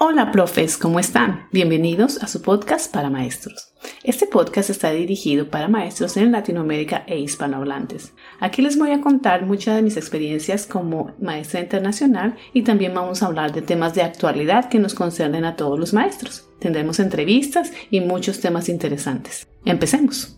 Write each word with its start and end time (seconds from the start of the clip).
Hola 0.00 0.30
profes, 0.30 0.78
¿cómo 0.78 1.00
están? 1.00 1.48
Bienvenidos 1.50 2.22
a 2.22 2.28
su 2.28 2.40
podcast 2.40 2.94
para 2.94 3.10
maestros. 3.10 3.74
Este 4.04 4.28
podcast 4.28 4.70
está 4.70 4.92
dirigido 4.92 5.50
para 5.50 5.66
maestros 5.66 6.16
en 6.16 6.30
Latinoamérica 6.30 7.02
e 7.08 7.18
hispanohablantes. 7.18 8.14
Aquí 8.38 8.62
les 8.62 8.78
voy 8.78 8.92
a 8.92 9.00
contar 9.00 9.44
muchas 9.44 9.74
de 9.74 9.82
mis 9.82 9.96
experiencias 9.96 10.66
como 10.66 11.16
maestra 11.20 11.58
internacional 11.58 12.36
y 12.52 12.62
también 12.62 12.94
vamos 12.94 13.24
a 13.24 13.26
hablar 13.26 13.52
de 13.52 13.62
temas 13.62 13.92
de 13.94 14.02
actualidad 14.02 14.68
que 14.68 14.78
nos 14.78 14.94
concernen 14.94 15.44
a 15.44 15.56
todos 15.56 15.80
los 15.80 15.92
maestros. 15.92 16.48
Tendremos 16.60 17.00
entrevistas 17.00 17.72
y 17.90 18.00
muchos 18.00 18.38
temas 18.38 18.68
interesantes. 18.68 19.48
Empecemos. 19.64 20.37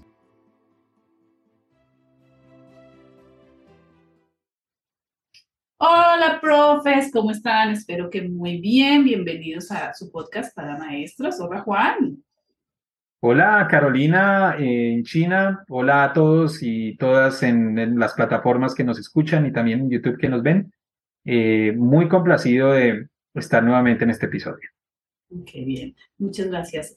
Hola, 5.83 6.39
profes, 6.43 7.11
¿cómo 7.11 7.31
están? 7.31 7.71
Espero 7.71 8.11
que 8.11 8.29
muy 8.29 8.61
bien. 8.61 9.03
Bienvenidos 9.03 9.71
a 9.71 9.95
su 9.95 10.13
podcast 10.13 10.55
para 10.55 10.77
maestros. 10.77 11.41
Hola, 11.41 11.63
Juan. 11.63 12.23
Hola, 13.21 13.67
Carolina, 13.71 14.57
en 14.59 15.03
China. 15.05 15.65
Hola 15.71 16.05
a 16.05 16.13
todos 16.13 16.63
y 16.63 16.99
todas 16.99 17.43
en, 17.43 17.99
las 17.99 18.13
plataformas 18.13 18.75
que 18.75 18.85
nos 18.85 18.99
escuchan 18.99 19.47
y 19.47 19.53
también 19.53 19.81
en 19.81 19.91
YouTube 19.91 20.19
que 20.19 20.29
nos 20.29 20.43
ven. 20.43 20.71
Eh, 21.25 21.73
muy 21.75 22.09
complacido 22.09 22.73
de 22.73 23.09
estar 23.33 23.63
nuevamente 23.63 24.05
en 24.05 24.11
este 24.11 24.27
episodio. 24.27 24.69
Qué 25.47 25.65
bien, 25.65 25.97
muchas 26.19 26.49
gracias. 26.49 26.95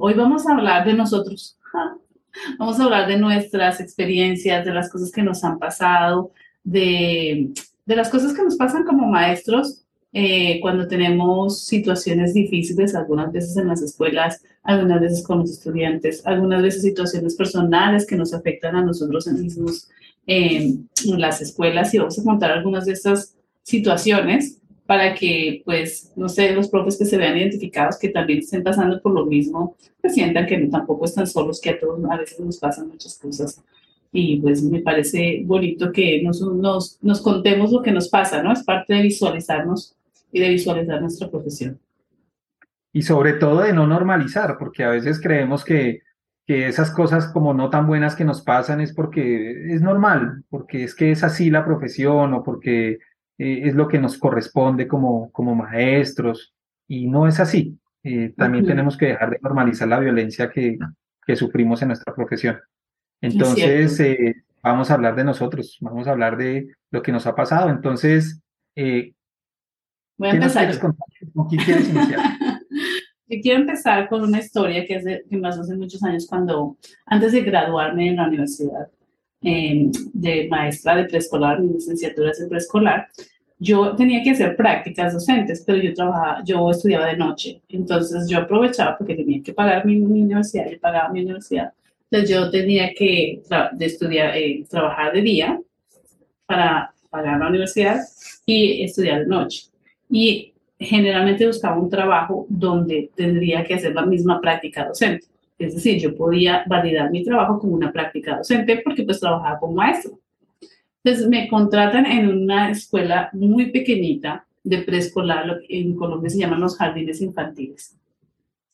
hoy 0.00 0.14
vamos 0.14 0.48
a 0.48 0.54
hablar 0.54 0.84
de 0.84 0.94
nosotros. 0.94 1.60
Vamos 2.58 2.78
a 2.78 2.84
hablar 2.84 3.08
de 3.08 3.16
nuestras 3.16 3.80
experiencias, 3.80 4.62
de 4.64 4.74
las 4.74 4.90
cosas 4.90 5.10
que 5.10 5.22
nos 5.22 5.42
han 5.42 5.58
pasado, 5.58 6.32
de 6.62 7.50
de 7.86 7.96
las 7.96 8.10
cosas 8.10 8.34
que 8.34 8.42
nos 8.42 8.56
pasan 8.56 8.84
como 8.84 9.06
maestros 9.06 9.82
eh, 10.12 10.60
cuando 10.60 10.88
tenemos 10.88 11.64
situaciones 11.66 12.34
difíciles, 12.34 12.94
algunas 12.94 13.32
veces 13.32 13.56
en 13.56 13.68
las 13.68 13.82
escuelas, 13.82 14.42
algunas 14.62 15.00
veces 15.00 15.22
con 15.22 15.40
los 15.40 15.50
estudiantes, 15.50 16.26
algunas 16.26 16.62
veces 16.62 16.82
situaciones 16.82 17.34
personales 17.36 18.06
que 18.06 18.16
nos 18.16 18.34
afectan 18.34 18.76
a 18.76 18.82
nosotros 18.82 19.26
mismos 19.28 19.88
en 20.26 20.88
las 21.04 21.40
escuelas 21.40 21.94
y 21.94 21.98
vamos 21.98 22.18
a 22.18 22.24
contar 22.24 22.50
algunas 22.50 22.86
de 22.86 22.92
estas 22.92 23.36
situaciones 23.62 24.58
para 24.86 25.14
que, 25.14 25.62
pues, 25.64 26.12
no 26.16 26.28
sé, 26.28 26.52
los 26.52 26.68
profes 26.68 26.96
que 26.96 27.04
se 27.04 27.16
vean 27.16 27.36
identificados, 27.36 27.98
que 27.98 28.08
también 28.08 28.38
estén 28.38 28.62
pasando 28.62 29.00
por 29.00 29.12
lo 29.12 29.26
mismo, 29.26 29.76
que 30.02 30.10
sientan 30.10 30.46
que 30.46 30.58
no, 30.58 30.70
tampoco 30.70 31.04
están 31.04 31.26
solos, 31.26 31.60
que 31.60 31.70
a 31.70 31.78
todos 31.78 32.00
a 32.08 32.16
veces 32.16 32.40
nos 32.40 32.58
pasan 32.58 32.88
muchas 32.88 33.18
cosas 33.18 33.62
y 34.12 34.40
pues 34.40 34.62
me 34.62 34.80
parece 34.80 35.42
bonito 35.44 35.92
que 35.92 36.22
nos, 36.22 36.40
nos, 36.40 36.98
nos, 37.02 37.20
contemos 37.20 37.72
lo 37.72 37.82
que 37.82 37.92
nos 37.92 38.08
pasa, 38.08 38.42
¿no? 38.42 38.52
Es 38.52 38.64
parte 38.64 38.94
de 38.94 39.02
visualizarnos 39.02 39.96
y 40.32 40.40
de 40.40 40.48
visualizar 40.50 41.00
nuestra 41.00 41.30
profesión. 41.30 41.78
Y 42.92 43.02
sobre 43.02 43.34
todo 43.34 43.62
de 43.62 43.72
no 43.72 43.86
normalizar, 43.86 44.56
porque 44.58 44.84
a 44.84 44.90
veces 44.90 45.20
creemos 45.20 45.64
que, 45.64 46.00
que 46.46 46.68
esas 46.68 46.90
cosas 46.90 47.28
como 47.28 47.52
no 47.52 47.68
tan 47.70 47.86
buenas 47.86 48.16
que 48.16 48.24
nos 48.24 48.42
pasan 48.42 48.80
es 48.80 48.94
porque 48.94 49.74
es 49.74 49.82
normal, 49.82 50.44
porque 50.48 50.84
es 50.84 50.94
que 50.94 51.10
es 51.10 51.22
así 51.22 51.50
la 51.50 51.64
profesión 51.64 52.32
o 52.34 52.42
porque 52.42 52.98
eh, 53.38 53.60
es 53.64 53.74
lo 53.74 53.88
que 53.88 53.98
nos 53.98 54.16
corresponde 54.16 54.88
como, 54.88 55.30
como 55.32 55.54
maestros 55.54 56.54
y 56.88 57.06
no 57.06 57.26
es 57.26 57.40
así. 57.40 57.78
Eh, 58.02 58.32
también 58.36 58.64
tenemos 58.64 58.96
que 58.96 59.06
dejar 59.06 59.30
de 59.30 59.40
normalizar 59.42 59.88
la 59.88 59.98
violencia 59.98 60.48
que, 60.48 60.78
que 61.26 61.36
sufrimos 61.36 61.82
en 61.82 61.88
nuestra 61.88 62.14
profesión. 62.14 62.58
Entonces, 63.20 63.98
eh, 64.00 64.34
vamos 64.62 64.90
a 64.90 64.94
hablar 64.94 65.16
de 65.16 65.24
nosotros, 65.24 65.78
vamos 65.80 66.06
a 66.06 66.12
hablar 66.12 66.36
de 66.36 66.68
lo 66.90 67.02
que 67.02 67.12
nos 67.12 67.26
ha 67.26 67.34
pasado. 67.34 67.70
Entonces, 67.70 68.40
eh, 68.74 69.12
voy 70.18 70.28
a 70.28 70.32
empezar. 70.32 70.78
¿Con 70.78 71.48
qué 71.48 71.56
quieres 71.56 71.88
iniciar? 71.88 72.20
Yo 73.28 73.40
quiero 73.42 73.60
empezar 73.60 74.08
con 74.08 74.22
una 74.22 74.38
historia 74.38 74.86
que, 74.86 74.94
es 74.94 75.04
de, 75.04 75.24
que 75.28 75.38
pasó 75.38 75.62
hace 75.62 75.76
muchos 75.76 76.00
años 76.04 76.26
cuando, 76.28 76.76
antes 77.06 77.32
de 77.32 77.42
graduarme 77.42 78.08
en 78.08 78.16
la 78.16 78.28
universidad 78.28 78.88
em, 79.40 79.90
de 80.12 80.46
maestra 80.48 80.94
de 80.94 81.06
preescolar, 81.06 81.60
mi 81.60 81.72
licenciatura 81.72 82.30
es 82.30 82.40
en 82.40 82.48
preescolar, 82.48 83.08
yo 83.58 83.96
tenía 83.96 84.22
que 84.22 84.30
hacer 84.30 84.54
prácticas 84.54 85.12
docentes, 85.12 85.64
pero 85.66 85.82
yo 85.82 85.92
trabajaba, 85.92 86.44
yo 86.44 86.70
estudiaba 86.70 87.06
de 87.06 87.16
noche. 87.16 87.62
Entonces 87.68 88.28
yo 88.28 88.38
aprovechaba 88.38 88.96
porque 88.96 89.16
tenía 89.16 89.42
que 89.42 89.52
pagar 89.52 89.84
mi, 89.84 89.96
mi 89.96 90.22
universidad, 90.22 90.70
yo 90.70 90.78
pagaba 90.78 91.08
mi 91.08 91.22
universidad 91.22 91.72
entonces 92.10 92.30
yo 92.30 92.50
tenía 92.50 92.92
que 92.94 93.42
de 93.72 93.86
estudiar, 93.86 94.36
eh, 94.36 94.64
trabajar 94.68 95.12
de 95.12 95.22
día 95.22 95.60
para 96.46 96.94
pagar 97.10 97.40
la 97.40 97.48
universidad 97.48 98.00
y 98.44 98.84
estudiar 98.84 99.20
de 99.20 99.26
noche. 99.26 99.66
Y 100.08 100.54
generalmente 100.78 101.46
buscaba 101.46 101.78
un 101.78 101.90
trabajo 101.90 102.46
donde 102.48 103.10
tendría 103.14 103.64
que 103.64 103.74
hacer 103.74 103.94
la 103.94 104.06
misma 104.06 104.40
práctica 104.40 104.86
docente. 104.86 105.26
Es 105.58 105.74
decir, 105.74 105.98
yo 105.98 106.14
podía 106.14 106.64
validar 106.66 107.10
mi 107.10 107.24
trabajo 107.24 107.58
como 107.58 107.74
una 107.74 107.92
práctica 107.92 108.36
docente 108.36 108.82
porque 108.84 109.02
pues 109.02 109.18
trabajaba 109.18 109.58
como 109.58 109.74
maestro. 109.74 110.18
Entonces 111.02 111.28
me 111.28 111.48
contratan 111.48 112.06
en 112.06 112.28
una 112.28 112.70
escuela 112.70 113.30
muy 113.32 113.70
pequeñita 113.70 114.46
de 114.62 114.78
preescolar, 114.78 115.46
lo 115.46 115.60
que 115.60 115.80
en 115.80 115.96
Colombia 115.96 116.28
se 116.28 116.38
llaman 116.38 116.60
los 116.60 116.76
jardines 116.76 117.20
infantiles. 117.20 117.96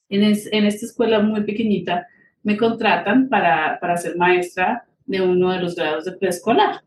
En, 0.08 0.22
en 0.22 0.66
esta 0.66 0.86
escuela 0.86 1.20
muy 1.20 1.42
pequeñita 1.44 2.06
me 2.42 2.56
contratan 2.56 3.28
para, 3.28 3.78
para 3.80 3.96
ser 3.96 4.16
maestra 4.16 4.84
de 5.06 5.20
uno 5.20 5.52
de 5.52 5.60
los 5.60 5.74
grados 5.74 6.04
de 6.04 6.12
preescolar. 6.12 6.82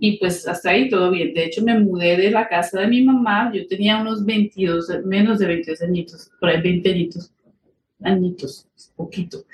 Y 0.00 0.18
pues 0.18 0.46
hasta 0.46 0.70
ahí 0.70 0.88
todo 0.88 1.10
bien. 1.10 1.34
De 1.34 1.44
hecho, 1.44 1.62
me 1.62 1.78
mudé 1.78 2.16
de 2.16 2.30
la 2.30 2.48
casa 2.48 2.80
de 2.80 2.86
mi 2.86 3.02
mamá. 3.02 3.50
Yo 3.52 3.66
tenía 3.66 4.00
unos 4.00 4.24
22, 4.24 5.04
menos 5.04 5.40
de 5.40 5.46
22 5.46 5.82
añitos, 5.82 6.30
por 6.38 6.50
ahí 6.50 6.60
20 6.60 6.90
añitos. 6.90 7.32
Añitos, 8.00 8.68
poquito. 8.94 9.44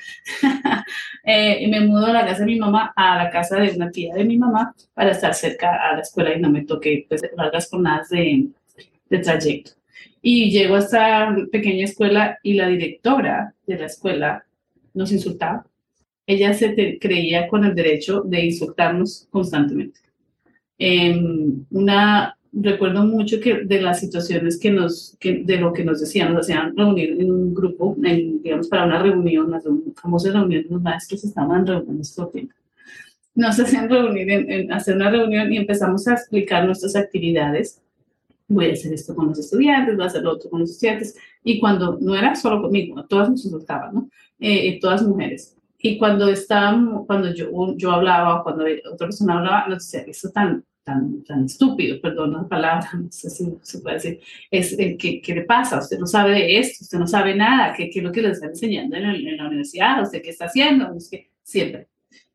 eh, 1.24 1.58
y 1.62 1.66
me 1.68 1.80
mudo 1.80 2.08
de 2.08 2.12
la 2.12 2.26
casa 2.26 2.40
de 2.40 2.46
mi 2.46 2.58
mamá 2.58 2.92
a 2.94 3.24
la 3.24 3.30
casa 3.30 3.56
de 3.56 3.70
una 3.70 3.90
tía 3.90 4.14
de 4.14 4.24
mi 4.24 4.36
mamá 4.36 4.74
para 4.92 5.12
estar 5.12 5.32
cerca 5.32 5.76
a 5.76 5.94
la 5.94 6.02
escuela 6.02 6.34
y 6.34 6.40
no 6.40 6.50
me 6.50 6.66
toque 6.66 7.06
pues, 7.08 7.22
largas 7.38 7.70
jornadas 7.70 8.10
de, 8.10 8.48
de 9.08 9.18
trayecto. 9.18 9.70
Y 10.20 10.50
llego 10.50 10.76
a 10.76 10.80
esta 10.80 11.34
pequeña 11.50 11.84
escuela 11.84 12.38
y 12.42 12.52
la 12.54 12.68
directora 12.68 13.54
de 13.66 13.78
la 13.78 13.86
escuela 13.86 14.44
nos 14.94 15.12
insultaba. 15.12 15.66
Ella 16.26 16.54
se 16.54 16.98
creía 16.98 17.48
con 17.48 17.64
el 17.64 17.74
derecho 17.74 18.22
de 18.22 18.46
insultarnos 18.46 19.28
constantemente. 19.30 20.00
Em, 20.78 21.64
una, 21.70 22.36
recuerdo 22.52 23.04
mucho 23.04 23.40
que 23.40 23.64
de 23.64 23.80
las 23.80 24.00
situaciones 24.00 24.58
que 24.58 24.70
nos, 24.70 25.16
que, 25.20 25.42
de 25.44 25.56
lo 25.58 25.72
que 25.72 25.84
nos 25.84 26.00
decían, 26.00 26.32
nos 26.32 26.46
hacían 26.46 26.76
reunir 26.76 27.16
en 27.20 27.30
un 27.30 27.54
grupo, 27.54 27.96
digamos, 27.98 28.68
para 28.68 28.86
una 28.86 29.02
reunión, 29.02 29.50
las 29.50 29.64
famosas 30.00 30.32
reuniones, 30.32 30.70
los 30.70 30.82
maestros 30.82 31.24
estaban 31.24 31.66
reunidos 31.66 32.14
todo 32.14 32.28
tiempo. 32.28 32.54
Nos 33.34 33.58
hacían 33.58 33.88
reunir, 33.88 34.30
en, 34.30 34.72
hacer 34.72 34.96
una 34.96 35.10
reunión 35.10 35.52
y 35.52 35.58
empezamos 35.58 36.06
a 36.08 36.14
explicar 36.14 36.64
nuestras 36.64 36.96
actividades. 36.96 37.80
Voy 38.46 38.70
a 38.70 38.72
hacer 38.72 38.92
esto 38.92 39.14
con 39.14 39.28
los 39.28 39.38
estudiantes, 39.38 39.96
voy 39.96 40.04
a 40.04 40.06
hacer 40.06 40.22
lo 40.22 40.32
otro 40.32 40.50
con 40.50 40.60
los 40.60 40.70
estudiantes. 40.70 41.16
Y 41.44 41.60
cuando 41.60 41.98
no 42.00 42.16
era 42.16 42.34
solo 42.34 42.62
conmigo, 42.62 43.04
todas 43.04 43.28
nos 43.28 43.44
insultaban, 43.44 43.94
¿no? 43.94 44.08
eh, 44.40 44.78
todas 44.80 45.02
mujeres. 45.02 45.56
Y 45.78 45.98
cuando 45.98 46.28
estaban, 46.28 47.04
cuando 47.04 47.32
yo, 47.34 47.76
yo 47.76 47.90
hablaba, 47.90 48.42
cuando 48.42 48.64
otra 48.90 49.06
persona 49.06 49.34
hablaba, 49.36 49.68
nos 49.68 49.90
decía, 49.90 50.06
eso 50.08 50.30
tan, 50.30 50.64
tan, 50.82 51.22
tan 51.24 51.44
estúpido, 51.44 52.00
perdón 52.00 52.32
la 52.32 52.48
palabra, 52.48 52.88
no 52.94 53.12
sé 53.12 53.28
si 53.28 53.52
se 53.60 53.80
puede 53.80 53.96
decir, 53.96 54.20
es, 54.50 54.78
eh, 54.78 54.96
¿qué, 54.98 55.20
¿qué, 55.20 55.34
le 55.34 55.42
pasa? 55.42 55.78
Usted 55.78 55.98
no 55.98 56.06
sabe 56.06 56.32
de 56.32 56.58
esto, 56.58 56.84
usted 56.84 56.98
no 56.98 57.06
sabe 57.06 57.34
nada, 57.34 57.74
¿qué, 57.74 57.90
qué 57.90 57.98
es 57.98 58.04
lo 58.04 58.12
que 58.12 58.22
le 58.22 58.30
están 58.30 58.50
enseñando 58.50 58.96
en, 58.96 59.04
en, 59.04 59.36
la 59.36 59.46
universidad? 59.46 60.02
¿Usted 60.02 60.22
qué 60.22 60.30
está 60.30 60.46
haciendo? 60.46 60.88
Siempre. 61.42 61.88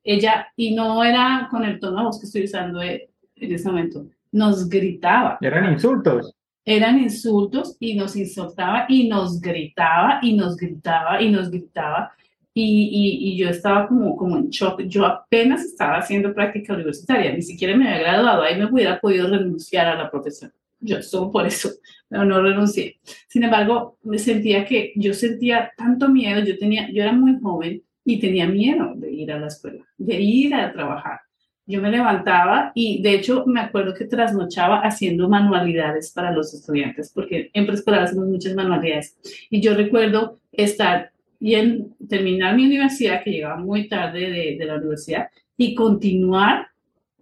Ella, 0.03 0.47
y 0.55 0.75
no 0.75 1.03
era 1.03 1.47
con 1.49 1.63
el 1.63 1.79
tono 1.79 1.97
de 1.97 2.03
voz 2.03 2.19
que 2.19 2.27
estoy 2.27 2.43
usando 2.43 2.81
en 2.81 3.01
ese 3.35 3.67
momento, 3.67 4.05
nos 4.31 4.69
gritaba. 4.69 5.39
Eran 5.41 5.73
insultos 5.73 6.35
eran 6.69 6.99
insultos 6.99 7.75
y 7.79 7.95
nos 7.95 8.15
insultaba 8.15 8.85
y 8.87 9.07
nos 9.07 9.41
gritaba 9.41 10.19
y 10.21 10.33
nos 10.33 10.55
gritaba 10.55 11.19
y 11.19 11.31
nos 11.31 11.49
gritaba. 11.49 12.11
Y, 12.53 13.21
y, 13.21 13.37
yo 13.37 13.49
estaba 13.49 13.87
como, 13.87 14.15
como 14.15 14.37
en 14.37 14.49
shock. 14.49 14.81
Yo 14.83 15.05
apenas 15.05 15.63
estaba 15.63 15.97
haciendo 15.97 16.33
práctica 16.33 16.73
universitaria, 16.73 17.33
ni 17.33 17.41
siquiera 17.41 17.75
me 17.75 17.87
había 17.87 18.03
graduado, 18.03 18.43
ahí 18.43 18.57
me 18.57 18.65
hubiera 18.65 18.99
podido 18.99 19.29
renunciar 19.29 19.87
a 19.87 19.95
la 19.95 20.11
profesión. 20.11 20.51
Yo 20.79 21.01
solo 21.01 21.31
por 21.31 21.47
eso, 21.47 21.69
pero 22.07 22.25
no 22.25 22.41
renuncié. 22.41 22.99
Sin 23.27 23.43
embargo, 23.43 23.97
me 24.03 24.19
sentía 24.19 24.65
que 24.65 24.93
yo 24.95 25.13
sentía 25.13 25.71
tanto 25.75 26.09
miedo, 26.09 26.43
yo, 26.43 26.57
tenía, 26.57 26.87
yo 26.91 27.01
era 27.01 27.13
muy 27.13 27.39
joven 27.39 27.81
y 28.05 28.19
tenía 28.19 28.45
miedo 28.45 28.93
de 28.95 29.11
ir 29.11 29.31
a 29.31 29.39
la 29.39 29.47
escuela, 29.47 29.83
de 29.97 30.21
ir 30.21 30.53
a 30.53 30.71
trabajar 30.71 31.21
yo 31.69 31.81
me 31.81 31.91
levantaba 31.91 32.71
y 32.73 33.01
de 33.01 33.13
hecho 33.13 33.45
me 33.45 33.61
acuerdo 33.61 33.93
que 33.93 34.05
trasnochaba 34.05 34.79
haciendo 34.79 35.29
manualidades 35.29 36.11
para 36.11 36.31
los 36.31 36.53
estudiantes, 36.53 37.11
porque 37.13 37.51
en 37.53 37.67
preescolar 37.67 38.03
hacemos 38.03 38.27
muchas 38.27 38.55
manualidades. 38.55 39.17
Y 39.51 39.61
yo 39.61 39.75
recuerdo 39.75 40.39
estar 40.51 41.11
y 41.39 41.55
en, 41.55 41.95
terminar 42.07 42.55
mi 42.55 42.65
universidad, 42.65 43.23
que 43.23 43.31
llegaba 43.31 43.57
muy 43.57 43.87
tarde 43.87 44.57
de, 44.57 44.65
la 44.65 44.75
universidad, 44.75 45.29
y 45.55 45.73
continuar 45.73 46.67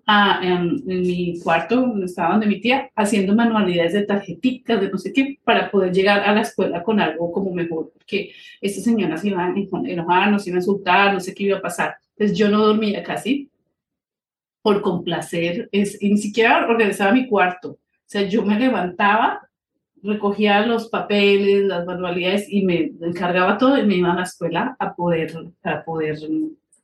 a, 0.06 0.40
en, 0.42 0.84
mi 0.86 1.40
cuarto, 1.40 1.76
donde 1.76 2.06
estaba 2.06 2.32
donde 2.32 2.48
mi 2.48 2.60
tía, 2.60 2.90
haciendo 2.96 3.36
manualidades 3.36 3.94
de 3.94 4.06
tarjetitas, 4.06 4.82
de 4.82 4.90
no 4.90 4.98
sé 4.98 5.14
qué, 5.14 5.38
para 5.44 5.70
poder 5.70 5.94
llegar 5.94 6.22
a 6.22 6.34
la 6.34 6.42
escuela 6.42 6.82
con 6.82 7.00
algo 7.00 7.32
como 7.32 7.52
mejor, 7.52 7.92
porque 7.94 8.32
esta 8.62 8.82
señora 8.82 9.18
se 9.18 9.28
iba 9.28 9.46
a 9.46 9.54
enojar, 9.86 10.32
nos 10.32 10.48
iba 10.48 10.56
a 10.56 10.60
insultar, 10.60 11.14
no 11.14 11.20
sé 11.20 11.34
qué 11.36 11.44
iba 11.44 11.58
a 11.58 11.62
pasar. 11.62 11.98
Entonces 12.12 12.38
yo 12.38 12.50
no 12.50 12.66
dormía 12.66 13.04
casi 13.04 13.50
por 14.68 14.82
complacer, 14.82 15.70
es, 15.72 15.98
ni 16.02 16.18
siquiera 16.18 16.68
organizaba 16.68 17.14
mi 17.14 17.26
cuarto. 17.26 17.70
O 17.70 18.06
sea, 18.06 18.24
yo 18.24 18.44
me 18.44 18.60
levantaba, 18.60 19.48
recogía 20.04 20.66
los 20.66 20.90
papeles, 20.90 21.64
las 21.64 21.86
manualidades 21.86 22.52
y 22.52 22.66
me 22.66 22.92
encargaba 23.00 23.58
todo 23.58 23.78
y 23.78 23.86
me 23.86 23.96
iba 23.96 24.12
a 24.12 24.16
la 24.18 24.24
escuela 24.24 24.76
a 24.78 24.94
poder, 24.94 25.32
a 25.64 25.86
poder 25.86 26.18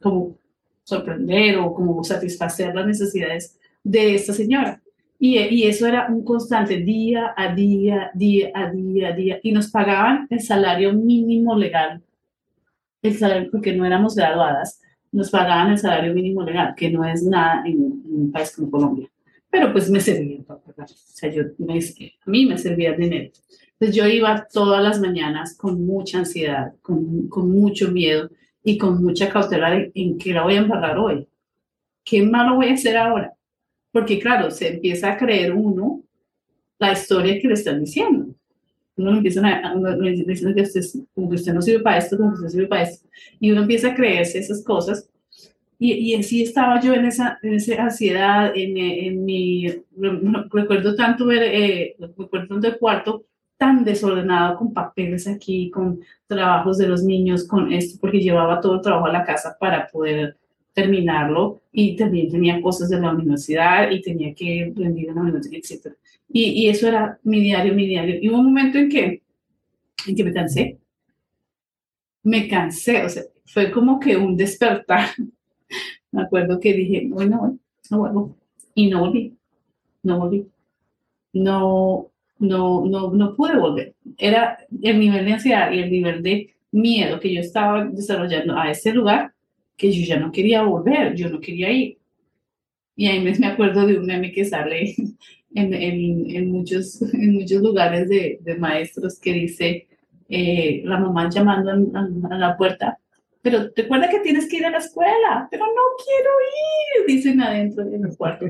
como 0.01 0.37
sorprender 0.85 1.57
o 1.57 1.73
como 1.73 2.01
satisfacer 2.05 2.73
las 2.73 2.87
necesidades 2.87 3.59
de 3.83 4.15
esta 4.15 4.31
señora. 4.31 4.81
Y, 5.19 5.37
y, 5.37 5.67
eso 5.67 5.85
era 5.85 6.07
un 6.07 6.23
constante 6.23 6.77
día 6.77 7.33
a 7.35 7.53
día, 7.53 8.11
día 8.13 8.49
a 8.55 8.71
día, 8.71 9.11
día. 9.11 9.39
Y 9.43 9.51
nos 9.51 9.69
pagaban 9.69 10.25
el 10.29 10.39
salario 10.39 10.93
mínimo 10.93 11.53
legal, 11.57 12.01
el 13.01 13.17
salario, 13.17 13.51
porque 13.51 13.73
no 13.73 13.85
éramos 13.85 14.15
graduadas, 14.15 14.79
nos 15.13 15.29
pagaban 15.29 15.71
el 15.71 15.77
salario 15.77 16.13
mínimo 16.13 16.43
legal, 16.43 16.73
que 16.75 16.89
no 16.89 17.05
es 17.05 17.23
nada 17.23 17.63
en, 17.65 17.77
un 17.79 18.31
país 18.31 18.53
como 18.55 18.69
Colombia. 18.69 19.09
Pero 19.49 19.71
pues 19.71 19.89
me 19.89 19.99
servía 19.99 20.41
para 20.43 20.59
pagar. 20.59 20.89
O 20.89 20.93
sea, 20.93 21.31
yo, 21.31 21.43
me, 21.59 21.77
a 21.77 22.29
mí 22.29 22.45
me 22.45 22.57
servía 22.57 22.93
dinero. 22.93 23.31
Entonces 23.73 23.95
yo 23.95 24.07
iba 24.07 24.47
todas 24.51 24.83
las 24.83 24.99
mañanas 24.99 25.55
con 25.55 25.85
mucha 25.85 26.19
ansiedad, 26.19 26.73
con, 26.81 27.27
con 27.27 27.49
mucho 27.49 27.91
miedo 27.91 28.29
y 28.63 28.77
con 28.77 29.03
mucha 29.03 29.29
cautela 29.29 29.87
en, 29.93 30.17
qué 30.17 30.33
la 30.33 30.43
voy 30.43 30.55
a 30.55 30.59
embarrar 30.59 30.97
hoy. 30.97 31.27
¿Qué 32.03 32.23
malo 32.23 32.55
voy 32.55 32.69
a 32.69 32.73
hacer 32.73 32.97
ahora? 32.97 33.33
Porque 33.91 34.19
claro, 34.19 34.49
se 34.49 34.73
empieza 34.73 35.11
a 35.11 35.17
creer 35.17 35.53
uno 35.53 36.03
la 36.79 36.93
historia 36.93 37.39
que 37.39 37.47
le 37.47 37.53
están 37.53 37.79
diciendo. 37.79 38.22
Uno 38.95 39.17
empieza 39.17 39.41
a, 39.47 39.73
uno 39.73 39.97
que 39.99 40.61
usted, 40.61 40.81
como 41.13 41.29
que 41.29 41.35
usted 41.35 41.53
no 41.53 41.61
sirve 41.61 41.81
para 41.81 41.97
esto, 41.97 42.17
como 42.17 42.29
que 42.31 42.35
usted 42.35 42.49
sirve 42.49 42.67
para 42.67 42.83
esto. 42.83 43.07
Y 43.39 43.51
uno 43.51 43.61
empieza 43.61 43.89
a 43.89 43.95
creerse 43.95 44.39
esas 44.39 44.63
cosas. 44.63 45.09
Y, 45.79 45.93
y 45.93 46.15
así 46.15 46.43
estaba 46.43 46.79
yo 46.79 46.93
en 46.93 47.05
esa, 47.05 47.39
en 47.41 47.55
esa 47.55 47.83
ansiedad, 47.83 48.51
en, 48.55 48.77
en 48.77 49.25
mi, 49.25 49.67
recuerdo 50.51 50.95
tanto 50.95 51.25
ver, 51.25 51.43
eh, 51.43 51.95
recuerdo 51.99 52.47
tanto 52.47 52.67
el 52.67 52.77
cuarto, 52.77 53.25
tan 53.57 53.83
desordenado 53.83 54.57
con 54.57 54.73
papeles 54.73 55.27
aquí, 55.27 55.69
con 55.71 55.99
trabajos 56.27 56.77
de 56.77 56.87
los 56.87 57.03
niños, 57.03 57.47
con 57.47 57.71
esto, 57.71 57.97
porque 57.99 58.19
llevaba 58.19 58.61
todo 58.61 58.75
el 58.75 58.81
trabajo 58.81 59.07
a 59.07 59.11
la 59.11 59.25
casa 59.25 59.57
para 59.59 59.87
poder 59.87 60.37
terminarlo 60.73 61.61
y 61.71 61.95
también 61.95 62.29
tenía 62.29 62.61
cosas 62.61 62.89
de 62.89 62.99
la 62.99 63.11
universidad 63.11 63.91
y 63.91 64.01
tenía 64.01 64.33
que 64.33 64.73
rendir 64.75 65.09
en 65.09 65.15
la 65.15 65.21
universidad, 65.21 65.59
etc. 65.59 65.95
Y, 66.29 66.43
y, 66.63 66.67
eso 66.67 66.87
era 66.87 67.19
mi 67.23 67.41
diario, 67.41 67.73
mi 67.73 67.87
diario. 67.87 68.17
Y 68.19 68.29
hubo 68.29 68.39
un 68.39 68.45
momento 68.45 68.79
en 68.79 68.89
que, 68.89 69.21
en 70.07 70.15
que 70.15 70.23
me 70.23 70.33
cansé. 70.33 70.79
Me 72.23 72.47
cansé, 72.47 73.03
o 73.03 73.09
sea, 73.09 73.23
fue 73.45 73.71
como 73.71 73.99
que 73.99 74.17
un 74.17 74.35
despertar. 74.35 75.09
me 76.11 76.23
acuerdo 76.23 76.59
que 76.59 76.73
dije, 76.73 77.07
bueno, 77.07 77.59
no 77.91 77.97
vuelvo. 77.97 78.35
Y 78.73 78.89
no 78.89 79.01
volví, 79.01 79.37
no 80.01 80.19
volví. 80.19 80.47
No, 81.33 82.11
no, 82.39 82.85
no, 82.85 83.11
no 83.11 83.35
pude 83.35 83.57
volver. 83.57 83.95
Era 84.17 84.57
el 84.81 84.99
nivel 84.99 85.25
de 85.25 85.33
ansiedad 85.33 85.71
y 85.71 85.79
el 85.79 85.91
nivel 85.91 86.23
de 86.23 86.53
miedo 86.71 87.19
que 87.19 87.33
yo 87.33 87.41
estaba 87.41 87.85
desarrollando 87.85 88.57
a 88.57 88.71
ese 88.71 88.91
lugar 88.93 89.32
que 89.77 89.91
yo 89.91 90.05
ya 90.05 90.19
no 90.19 90.31
quería 90.31 90.63
volver, 90.63 91.15
yo 91.15 91.29
no 91.29 91.39
quería 91.39 91.71
ir. 91.71 91.97
Y 92.95 93.07
ahí 93.07 93.21
me 93.21 93.47
acuerdo 93.47 93.87
de 93.87 93.97
un 93.97 94.05
meme 94.05 94.31
que 94.31 94.45
sale 94.45 94.95
en, 95.55 95.73
en, 95.73 96.35
en 96.35 96.51
muchos, 96.51 97.01
en 97.13 97.33
muchos 97.33 97.61
lugares 97.61 98.07
de, 98.09 98.39
de 98.41 98.55
maestros 98.55 99.19
que 99.19 99.33
dice 99.33 99.87
eh, 100.29 100.81
la 100.85 100.99
mamá 100.99 101.29
llamando 101.29 101.71
a, 101.71 102.33
a, 102.35 102.37
la 102.37 102.57
puerta, 102.57 102.97
pero 103.41 103.69
recuerda 103.75 104.09
que 104.09 104.19
tienes 104.19 104.47
que 104.47 104.57
ir 104.57 104.65
a 104.65 104.71
la 104.71 104.77
escuela, 104.77 105.47
pero 105.51 105.65
no 105.65 105.81
quiero 106.03 106.29
ir, 107.05 107.15
dicen 107.15 107.41
adentro 107.41 107.83
en 107.83 108.05
el 108.05 108.17
cuarto 108.17 108.45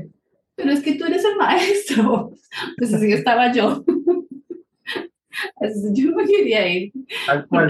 pero 0.54 0.70
es 0.70 0.82
que 0.82 0.94
tú 0.94 1.04
eres 1.04 1.24
el 1.24 1.36
maestro. 1.36 2.30
Pues 2.78 2.94
así 2.94 3.12
estaba 3.12 3.52
yo. 3.52 3.84
Yo 5.92 6.10
no 6.10 6.24
quería 6.24 6.66
ir. 6.68 6.92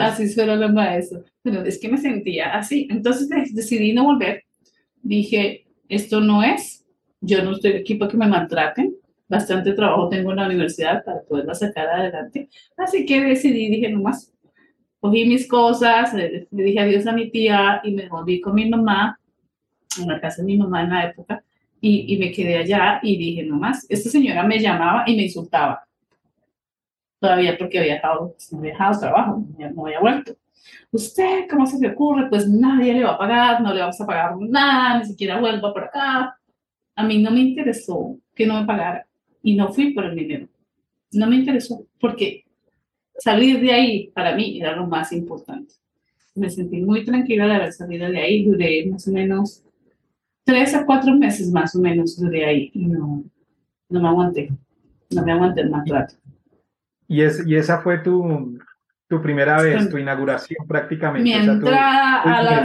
Así 0.01 0.29
fueron 0.29 0.61
los 0.61 0.73
maestros. 0.73 1.25
Pero 1.43 1.63
es 1.65 1.79
que 1.79 1.89
me 1.89 1.99
sentía 1.99 2.55
así. 2.55 2.89
Entonces 2.91 3.29
decidí 3.55 3.93
no 3.93 4.05
volver. 4.05 4.45
Dije, 5.03 5.67
esto 5.89 6.21
no 6.21 6.43
es. 6.43 6.85
Yo 7.21 7.43
no 7.43 7.53
estoy 7.53 7.73
aquí 7.73 7.95
para 7.95 8.11
que 8.11 8.17
me 8.17 8.29
maltraten. 8.29 8.95
Bastante 9.29 9.73
trabajo 9.73 10.09
tengo 10.09 10.31
en 10.31 10.37
la 10.37 10.47
universidad 10.47 11.05
para 11.05 11.23
poderla 11.23 11.55
sacar 11.55 11.89
adelante. 11.89 12.49
Así 12.77 13.07
que 13.07 13.23
decidí, 13.23 13.69
dije, 13.69 13.89
nomás. 13.91 14.31
Cogí 15.01 15.27
mis 15.27 15.47
cosas, 15.47 16.15
le 16.15 16.47
dije 16.51 16.81
adiós 16.81 17.07
a 17.07 17.13
mi 17.13 17.31
tía 17.31 17.83
y 17.85 17.93
me 17.93 18.09
volví 18.09 18.41
con 18.41 18.55
mi 18.55 18.71
mamá, 18.71 19.21
en 20.01 20.09
la 20.09 20.19
casa 20.19 20.41
de 20.41 20.47
mi 20.47 20.57
mamá 20.57 20.83
en 20.83 20.89
la 20.89 21.05
época 21.11 21.45
y, 21.87 22.17
me 22.17 22.33
quedé 22.33 22.57
allá 22.57 23.01
y 23.03 23.17
dije, 23.17 23.43
no 23.45 23.57
más, 23.57 23.87
esta 23.91 24.09
señora 24.09 24.43
me 24.43 24.59
llamaba 24.59 25.05
y 25.07 25.17
me 25.17 25.25
insultaba. 25.25 25.87
Todavía 27.25 27.57
porque 27.57 27.79
había 27.79 27.95
dejado, 27.95 28.37
no 28.53 28.59
había 28.59 28.73
dejado 28.73 29.01
trabajo, 29.01 29.47
no 29.75 29.87
había 29.87 29.99
vuelto. 29.99 30.37
Usted, 30.93 31.47
¿cómo 31.49 31.65
se 31.67 31.79
le 31.79 31.89
ocurre? 31.89 32.29
Pues 32.29 32.47
nadie 32.47 32.93
le 32.93 33.03
va 33.03 33.13
a 33.13 33.19
pagar, 33.19 33.63
no 33.63 33.73
le 33.73 33.81
vamos 33.81 33.99
a 33.99 34.05
pagar 34.05 34.37
nada, 34.41 34.99
ni 34.99 35.07
siquiera 35.07 35.41
vuelva 35.41 35.73
por 35.73 35.85
acá. 35.85 36.39
A 36.95 37.03
mí 37.03 37.23
no 37.23 37.31
me 37.31 37.41
interesó 37.41 38.19
que 38.35 38.47
no 38.47 38.61
me 38.61 38.67
pagara 38.67 39.07
y 39.43 39.57
no 39.57 39.73
fui 39.73 39.95
por 39.95 40.05
el 40.05 40.15
dinero. 40.15 40.49
No 41.13 41.27
me 41.27 41.37
interesó 41.37 41.87
porque 41.99 42.45
salir 43.17 43.59
de 43.59 43.73
ahí 43.73 44.09
para 44.09 44.37
mí 44.37 44.61
era 44.61 44.77
lo 44.77 44.87
más 44.87 45.11
importante. 45.11 45.73
Me 46.35 46.51
sentí 46.51 46.83
muy 46.83 47.07
tranquila 47.07 47.47
de 47.47 47.55
haber 47.55 47.73
salido 47.73 48.07
de 48.11 48.21
ahí, 48.21 48.45
duré 48.45 48.85
más 48.85 49.09
o 49.09 49.13
menos 49.13 49.65
tres 50.45 50.75
a 50.75 50.85
cuatro 50.85 51.15
meses 51.15 51.51
más 51.51 51.75
o 51.75 51.81
menos 51.81 52.21
duré 52.21 52.45
ahí 52.45 52.71
y 52.75 52.85
no, 52.85 53.25
no 53.89 54.01
me 54.03 54.09
aguanté, 54.09 54.51
no 55.09 55.25
me 55.25 55.33
aguanté 55.33 55.63
el 55.63 55.71
maltrato. 55.71 56.17
¿Y, 57.07 57.23
es, 57.23 57.47
y 57.47 57.57
esa 57.57 57.81
fue 57.81 57.99
tu, 57.99 58.59
tu 59.09 59.21
primera 59.21 59.61
vez, 59.61 59.89
tu 59.89 59.99
inauguración 59.99 60.67
prácticamente? 60.67 61.25
Mi 61.25 61.33
entrada 61.33 62.23
a, 62.23 62.43
la, 62.43 62.59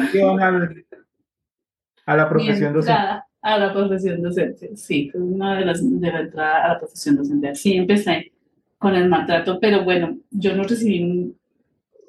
a 2.06 2.16
la 2.16 2.30
profesión 2.30 2.74
docente. 2.74 3.02
A 3.42 3.58
la 3.58 3.74
profesión 3.74 4.22
docente, 4.22 4.76
sí, 4.76 5.10
fue 5.12 5.22
una 5.22 5.58
de 5.58 5.66
las 5.66 5.82
de 5.82 6.12
la 6.12 6.20
entrada 6.20 6.66
a 6.66 6.68
la 6.74 6.80
profesión 6.80 7.16
docente. 7.16 7.56
Sí, 7.56 7.74
empecé 7.74 8.34
con 8.78 8.96
el 8.96 9.08
maltrato, 9.08 9.60
pero 9.60 9.84
bueno, 9.84 10.18
yo 10.30 10.56
no 10.56 10.64
recibí, 10.64 11.34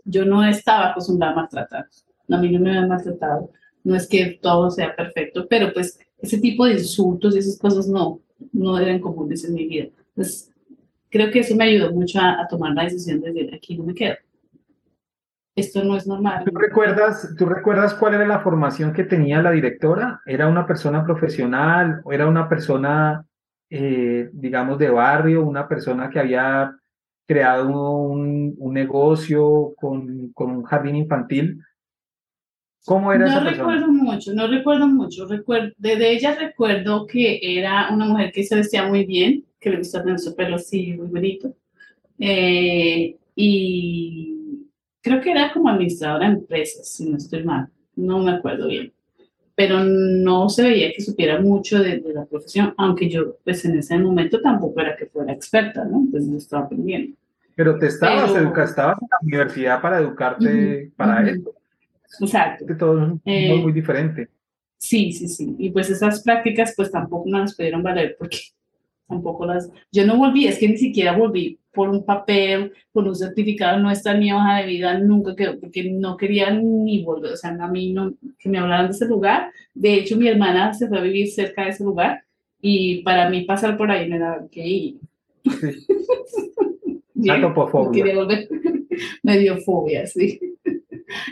yo 0.05 0.25
no 0.25 0.45
estaba 0.45 0.91
acostumbrada 0.91 1.33
a 1.33 1.37
maltratar. 1.37 1.87
A 2.29 2.37
mí 2.39 2.51
no 2.51 2.61
me 2.61 2.71
habían 2.71 2.89
maltratado 2.89 3.51
no 3.85 3.97
es 3.97 4.07
que 4.07 4.39
todo 4.43 4.71
sea 4.71 4.95
perfecto, 4.95 5.47
pero 5.49 5.73
pues 5.73 5.99
ese 6.19 6.39
tipo 6.39 6.65
de 6.65 6.75
insultos 6.75 7.35
y 7.35 7.39
esas 7.39 7.59
cosas 7.59 7.89
no, 7.89 8.21
no 8.53 8.79
eran 8.79 9.01
comunes 9.01 9.45
en 9.45 9.55
mi 9.55 9.67
vida. 9.67 9.89
Entonces, 10.09 10.51
creo 11.11 11.31
que 11.31 11.41
eso 11.41 11.57
me 11.57 11.65
ayudó 11.65 11.93
mucho 11.93 12.19
a, 12.21 12.47
tomar 12.49 12.73
la 12.73 12.85
decisión 12.85 13.21
de 13.21 13.33
decir, 13.33 13.55
aquí 13.55 13.77
no 13.77 13.85
me 13.85 13.95
quedo. 13.95 14.15
Esto 15.57 15.85
no 15.85 15.97
es 15.97 16.07
normal. 16.07 16.45
¿Tú 16.45 16.57
recuerdas, 16.57 17.35
¿Tú 17.37 17.45
recuerdas 17.45 17.95
cuál 17.95 18.15
era 18.15 18.27
la 18.27 18.41
formación 18.41 18.93
que 18.93 19.05
tenía 19.05 19.43
la 19.43 19.51
directora? 19.51 20.21
¿Era 20.25 20.49
una 20.49 20.67
persona 20.67 21.05
profesional 21.05 22.01
o 22.05 22.13
era 22.13 22.29
una 22.29 22.49
persona, 22.49 23.27
eh, 23.69 24.31
digamos, 24.33 24.79
de 24.79 24.91
barrio, 24.91 25.45
una 25.45 25.69
persona 25.69 26.09
que 26.09 26.21
había 26.21 26.75
creado 27.27 27.97
un, 27.97 28.55
un 28.59 28.73
negocio 28.73 29.75
con, 29.77 30.33
con 30.33 30.51
un 30.51 30.63
jardín 30.63 30.97
infantil? 30.97 31.61
¿Cómo 32.87 33.13
era 33.13 33.27
no 33.27 33.51
recuerdo 33.51 33.89
mucho, 33.89 34.33
no 34.33 34.47
recuerdo 34.47 34.89
mucho. 34.89 35.27
Recuerdo, 35.27 35.73
de, 35.77 36.13
ella 36.13 36.35
recuerdo 36.35 37.07
que 37.07 37.39
era 37.43 37.91
una 37.93 38.07
mujer 38.07 38.33
que 38.33 38.43
se 38.43 38.57
vestía 38.57 38.87
muy 38.89 39.05
bien, 39.05 39.45
que 39.61 39.71
le 39.71 39.79
gustaba 39.79 40.05
tener 40.05 40.19
su 40.19 40.35
pelo 40.35 40.57
así 40.57 40.95
muy 40.95 41.09
bonito. 41.09 41.55
Eh, 42.19 43.17
y 43.37 44.67
creo 45.01 45.21
que 45.21 45.31
era 45.31 45.53
como 45.53 45.69
administradora 45.69 46.29
de 46.29 46.35
empresas, 46.35 46.89
si 46.89 47.09
no 47.09 47.17
estoy 47.17 47.45
mal. 47.45 47.69
No 47.97 48.19
me 48.21 48.33
acuerdo 48.33 48.69
bien. 48.69 48.93
Pero 49.55 49.85
no 49.85 50.49
se 50.49 50.63
veía 50.63 50.93
que 50.93 51.03
supiera 51.03 51.39
mucho 51.39 51.83
de, 51.83 52.03
la 52.15 52.25
profesión, 52.25 52.73
aunque 52.79 53.11
yo, 53.11 53.37
pues 53.45 53.65
en 53.67 53.79
ese 53.79 53.99
momento 53.99 54.41
tampoco 54.41 54.81
era 54.81 54.97
que 54.97 55.07
fuera 55.07 55.33
experta, 55.33 55.85
¿no? 55.85 55.99
Entonces 55.99 56.31
yo 56.31 56.39
estaba 56.39 56.65
aprendiendo. 56.65 57.17
Pero 57.55 57.79
te 57.79 57.89
estabas, 57.89 58.31
educando, 58.31 58.63
estabas 58.63 58.99
en 59.03 59.09
la 59.11 59.19
universidad 59.23 59.83
para 59.83 59.99
educarte 59.99 60.91
para 60.97 61.29
eso. 61.29 61.55
Exacto. 62.21 62.65
Que 62.65 62.75
todo 62.75 63.21
es 63.25 63.53
eh, 63.53 63.55
muy 63.55 63.73
diferente. 63.73 64.29
Sí, 64.79 65.13
sí, 65.13 65.29
sí. 65.29 65.57
Y 65.59 65.71
pues 65.71 65.91
esas 65.91 66.23
prácticas 66.23 66.73
pues 66.75 66.91
tampoco 66.91 67.29
me 67.29 67.39
las 67.39 67.55
pudieron 67.55 67.83
valer 67.83 68.17
porque 68.19 68.39
tampoco 69.11 69.45
las... 69.45 69.71
Yo 69.93 70.07
no 70.07 70.17
volví, 70.17 70.47
es 70.47 70.59
que 70.59 70.69
ni 70.69 70.79
siquiera 70.79 71.17
volví 71.17 71.59
por 71.73 71.89
un 71.89 72.05
papel, 72.05 72.73
por 72.93 73.07
un 73.07 73.15
certificado, 73.15 73.79
no 73.79 73.91
está 73.91 74.13
en 74.13 74.21
mi 74.21 74.33
hoja 74.33 74.59
de 74.59 74.67
vida, 74.67 74.99
nunca 74.99 75.37
quedó, 75.37 75.59
porque 75.59 75.85
no 75.91 76.17
quería 76.17 76.51
ni 76.51 77.03
volver, 77.05 77.33
o 77.33 77.37
sea, 77.37 77.51
a 77.51 77.69
mí 77.69 77.93
no, 77.93 78.15
que 78.39 78.49
me 78.49 78.59
hablaran 78.59 78.87
de 78.87 78.93
ese 78.93 79.07
lugar. 79.07 79.51
De 79.75 79.95
hecho, 79.95 80.17
mi 80.17 80.29
hermana 80.29 80.73
se 80.73 80.89
fue 80.89 80.99
a 80.99 81.03
vivir 81.03 81.29
cerca 81.31 81.65
de 81.65 81.71
ese 81.71 81.85
lugar 81.85 82.25
y 82.61 83.03
para 83.03 83.29
mí 83.29 83.43
pasar 83.43 83.77
por 83.77 83.91
ahí 83.91 84.09
me 84.09 84.19
daba 84.19 84.49
que 84.51 84.67
ir. 84.67 84.97
Me 89.23 89.39
dio 89.39 89.59
fobia, 89.59 90.07
sí. 90.07 90.41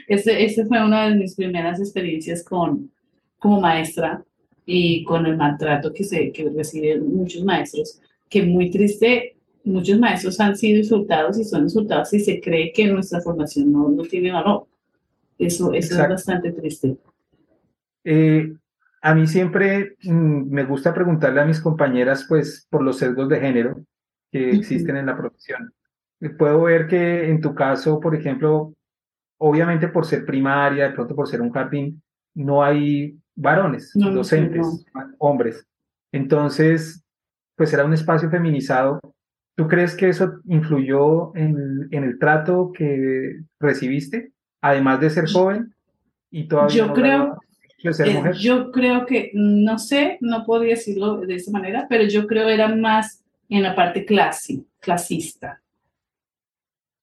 Ese, 0.07 0.45
ese 0.45 0.67
fue 0.67 0.85
una 0.85 1.09
de 1.09 1.15
mis 1.15 1.35
primeras 1.35 1.81
experiencias 1.81 2.45
con, 2.45 2.91
como 3.39 3.61
maestra 3.61 4.23
y 4.71 5.03
con 5.03 5.25
el 5.25 5.39
maltrato 5.39 5.95
que, 5.95 6.05
se, 6.05 6.31
que 6.31 6.51
reciben 6.51 7.17
muchos 7.17 7.43
maestros, 7.43 8.03
que 8.29 8.43
muy 8.43 8.71
triste, 8.71 9.35
muchos 9.65 9.99
maestros 9.99 10.39
han 10.41 10.59
sido 10.59 10.77
insultados 10.77 11.39
y 11.39 11.45
son 11.45 11.63
insultados 11.63 12.13
y 12.13 12.21
se 12.21 12.39
cree 12.39 12.71
que 12.71 12.87
nuestra 12.87 13.23
formación 13.23 13.73
no, 13.73 13.89
no 13.89 14.03
tiene 14.03 14.31
valor. 14.31 14.67
Eso, 15.39 15.73
eso 15.73 15.95
es 15.95 16.09
bastante 16.09 16.53
triste. 16.53 16.99
Eh, 18.05 18.53
a 19.01 19.15
mí 19.15 19.27
siempre 19.27 19.97
mm, 20.03 20.51
me 20.51 20.65
gusta 20.65 20.93
preguntarle 20.93 21.41
a 21.41 21.47
mis 21.47 21.61
compañeras, 21.61 22.27
pues, 22.29 22.67
por 22.69 22.83
los 22.83 22.99
sesgos 22.99 23.27
de 23.31 23.41
género 23.41 23.81
que 24.31 24.51
existen 24.51 24.99
en 24.99 25.07
la 25.07 25.17
profesión. 25.17 25.73
Puedo 26.37 26.65
ver 26.65 26.89
que 26.89 27.31
en 27.31 27.41
tu 27.41 27.55
caso, 27.55 28.01
por 28.01 28.15
ejemplo, 28.15 28.75
obviamente 29.39 29.89
por 29.89 30.05
ser 30.05 30.27
primaria, 30.27 30.89
de 30.89 30.95
pronto 30.95 31.17
por 31.17 31.27
ser 31.27 31.41
un 31.41 31.53
jardín, 31.53 32.03
no 32.35 32.63
hay 32.63 33.19
varones, 33.39 33.93
docentes, 33.95 34.85
hombres. 35.19 35.67
Entonces, 36.13 37.05
pues 37.57 37.73
era 37.73 37.85
un 37.85 37.93
espacio 37.93 38.31
feminizado. 38.31 39.01
¿Tú 39.57 39.67
crees 39.67 39.97
que 39.97 40.09
eso 40.09 40.41
influyó 40.47 41.35
en, 41.37 41.89
en 41.91 42.05
el 42.05 42.19
trato 42.19 42.73
que 42.73 43.41
recibiste, 43.59 44.33
además 44.61 45.01
de 45.01 45.11
ser 45.11 45.31
joven 45.31 45.75
y 46.31 46.47
todavía 46.47 46.77
yo 46.77 46.93
creo, 46.93 47.39
ser 47.93 48.15
mujer? 48.15 48.37
yo 48.37 48.71
creo 48.71 49.07
que, 49.07 49.31
no 49.35 49.79
sé, 49.79 50.19
no 50.21 50.45
podría 50.45 50.75
decirlo 50.75 51.21
de 51.21 51.35
esa 51.35 51.51
manera, 51.51 51.87
pero 51.89 52.05
yo 52.05 52.27
creo 52.27 52.49
era 52.49 52.75
más 52.75 53.25
en 53.49 53.63
la 53.63 53.75
parte 53.75 54.05
clase, 54.05 54.63
clasista 54.81 55.61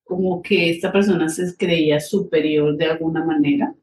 como 0.05 0.41
que 0.41 0.69
esta 0.69 0.91
persona 0.91 1.27
se 1.27 1.57
creía 1.57 1.99
superior 1.99 2.77
de 2.77 2.85
alguna 2.85 3.25
manera 3.25 3.73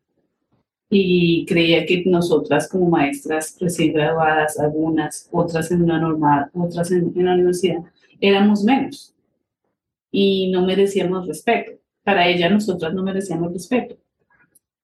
y 0.94 1.46
creía 1.46 1.86
que 1.86 2.02
nosotras 2.04 2.68
como 2.68 2.90
maestras 2.90 3.56
recién 3.58 3.94
graduadas, 3.94 4.60
algunas, 4.60 5.26
otras 5.32 5.70
en 5.70 5.82
una 5.82 5.98
normal, 5.98 6.50
otras 6.52 6.92
en, 6.92 7.10
la 7.16 7.32
universidad, 7.32 7.78
éramos 8.20 8.62
menos 8.62 9.14
y 10.10 10.50
no 10.50 10.66
merecíamos 10.66 11.26
respeto. 11.26 11.72
Para 12.04 12.28
ella 12.28 12.50
nosotras 12.50 12.92
no 12.92 13.02
merecíamos 13.02 13.54
respeto. 13.54 13.96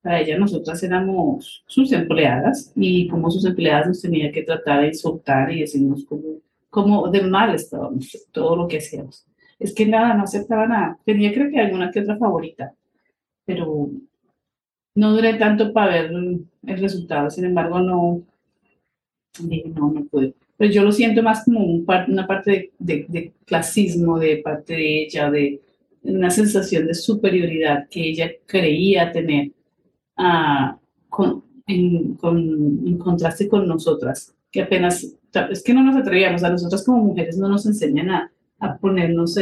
Para 0.01 0.19
ella 0.21 0.39
nosotras 0.39 0.81
éramos 0.81 1.63
sus 1.67 1.91
empleadas 1.91 2.71
y 2.75 3.07
como 3.07 3.29
sus 3.29 3.45
empleadas 3.45 3.87
nos 3.89 4.01
tenía 4.01 4.31
que 4.31 4.41
tratar 4.41 4.81
de 4.81 4.87
insultar 4.87 5.51
y 5.51 5.59
decirnos 5.59 6.05
como, 6.05 6.39
como 6.71 7.07
de 7.09 7.21
mal 7.21 7.53
estábamos, 7.53 8.17
todo 8.31 8.55
lo 8.55 8.67
que 8.67 8.77
hacíamos 8.77 9.27
es 9.59 9.75
que 9.75 9.85
nada, 9.85 10.15
no 10.15 10.23
aceptaba 10.23 10.65
nada. 10.65 10.97
Tenía 11.05 11.33
creo 11.33 11.51
que 11.51 11.59
alguna 11.59 11.91
que 11.91 11.99
otra 11.99 12.17
favorita, 12.17 12.73
pero 13.45 13.91
no 14.95 15.13
duré 15.13 15.35
tanto 15.35 15.73
para 15.73 16.01
ver 16.01 16.11
el 16.11 16.79
resultado. 16.79 17.29
Sin 17.29 17.45
embargo, 17.45 17.79
no, 17.79 18.23
no, 19.41 19.91
no 19.91 20.05
pude. 20.05 20.33
Pero 20.57 20.71
yo 20.71 20.83
lo 20.83 20.91
siento 20.91 21.23
más 21.23 21.45
como 21.45 21.65
una 21.65 22.27
parte 22.27 22.71
de, 22.79 23.33
clasismo 23.45 24.19
de 24.19 24.37
parte 24.37 24.73
de 24.73 25.03
ella, 25.03 25.31
de 25.31 25.61
una 26.03 26.29
sensación 26.29 26.85
de 26.87 26.93
superioridad 26.93 27.87
que 27.89 28.09
ella 28.09 28.31
creía 28.45 29.11
tener 29.11 29.51
ah, 30.17 30.77
con, 31.07 31.43
en, 31.65 32.17
en 32.21 32.97
contraste 32.97 33.47
con 33.47 33.67
nosotras, 33.67 34.35
que 34.51 34.63
apenas, 34.63 35.15
es 35.49 35.63
que 35.63 35.73
no 35.73 35.83
nos 35.83 35.95
atrevíamos, 35.95 36.43
a 36.43 36.49
nosotras 36.49 36.83
como 36.83 37.03
mujeres 37.05 37.37
no 37.37 37.47
nos 37.47 37.65
enseñan 37.65 38.09
a 38.09 38.31
a 38.59 38.77
ponernos, 38.77 39.37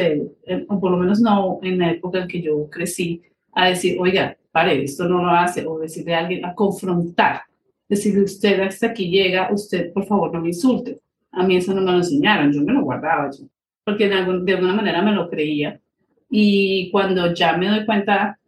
o 0.68 0.80
por 0.80 0.92
lo 0.92 0.98
menos 0.98 1.20
no 1.20 1.60
en 1.64 1.80
la 1.80 1.92
época 1.92 2.22
en 2.22 2.28
que 2.28 2.42
yo 2.42 2.70
crecí, 2.70 3.22
a 3.54 3.70
decir, 3.70 3.98
oiga, 4.00 4.38
pare, 4.58 4.84
esto 4.84 5.08
no 5.08 5.22
lo 5.22 5.30
hace, 5.30 5.68
o 5.68 5.78
decirle 5.78 6.16
a 6.16 6.20
alguien, 6.20 6.44
a 6.44 6.56
confrontar, 6.56 7.42
decirle, 7.88 8.24
usted 8.24 8.60
hasta 8.62 8.88
aquí 8.88 9.08
llega, 9.08 9.54
usted 9.54 9.94
por 9.94 10.04
favor 10.08 10.34
no 10.34 10.42
me 10.42 10.48
insulte. 10.48 11.00
A 11.32 11.46
mí 11.46 11.58
eso 11.58 11.76
no 11.76 11.82
me 11.82 11.92
lo 11.92 11.98
enseñaron, 11.98 12.52
yo 12.52 12.64
me 12.64 12.74
lo 12.74 12.82
guardaba, 12.82 13.30
yo, 13.30 13.46
porque 13.84 14.10
de, 14.10 14.16
alguna 14.16 14.74
manera 14.74 15.04
me 15.04 15.12
lo 15.12 15.30
creía. 15.30 15.80
Y 16.28 16.90
cuando 16.90 17.36
ya 17.36 17.56
me 17.56 17.70
doy 17.70 17.86
cuenta, 17.86 18.40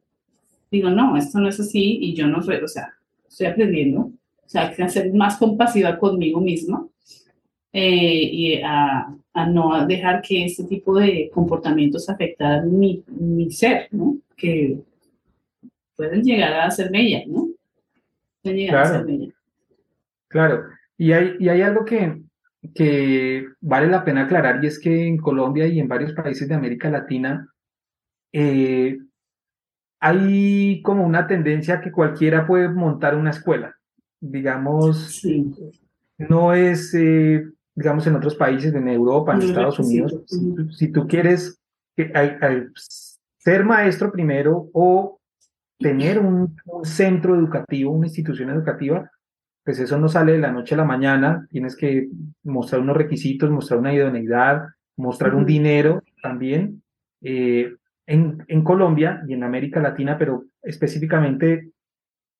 digo, 0.71 0.89
no, 0.89 1.15
esto 1.15 1.39
no 1.39 1.47
es 1.47 1.59
así 1.59 1.99
y 2.01 2.15
yo 2.15 2.25
no 2.25 2.41
soy, 2.41 2.55
o 2.55 2.67
sea, 2.67 2.91
estoy 3.27 3.45
aprendiendo, 3.45 3.99
o 4.01 4.49
sea, 4.49 4.73
que 4.73 4.89
ser 4.89 5.13
más 5.13 5.37
compasiva 5.37 5.99
conmigo 5.99 6.41
misma 6.41 6.87
eh, 7.71 8.29
y 8.33 8.61
a, 8.63 9.15
a, 9.33 9.45
no 9.45 9.85
dejar 9.85 10.23
que 10.23 10.45
este 10.45 10.63
tipo 10.63 10.97
de 10.97 11.29
comportamientos 11.31 12.09
afectaran 12.09 12.79
mi, 12.79 13.03
mi 13.07 13.51
ser, 13.51 13.89
¿no? 13.91 14.17
Que 14.35 14.79
pueden 15.99 16.23
llegar 16.23 16.53
a 16.53 16.67
hacerme 16.67 17.01
ella, 17.01 17.23
¿no? 17.27 17.49
Pueden 18.41 18.57
llegar 18.57 18.87
claro. 18.87 19.03
a 19.03 19.05
ser 19.05 19.33
Claro, 20.29 20.63
y 20.97 21.11
hay, 21.11 21.35
y 21.39 21.49
hay 21.49 21.61
algo 21.61 21.83
que, 21.83 22.21
que 22.73 23.45
vale 23.59 23.87
la 23.87 24.05
pena 24.05 24.21
aclarar 24.21 24.63
y 24.63 24.67
es 24.67 24.79
que 24.79 25.07
en 25.07 25.17
Colombia 25.17 25.67
y 25.67 25.77
en 25.77 25.89
varios 25.89 26.13
países 26.13 26.47
de 26.47 26.55
América 26.55 26.89
Latina 26.89 27.49
eh, 28.31 28.97
hay 29.99 30.81
como 30.83 31.05
una 31.05 31.27
tendencia 31.27 31.81
que 31.81 31.91
cualquiera 31.91 32.47
puede 32.47 32.69
montar 32.69 33.15
una 33.15 33.31
escuela. 33.31 33.75
Digamos, 34.21 35.15
sí. 35.15 35.53
no 36.17 36.53
es 36.53 36.93
eh, 36.93 37.43
digamos, 37.75 38.07
en 38.07 38.15
otros 38.15 38.35
países, 38.35 38.73
en 38.73 38.87
Europa, 38.87 39.33
en 39.33 39.41
Estados 39.41 39.79
Unidos, 39.79 40.15
si, 40.77 40.93
tú 40.93 41.07
quieres 41.07 41.59
ser 43.37 43.65
maestro 43.65 44.13
primero 44.13 44.69
o 44.71 45.18
tener 45.79 46.19
un, 46.19 46.55
centro 46.83 47.35
educativo, 47.35 47.91
una 47.91 48.07
institución 48.07 48.49
educativa, 48.49 49.09
pues 49.63 49.79
eso 49.79 49.97
no 49.97 50.07
sale 50.07 50.33
de 50.33 50.39
la 50.39 50.51
noche 50.51 50.75
a 50.75 50.77
la 50.77 50.85
mañana, 50.85 51.47
tienes 51.49 51.75
que 51.75 52.09
mostrar 52.43 52.81
unos 52.81 52.97
requisitos, 52.97 53.49
mostrar 53.49 53.79
una 53.79 53.93
idoneidad, 53.93 54.63
mostrar 54.97 55.35
un 55.35 55.45
dinero 55.45 56.03
también. 56.21 56.83
Eh, 57.21 57.73
en, 58.05 58.43
en 58.47 58.63
Colombia 58.63 59.23
y 59.27 59.33
en 59.33 59.43
América 59.43 59.79
Latina, 59.79 60.17
pero 60.17 60.45
específicamente 60.61 61.71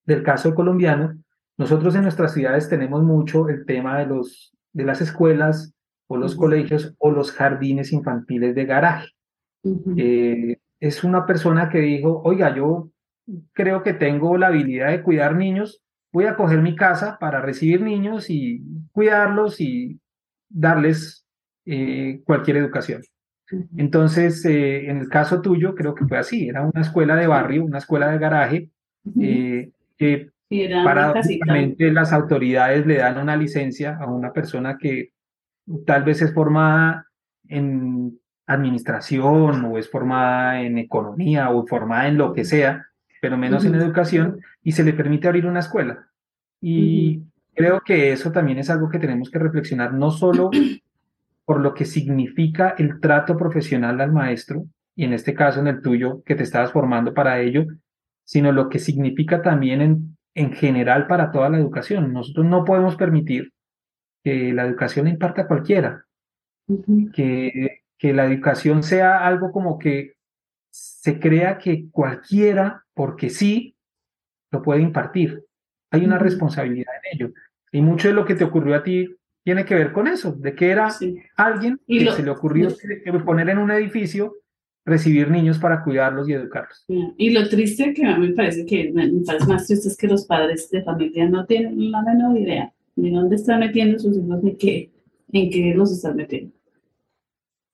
del 0.04 0.22
caso 0.22 0.54
colombiano, 0.54 1.16
nosotros 1.56 1.94
en 1.94 2.02
nuestras 2.02 2.32
ciudades 2.32 2.68
tenemos 2.68 3.02
mucho 3.02 3.48
el 3.48 3.64
tema 3.66 3.98
de 3.98 4.06
los 4.06 4.52
de 4.72 4.84
las 4.84 5.00
escuelas 5.00 5.74
o 6.06 6.16
los 6.16 6.34
colegios 6.34 6.94
o 6.98 7.10
los 7.10 7.32
jardines 7.32 7.92
infantiles 7.92 8.54
de 8.54 8.64
garaje. 8.64 9.08
Eh, 9.96 10.56
es 10.80 11.04
una 11.04 11.26
persona 11.26 11.68
que 11.68 11.78
dijo, 11.78 12.22
oiga, 12.24 12.54
yo 12.54 12.90
creo 13.52 13.82
que 13.82 13.94
tengo 13.94 14.36
la 14.36 14.48
habilidad 14.48 14.90
de 14.90 15.02
cuidar 15.02 15.36
niños, 15.36 15.82
voy 16.12 16.26
a 16.26 16.36
coger 16.36 16.60
mi 16.62 16.76
casa 16.76 17.18
para 17.20 17.40
recibir 17.40 17.80
niños 17.82 18.30
y 18.30 18.62
cuidarlos 18.92 19.60
y 19.60 20.00
darles 20.48 21.26
eh, 21.66 22.20
cualquier 22.24 22.56
educación. 22.58 23.02
Entonces, 23.76 24.44
eh, 24.44 24.88
en 24.88 24.98
el 24.98 25.08
caso 25.08 25.40
tuyo, 25.40 25.74
creo 25.74 25.94
que 25.94 26.06
fue 26.06 26.18
así, 26.18 26.48
era 26.48 26.62
una 26.62 26.80
escuela 26.82 27.16
de 27.16 27.26
barrio, 27.26 27.64
una 27.64 27.78
escuela 27.78 28.10
de 28.10 28.18
garaje, 28.18 28.70
que 29.98 30.30
Paradójicamente, 30.84 31.92
las 31.92 32.12
autoridades 32.12 32.84
le 32.84 32.96
dan 32.96 33.18
una 33.18 33.36
licencia 33.36 33.96
a 33.96 34.10
una 34.10 34.32
persona 34.32 34.78
que 34.78 35.12
tal 35.86 36.02
vez 36.02 36.22
es 36.22 36.34
formada 36.34 37.06
en 37.46 38.18
administración 38.46 39.64
o 39.64 39.78
es 39.78 39.88
formada 39.88 40.60
en 40.60 40.78
economía 40.78 41.50
o 41.50 41.64
formada 41.68 42.08
en 42.08 42.18
lo 42.18 42.32
que 42.32 42.44
sea, 42.44 42.84
pero 43.20 43.36
menos 43.36 43.64
en 43.64 43.74
educación, 43.74 44.40
y 44.62 44.72
se 44.72 44.84
le 44.84 44.92
permite 44.92 45.28
abrir 45.28 45.46
una 45.46 45.60
escuela. 45.60 46.08
Y 46.60 47.22
creo 47.54 47.80
que 47.80 48.12
eso 48.12 48.32
también 48.32 48.58
es 48.58 48.70
algo 48.70 48.88
que 48.88 48.98
tenemos 48.98 49.30
que 49.30 49.38
reflexionar, 49.38 49.92
no 49.92 50.10
solo 50.10 50.50
por 51.44 51.60
lo 51.60 51.74
que 51.74 51.84
significa 51.84 52.74
el 52.78 53.00
trato 53.00 53.36
profesional 53.36 54.00
al 54.00 54.12
maestro, 54.12 54.66
y 54.96 55.04
en 55.04 55.12
este 55.12 55.34
caso 55.34 55.60
en 55.60 55.68
el 55.68 55.82
tuyo, 55.82 56.22
que 56.24 56.34
te 56.34 56.42
estabas 56.42 56.72
formando 56.72 57.14
para 57.14 57.40
ello, 57.40 57.66
sino 58.24 58.52
lo 58.52 58.68
que 58.68 58.78
significa 58.78 59.42
también 59.42 59.80
en 59.80 60.16
en 60.34 60.52
general 60.52 61.06
para 61.06 61.30
toda 61.32 61.48
la 61.48 61.58
educación. 61.58 62.12
Nosotros 62.12 62.46
no 62.46 62.64
podemos 62.64 62.96
permitir 62.96 63.52
que 64.22 64.52
la 64.52 64.64
educación 64.64 65.06
la 65.06 65.12
imparta 65.12 65.46
cualquiera, 65.46 66.04
que, 67.12 67.82
que 67.98 68.12
la 68.12 68.26
educación 68.26 68.82
sea 68.82 69.26
algo 69.26 69.50
como 69.50 69.78
que 69.78 70.14
se 70.70 71.18
crea 71.18 71.58
que 71.58 71.88
cualquiera, 71.90 72.84
porque 73.00 73.30
sí, 73.30 73.74
lo 74.52 74.60
puede 74.60 74.82
impartir. 74.82 75.42
Hay 75.90 76.04
una 76.04 76.18
responsabilidad 76.18 76.92
en 77.02 77.18
ello. 77.18 77.34
Y 77.72 77.80
mucho 77.80 78.08
de 78.08 78.14
lo 78.14 78.26
que 78.26 78.34
te 78.34 78.44
ocurrió 78.44 78.74
a 78.74 78.82
ti 78.82 79.08
tiene 79.42 79.64
que 79.64 79.74
ver 79.74 79.92
con 79.92 80.06
eso, 80.06 80.32
de 80.32 80.54
que 80.54 80.68
era 80.68 80.90
alguien 81.34 81.80
y 81.86 82.04
que 82.04 82.12
se 82.12 82.22
le 82.22 82.30
ocurrió 82.30 82.68
poner 83.24 83.48
en 83.48 83.56
un 83.56 83.70
edificio 83.70 84.34
recibir 84.84 85.30
niños 85.30 85.58
para 85.58 85.82
cuidarlos 85.82 86.28
y 86.28 86.34
educarlos. 86.34 86.84
Y 87.16 87.30
lo 87.30 87.48
triste 87.48 87.94
que 87.94 88.04
a 88.04 88.18
mí 88.18 88.28
me 88.28 88.34
parece 88.34 88.66
que 88.66 88.92
me 88.92 89.10
parece 89.24 89.46
más 89.46 89.66
triste 89.66 89.88
es 89.88 89.96
que 89.96 90.06
los 90.06 90.26
padres 90.26 90.68
de 90.68 90.82
familia 90.82 91.26
no 91.26 91.46
tienen 91.46 91.90
la 91.90 92.02
menor 92.02 92.36
idea 92.36 92.70
ni 92.96 93.12
dónde 93.12 93.36
están 93.36 93.60
metiendo 93.60 93.98
sus 93.98 94.14
hijos 94.14 94.42
ni 94.42 94.56
qué, 94.56 94.90
en 95.32 95.50
qué 95.50 95.72
los 95.74 95.90
están 95.90 96.16
metiendo. 96.16 96.52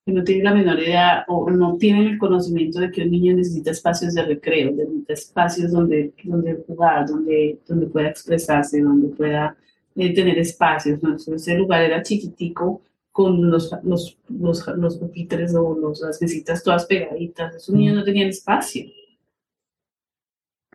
Que 0.07 0.13
no 0.13 0.25
tienen 0.25 0.45
la 0.45 0.55
menor 0.55 0.79
idea 0.79 1.25
o 1.29 1.51
no 1.51 1.77
tienen 1.77 2.07
el 2.07 2.19
conocimiento 2.19 2.81
de 2.81 2.91
que 2.93 3.03
un 3.03 3.11
niño 3.11 3.35
necesita 3.35 3.73
espacios 3.73 4.15
de 4.15 4.23
recreo, 4.23 4.71
necesita 4.71 5.13
espacios 5.13 5.73
donde, 5.73 6.15
donde 6.23 6.63
jugar, 6.67 7.07
donde, 7.07 7.59
donde 7.67 7.87
pueda 7.87 8.09
expresarse, 8.09 8.81
donde 8.81 9.09
pueda 9.09 9.57
eh, 9.97 10.15
tener 10.15 10.39
espacios. 10.39 11.03
¿no? 11.03 11.17
ese 11.17 11.59
lugar 11.59 11.83
era 11.83 12.03
chiquitico 12.03 12.83
con 13.11 13.51
los, 13.51 13.73
los, 13.83 14.17
los, 14.29 14.67
los 14.77 14.99
pupitres 14.99 15.55
o 15.55 15.77
los, 15.77 16.01
las 16.01 16.23
mesitas 16.23 16.63
todas 16.63 16.87
pegaditas. 16.87 17.57
Esos 17.57 17.75
niños 17.75 17.97
no 17.97 18.05
tenían 18.05 18.29
espacio. 18.29 18.85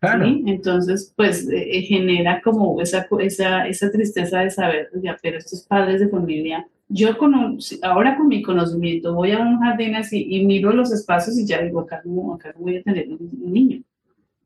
Claro. 0.02 0.26
Entonces, 0.26 1.14
pues 1.16 1.48
eh, 1.48 1.78
eh, 1.78 1.82
genera 1.82 2.42
como 2.42 2.80
esa, 2.80 3.06
esa, 3.20 3.68
esa 3.68 3.92
tristeza 3.92 4.40
de 4.40 4.50
saber, 4.50 4.90
ya, 5.00 5.16
pero 5.22 5.38
estos 5.38 5.62
padres 5.62 6.00
de 6.00 6.08
familia, 6.08 6.66
yo 6.92 7.16
con, 7.16 7.58
ahora 7.82 8.16
con 8.16 8.28
mi 8.28 8.42
conocimiento 8.42 9.14
voy 9.14 9.32
a 9.32 9.40
un 9.40 9.58
jardín 9.60 9.94
así 9.94 10.26
y 10.28 10.44
miro 10.44 10.72
los 10.72 10.92
espacios 10.92 11.38
y 11.38 11.46
ya 11.46 11.62
digo, 11.62 11.80
acá 11.80 12.02
no, 12.04 12.34
acá 12.34 12.54
voy 12.58 12.76
a 12.76 12.82
tener 12.82 13.08
un, 13.08 13.52
niño. 13.52 13.82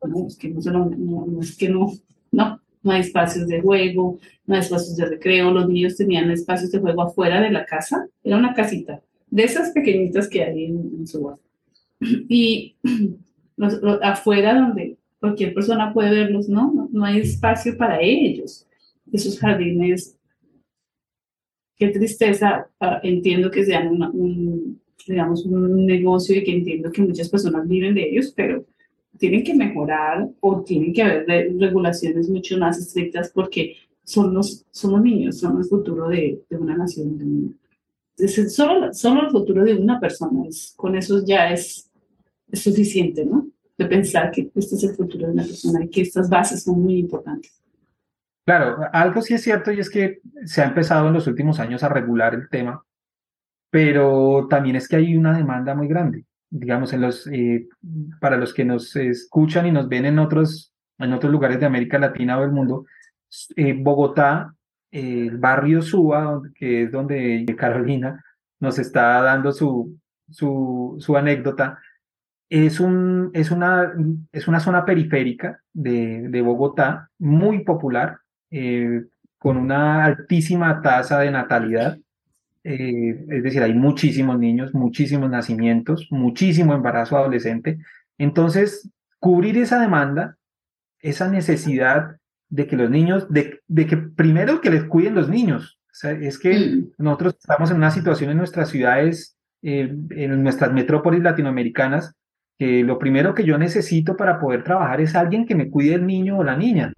No, 0.03 0.29
es 0.29 0.37
que 0.37 0.49
no, 0.49 0.61
no, 0.61 1.27
no, 1.27 1.41
es 1.41 1.57
que 1.57 1.69
no, 1.69 1.93
no, 2.31 2.61
no 2.83 2.93
hay 2.93 3.01
espacios 3.01 3.49
de 3.49 3.61
juego, 3.61 4.19
no 4.47 4.55
hay 4.55 4.61
espacios 4.61 4.97
de 4.97 5.07
recreo, 5.07 5.51
los 5.51 5.69
niños 5.69 5.97
tenían 5.97 6.31
espacios 6.31 6.71
de 6.71 6.79
juego 6.79 7.03
afuera 7.03 7.41
de 7.41 7.51
la 7.51 7.65
casa, 7.65 8.07
era 8.23 8.37
una 8.37 8.55
casita, 8.55 9.03
de 9.29 9.43
esas 9.43 9.71
pequeñitas 9.71 10.29
que 10.29 10.45
hay 10.45 10.67
en, 10.67 11.07
su 11.07 11.25
casa. 11.25 11.41
Y 12.29 12.77
afuera 14.03 14.55
donde 14.55 14.97
cualquier 15.19 15.53
persona 15.53 15.93
puede 15.93 16.11
verlos, 16.11 16.49
¿no? 16.49 16.89
¿no? 16.93 17.05
hay 17.05 17.21
espacio 17.21 17.77
para 17.77 18.01
ellos. 18.01 18.67
Esos 19.13 19.39
jardines, 19.39 20.16
qué 21.77 21.89
tristeza, 21.89 22.69
ah, 22.81 23.01
entiendo 23.03 23.51
que 23.51 23.65
sean 23.65 23.89
un, 23.89 24.81
digamos, 25.07 25.45
un 25.45 25.87
negocio 25.87 26.37
y 26.37 26.45
que 26.45 26.55
entiendo 26.55 26.91
que 26.91 27.03
muchas 27.03 27.29
personas 27.29 27.69
viven 27.69 27.95
de 27.95 28.09
ellos, 28.09 28.33
pero 28.35 28.65
tienen 29.19 29.45
que 29.45 29.55
mejorar 29.55 30.29
o 30.41 30.63
tienen 30.63 30.93
que 30.93 31.03
haber 31.03 31.57
regulaciones 31.59 32.29
mucho 32.29 32.59
más 32.59 32.79
estrictas 32.79 33.31
porque 33.33 33.77
son 34.05 34.35
los, 34.35 34.65
son 34.71 35.03
niños, 35.03 35.39
son 35.39 35.59
el 35.59 35.65
futuro 35.65 36.09
de, 36.09 36.43
de 36.49 36.57
una 36.57 36.77
nación. 36.77 37.59
Es 38.17 38.55
solo, 38.55 38.93
solo 38.95 39.23
el 39.23 39.31
futuro 39.31 39.65
de 39.65 39.75
una 39.75 40.01
persona, 40.01 40.47
es, 40.49 40.73
con 40.77 40.97
eso 40.97 41.25
ya 41.25 41.51
es, 41.51 41.91
es 42.51 42.61
suficiente, 42.61 43.25
¿no? 43.25 43.49
De 43.77 43.87
pensar 43.87 44.31
que 44.31 44.51
este 44.55 44.77
es 44.77 44.85
el 44.85 44.95
futuro 44.95 45.27
de 45.27 45.33
una 45.35 45.43
persona 45.43 45.85
y 45.85 45.89
que 45.89 46.01
estas 46.01 46.31
bases 46.31 46.63
son 46.63 46.83
muy 46.83 46.97
importantes. 46.99 47.61
Claro, 48.47 48.79
algo 48.93 49.23
sí 49.23 49.35
es 49.35 49.43
cierto 49.43 49.73
y 49.73 49.81
es 49.81 49.91
que 49.91 50.21
se 50.45 50.63
ha 50.63 50.67
empezado 50.67 51.09
en 51.09 51.15
los 51.15 51.27
últimos 51.27 51.59
años 51.59 51.83
a 51.83 51.89
regular 51.89 52.33
el 52.33 52.49
tema, 52.49 52.81
pero 53.71 54.47
también 54.49 54.77
es 54.77 54.87
que 54.87 54.95
hay 54.95 55.17
una 55.17 55.37
demanda 55.37 55.75
muy 55.75 55.89
grande. 55.89 56.27
Digamos, 56.49 56.93
en 56.93 57.01
los, 57.01 57.27
eh, 57.27 57.67
para 58.21 58.37
los 58.37 58.55
que 58.55 58.65
nos 58.65 58.95
escuchan 58.95 59.67
y 59.67 59.73
nos 59.73 59.89
ven 59.89 60.07
en 60.07 60.21
otros, 60.21 60.73
en 60.99 61.13
otros 61.13 61.33
lugares 61.33 61.59
de 61.59 61.67
América 61.67 61.99
Latina 61.99 62.39
o 62.39 62.43
del 62.43 62.53
mundo, 62.53 62.87
eh, 63.57 63.75
Bogotá, 63.77 64.55
el 64.93 65.39
barrio 65.39 65.83
Suba, 65.83 66.41
que 66.55 66.85
es 66.85 66.93
donde 66.93 67.45
Carolina 67.59 68.25
nos 68.61 68.79
está 68.79 69.23
dando 69.23 69.51
su, 69.51 69.99
su, 70.31 70.97
su 71.01 71.17
anécdota, 71.17 71.81
es, 72.49 72.79
un, 72.79 73.33
es, 73.35 73.51
una, 73.51 73.93
es 74.31 74.47
una 74.47 74.61
zona 74.61 74.85
periférica 74.85 75.61
de, 75.73 76.29
de 76.29 76.43
Bogotá, 76.43 77.11
muy 77.19 77.65
popular, 77.65 78.21
eh, 78.59 79.05
con 79.37 79.59
una 79.59 80.07
altísima 80.07 80.81
tasa 80.81 81.19
de 81.19 81.31
natalidad. 81.31 81.99
Eh, 82.65 83.27
es 83.29 83.43
decir, 83.43 83.63
hay 83.63 83.75
muchísimos 83.75 84.39
niños, 84.39 84.73
muchísimos 84.73 85.29
nacimientos, 85.29 86.09
muchísimo 86.11 86.73
embarazo 86.73 87.19
adolescente. 87.19 87.79
Entonces, 88.17 88.91
cubrir 89.19 89.59
esa 89.59 89.79
demanda, 89.79 90.39
esa 91.01 91.29
necesidad 91.29 92.17
de 92.49 92.67
que 92.67 92.77
los 92.77 92.89
niños, 92.89 93.31
de, 93.31 93.61
de 93.69 93.87
que 93.87 93.99
primero 93.99 94.63
que 94.63 94.71
les 94.71 94.85
cuiden 94.85 95.17
los 95.17 95.29
niños. 95.29 95.79
es 96.03 96.39
que 96.39 96.85
nosotros 96.97 97.37
estamos 97.39 97.71
en 97.71 97.77
una 97.77 97.91
situación 97.91 98.31
en 98.31 98.39
nuestras 98.39 98.71
ciudades, 98.71 99.37
eh, 99.61 99.95
en 100.11 100.43
nuestras 100.43 100.73
metrópolis 100.73 101.23
latinoamericanas, 101.23 102.15
que 102.59 102.83
lo 102.83 102.99
primero 102.99 103.35
que 103.35 103.45
yo 103.45 103.59
necesito 103.59 104.17
para 104.17 104.41
poder 104.41 104.65
trabajar 104.65 105.03
es 105.03 105.15
alguien 105.15 105.45
que 105.45 105.55
me 105.55 105.69
cuide 105.69 105.95
el 105.95 106.07
niño 106.07 106.39
o 106.39 106.45
la 106.45 106.57
niña. 106.57 106.95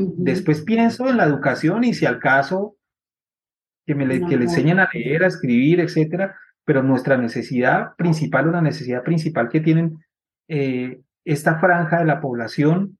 Después 0.00 0.62
pienso 0.62 1.08
en 1.08 1.16
la 1.16 1.24
educación 1.24 1.82
y 1.82 1.92
si 1.92 2.06
al 2.06 2.20
caso 2.20 2.76
que, 3.84 3.96
me 3.96 4.06
le, 4.06 4.20
que 4.20 4.36
le 4.36 4.44
enseñen 4.44 4.78
a 4.78 4.88
leer, 4.92 5.24
a 5.24 5.26
escribir, 5.26 5.80
etcétera, 5.80 6.36
pero 6.64 6.84
nuestra 6.84 7.16
necesidad 7.16 7.96
principal 7.96 8.48
o 8.48 8.52
la 8.52 8.60
necesidad 8.60 9.02
principal 9.02 9.48
que 9.48 9.58
tienen 9.58 9.98
eh, 10.46 11.00
esta 11.24 11.58
franja 11.58 11.98
de 11.98 12.04
la 12.04 12.20
población 12.20 12.96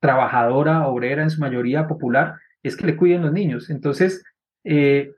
trabajadora, 0.00 0.86
obrera, 0.86 1.22
en 1.22 1.30
su 1.30 1.40
mayoría 1.40 1.88
popular, 1.88 2.34
es 2.62 2.76
que 2.76 2.88
le 2.88 2.96
cuiden 2.96 3.22
los 3.22 3.32
niños. 3.32 3.70
Entonces, 3.70 4.22
eh, 4.64 5.12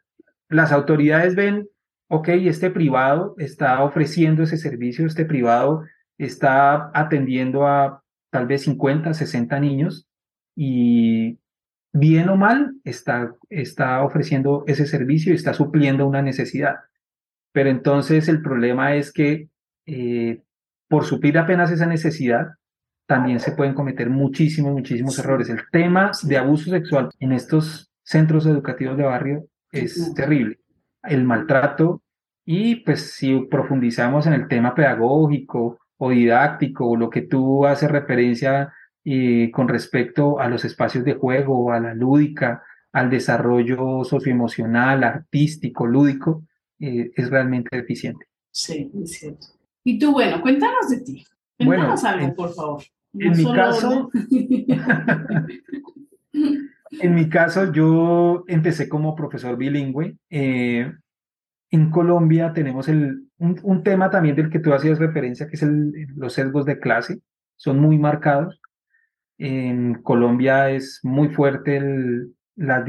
las 0.48 0.70
autoridades 0.70 1.34
ven, 1.34 1.68
ok, 2.08 2.28
este 2.28 2.70
privado 2.70 3.34
está 3.38 3.82
ofreciendo 3.82 4.44
ese 4.44 4.58
servicio, 4.58 5.06
este 5.06 5.24
privado 5.24 5.82
está 6.18 6.92
atendiendo 6.94 7.66
a 7.66 8.04
tal 8.30 8.46
vez 8.46 8.62
50, 8.62 9.12
60 9.12 9.58
niños 9.58 10.06
y 10.54 11.38
bien 11.92 12.28
o 12.28 12.36
mal, 12.36 12.74
está, 12.84 13.34
está 13.48 14.02
ofreciendo 14.02 14.64
ese 14.66 14.86
servicio 14.86 15.32
y 15.32 15.36
está 15.36 15.54
supliendo 15.54 16.06
una 16.06 16.22
necesidad. 16.22 16.76
Pero 17.52 17.70
entonces 17.70 18.28
el 18.28 18.42
problema 18.42 18.94
es 18.94 19.12
que 19.12 19.48
eh, 19.86 20.42
por 20.88 21.04
suplir 21.04 21.38
apenas 21.38 21.70
esa 21.70 21.86
necesidad, 21.86 22.48
también 23.06 23.40
se 23.40 23.52
pueden 23.52 23.74
cometer 23.74 24.08
muchísimos, 24.08 24.72
muchísimos 24.72 25.18
errores. 25.18 25.48
El 25.48 25.62
tema 25.72 26.12
de 26.22 26.36
abuso 26.36 26.70
sexual 26.70 27.10
en 27.18 27.32
estos 27.32 27.90
centros 28.02 28.46
educativos 28.46 28.96
de 28.96 29.04
barrio 29.04 29.46
es 29.72 30.14
terrible. 30.14 30.58
El 31.02 31.24
maltrato 31.24 32.02
y 32.44 32.76
pues 32.76 33.12
si 33.12 33.38
profundizamos 33.50 34.26
en 34.26 34.32
el 34.32 34.48
tema 34.48 34.74
pedagógico 34.74 35.78
o 35.96 36.10
didáctico 36.10 36.88
o 36.88 36.96
lo 36.96 37.10
que 37.10 37.22
tú 37.22 37.66
haces 37.66 37.90
referencia 37.90 38.72
y 39.02 39.50
con 39.50 39.68
respecto 39.68 40.40
a 40.40 40.48
los 40.48 40.64
espacios 40.64 41.04
de 41.04 41.14
juego, 41.14 41.72
a 41.72 41.80
la 41.80 41.94
lúdica, 41.94 42.62
al 42.92 43.10
desarrollo 43.10 44.04
socioemocional, 44.04 45.04
artístico, 45.04 45.86
lúdico, 45.86 46.44
eh, 46.78 47.10
es 47.14 47.30
realmente 47.30 47.76
deficiente. 47.76 48.26
Sí, 48.50 48.90
es 49.02 49.12
cierto. 49.12 49.46
Y 49.84 49.98
tú, 49.98 50.12
bueno, 50.12 50.40
cuéntanos 50.42 50.88
de 50.90 51.00
ti. 51.00 51.24
Cuéntanos 51.56 52.04
algo, 52.04 52.34
por 52.34 52.54
favor. 52.54 52.82
en 53.14 53.36
mi 53.36 53.44
caso, 53.52 54.10
en 56.32 57.14
mi 57.14 57.28
caso, 57.28 57.72
yo 57.72 58.44
empecé 58.46 58.88
como 58.88 59.14
profesor 59.14 59.56
bilingüe. 59.56 60.16
Eh, 60.28 60.92
en 61.70 61.90
Colombia 61.90 62.52
tenemos 62.52 62.88
el, 62.88 63.28
un, 63.38 63.82
tema 63.82 64.10
también 64.10 64.36
del 64.36 64.50
que 64.50 64.58
tú 64.58 64.74
hacías 64.74 64.98
referencia, 64.98 65.46
que 65.48 65.56
es 65.56 65.62
el, 65.62 66.08
los 66.16 66.32
sesgos 66.32 66.64
de 66.64 66.80
clase. 66.80 67.20
Son 67.56 67.78
muy 67.78 67.98
marcados. 67.98 68.60
En 69.42 69.94
Colombia 70.02 70.68
es 70.68 71.00
muy 71.02 71.30
fuerte 71.30 71.80
la, 72.56 72.84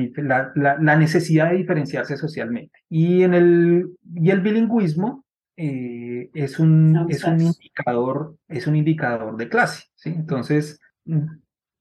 la, 0.55 0.95
necesidad 0.97 1.49
de 1.49 1.57
diferenciarse 1.57 2.17
socialmente. 2.17 2.77
Y, 2.89 3.23
en 3.23 3.33
el, 3.33 3.87
y 4.15 4.31
el 4.31 4.41
bilingüismo 4.41 5.23
eh, 5.55 6.29
es, 6.33 6.59
un, 6.59 7.07
es, 7.09 7.23
un 7.23 7.39
indicador, 7.39 8.35
es 8.49 8.67
un 8.67 8.75
indicador 8.75 9.37
de 9.37 9.47
clase. 9.47 9.85
¿sí? 9.95 10.09
Entonces, 10.09 10.77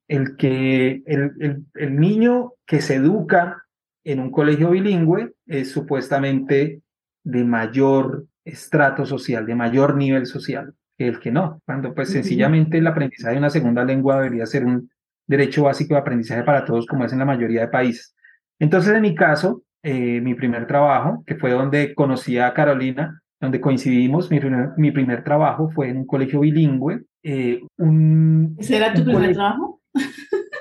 el, 0.07 0.37
que, 0.37 1.03
el, 1.05 1.33
el, 1.41 1.65
el 1.75 1.99
niño 1.99 2.53
que 2.65 2.81
se 2.81 2.95
educa 2.95 3.65
en 4.05 4.21
un 4.21 4.31
colegio 4.31 4.71
bilingüe 4.71 5.33
es 5.47 5.73
supuestamente 5.73 6.81
de 7.25 7.45
mayor 7.45 8.27
estrato 8.45 9.05
social, 9.05 9.47
de 9.47 9.57
mayor 9.57 9.97
nivel 9.97 10.27
social 10.27 10.75
el 11.09 11.21
que 11.21 11.31
no, 11.31 11.61
cuando 11.65 11.95
pues 11.95 12.11
sencillamente 12.11 12.79
el 12.79 12.87
aprendizaje 12.87 13.35
de 13.35 13.39
una 13.39 13.51
segunda 13.51 13.85
lengua 13.85 14.17
debería 14.17 14.47
ser 14.47 14.65
un 14.65 14.91
derecho 15.27 15.65
básico 15.65 15.95
de 15.95 16.01
aprendizaje 16.01 16.43
para 16.43 16.65
todos, 16.65 16.87
como 16.87 17.05
es 17.05 17.13
en 17.13 17.21
la 17.21 17.25
mayoría 17.25 17.63
de 17.63 17.69
países. 17.69 18.15
Entonces, 18.59 18.95
en 18.95 19.03
mi 19.03 19.15
caso, 19.15 19.63
eh, 19.83 20.21
mi 20.21 20.35
primer 20.35 20.67
trabajo, 20.67 21.23
que 21.27 21.37
fue 21.37 21.53
donde 21.53 21.95
conocí 21.95 22.39
a 22.39 22.53
Carolina, 22.53 23.21
donde 23.41 23.61
coincidimos, 23.61 24.31
mi 24.31 24.39
primer, 24.41 24.71
mi 24.77 24.91
primer 24.91 25.25
trabajo 25.25 25.71
fue 25.71 25.89
en 25.89 25.99
un 25.99 26.07
colegio 26.07 26.41
bilingüe. 26.41 27.03
Eh, 27.23 27.61
un, 27.79 28.57
¿Ese 28.59 28.77
era 28.77 28.93
tu 28.93 29.05
primer 29.05 29.33
trabajo? 29.33 29.81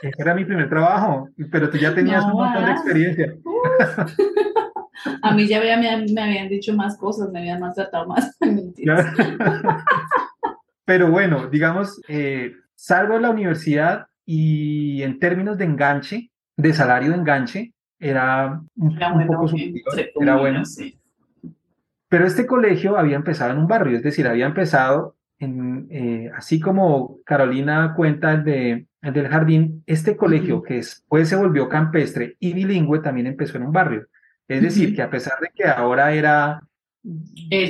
Ese 0.01 0.21
era 0.21 0.33
mi 0.33 0.45
primer 0.45 0.69
trabajo, 0.69 1.27
pero 1.51 1.69
tú 1.69 1.77
ya 1.77 1.93
tenías 1.93 2.23
un 2.25 2.33
montón 2.33 2.65
de 2.65 2.71
experiencia. 2.71 3.33
A 5.21 5.33
mí 5.33 5.47
ya 5.47 5.59
me, 5.61 6.05
me 6.13 6.21
habían 6.21 6.49
dicho 6.49 6.73
más 6.73 6.97
cosas, 6.97 7.31
me 7.31 7.39
habían 7.39 7.59
maltratado 7.59 8.07
más. 8.07 8.37
Pero 10.89 11.11
bueno, 11.11 11.45
digamos, 11.45 12.01
eh, 12.07 12.55
salgo 12.73 13.13
de 13.13 13.21
la 13.21 13.29
universidad 13.29 14.07
y 14.25 15.03
en 15.03 15.19
términos 15.19 15.55
de 15.55 15.65
enganche, 15.65 16.31
de 16.57 16.73
salario 16.73 17.11
de 17.11 17.17
enganche, 17.17 17.73
era 17.99 18.59
un, 18.75 18.97
poco 19.27 19.49
superior, 19.49 19.83
era 20.19 20.37
bueno. 20.37 20.63
Pero 22.07 22.25
este 22.25 22.47
colegio 22.47 22.97
había 22.97 23.17
empezado 23.17 23.51
en 23.51 23.59
un 23.59 23.67
barrio, 23.67 23.97
es 23.97 24.01
decir, 24.01 24.27
había 24.27 24.47
empezado 24.47 25.15
en, 25.37 25.87
eh, 25.91 26.31
así 26.35 26.59
como 26.59 27.19
Carolina 27.23 27.93
cuenta 27.95 28.31
el, 28.31 28.43
de, 28.43 28.87
el 29.03 29.13
del 29.13 29.27
jardín, 29.27 29.83
este 29.85 30.17
colegio 30.17 30.63
que 30.63 30.77
después 30.77 31.29
se 31.29 31.35
volvió 31.35 31.69
campestre 31.69 32.35
y 32.39 32.53
bilingüe 32.53 32.97
también 32.97 33.27
empezó 33.27 33.57
en 33.57 33.67
un 33.67 33.71
barrio. 33.71 34.07
Es 34.47 34.63
decir, 34.63 34.95
que 34.95 35.03
a 35.03 35.11
pesar 35.11 35.39
de 35.39 35.51
que 35.53 35.65
ahora 35.65 36.13
era 36.13 36.63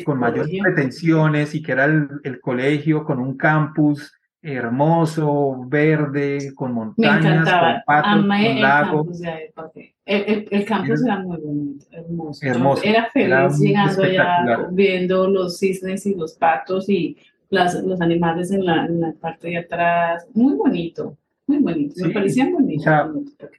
con 0.04 0.20
mayores 0.20 0.52
pretensiones 0.62 1.54
y 1.56 1.62
que 1.62 1.72
era 1.72 1.86
el, 1.86 2.40
colegio 2.42 3.04
con 3.04 3.20
un 3.20 3.38
campus 3.38 4.14
hermoso, 4.42 5.66
verde, 5.68 6.54
con 6.56 6.74
montañas, 6.74 7.50
con 7.50 7.82
patos, 7.86 8.22
con 8.22 8.62
lago. 8.62 9.08
El, 10.06 10.66
campus 10.66 11.04
era 11.04 11.20
muy 11.20 11.38
bonito, 11.38 11.86
hermoso. 12.42 12.84
Era 12.84 13.10
feliz 13.12 13.60
llegando 13.60 14.04
allá, 14.04 14.68
viendo 14.72 15.30
los 15.30 15.60
cisnes 15.60 16.06
y 16.06 16.16
los 16.16 16.34
patos 16.34 16.90
y 16.90 17.18
los 17.50 18.02
animales 18.02 18.52
en 18.52 18.66
la, 18.66 18.86
en 18.86 19.02
la, 19.02 19.14
parte 19.14 19.50
de 19.50 19.58
atrás. 19.58 20.28
Muy 20.34 20.56
bonito, 20.56 21.18
muy 21.46 21.58
bonito. 21.60 21.96
Me 22.06 22.14
parecía 22.14 22.50
bonito. 22.50 22.80
O 22.80 22.84
sea, 22.84 23.12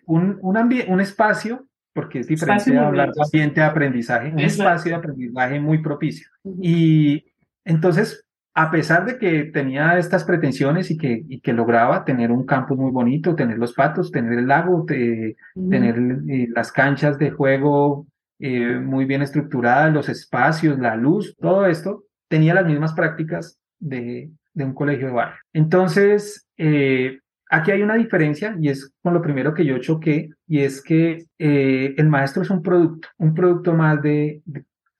un, 0.06 0.38
un, 0.40 0.56
un 0.88 1.00
espacio 1.00 1.66
porque 1.92 2.20
es 2.20 2.26
diferente 2.26 2.76
hablar 2.76 3.12
de 3.12 3.22
ambiente 3.22 3.60
de 3.60 3.66
aprendizaje, 3.66 4.32
un 4.32 4.40
espacio 4.40 4.90
de 4.90 4.96
aprendizaje 4.96 5.60
muy 5.60 5.78
propicio. 5.82 6.28
Y 6.60 7.24
entonces, 7.64 8.24
a 8.54 8.70
pesar 8.70 9.04
de 9.04 9.18
que 9.18 9.44
tenía 9.44 9.98
estas 9.98 10.24
pretensiones 10.24 10.90
y 10.90 10.98
que, 10.98 11.24
y 11.28 11.40
que 11.40 11.52
lograba 11.52 12.04
tener 12.04 12.30
un 12.30 12.44
campus 12.44 12.78
muy 12.78 12.90
bonito, 12.90 13.34
tener 13.34 13.58
los 13.58 13.72
patos, 13.72 14.10
tener 14.10 14.38
el 14.38 14.46
lago, 14.46 14.84
tener 14.86 15.98
eh, 16.28 16.48
las 16.54 16.72
canchas 16.72 17.18
de 17.18 17.30
juego 17.30 18.06
eh, 18.38 18.76
muy 18.76 19.04
bien 19.04 19.22
estructuradas, 19.22 19.92
los 19.92 20.08
espacios, 20.08 20.78
la 20.78 20.96
luz, 20.96 21.36
todo 21.38 21.66
esto, 21.66 22.04
tenía 22.28 22.54
las 22.54 22.66
mismas 22.66 22.92
prácticas 22.94 23.58
de, 23.78 24.30
de 24.54 24.64
un 24.64 24.74
colegio 24.74 25.08
de 25.08 25.12
barrio. 25.12 25.40
Entonces, 25.52 26.48
eh, 26.56 27.20
Aquí 27.52 27.72
hay 27.72 27.82
una 27.82 27.96
diferencia 27.96 28.56
y 28.60 28.68
es 28.68 28.92
con 29.02 29.12
lo 29.12 29.20
primero 29.20 29.52
que 29.54 29.64
yo 29.64 29.78
choqué 29.78 30.30
y 30.46 30.60
es 30.60 30.80
que 30.80 31.26
eh, 31.36 31.94
el 31.96 32.08
maestro 32.08 32.42
es 32.42 32.50
un 32.50 32.62
producto, 32.62 33.08
un 33.18 33.34
producto 33.34 33.74
más 33.74 34.00
de, 34.00 34.40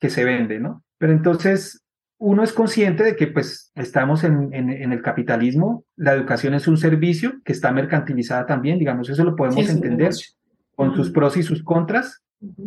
que 0.01 0.11
se 0.11 0.25
vende, 0.25 0.59
¿no? 0.59 0.83
Pero 0.99 1.13
entonces 1.13 1.85
uno 2.19 2.43
es 2.43 2.53
consciente 2.53 3.05
de 3.05 3.15
que 3.15 3.29
pues 3.29 3.71
estamos 3.77 4.25
en, 4.25 4.53
en, 4.53 4.93
el 4.93 5.01
capitalismo, 5.01 5.85
la 5.97 6.13
educación 6.13 6.53
es 6.55 6.67
un 6.67 6.77
servicio 6.77 7.35
que 7.45 7.53
está 7.53 7.71
mercantilizada 7.71 8.47
también, 8.47 8.79
digamos, 8.79 9.09
eso 9.09 9.25
lo 9.25 9.37
podemos 9.37 9.69
entender 9.71 10.13
con 10.75 10.95
sus 10.97 11.11
pros 11.11 11.37
y 11.37 11.45
sus 11.45 11.63
contras, 11.63 12.21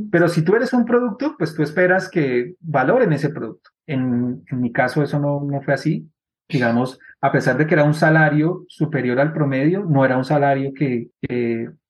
pero 0.09 0.29
si 0.29 0.43
tú 0.43 0.55
eres 0.55 0.71
un 0.73 0.85
producto, 0.85 1.35
pues 1.37 1.53
tú 1.53 1.61
esperas 1.61 2.09
que 2.09 2.55
valoren 2.61 3.11
ese 3.13 3.29
producto. 3.29 3.71
En, 3.85 4.43
en 4.49 4.61
mi 4.61 4.71
caso 4.71 5.03
eso 5.03 5.19
no, 5.19 5.43
no 5.43 5.61
fue 5.61 5.73
así, 5.73 6.07
digamos, 6.49 6.99
a 7.21 7.31
pesar 7.31 7.57
de 7.57 7.67
que 7.67 7.73
era 7.73 7.83
un 7.83 7.93
salario 7.93 8.65
superior 8.67 9.19
al 9.19 9.33
promedio, 9.33 9.85
no 9.85 10.05
era 10.05 10.17
un 10.17 10.25
salario 10.25 10.73
que, 10.73 11.09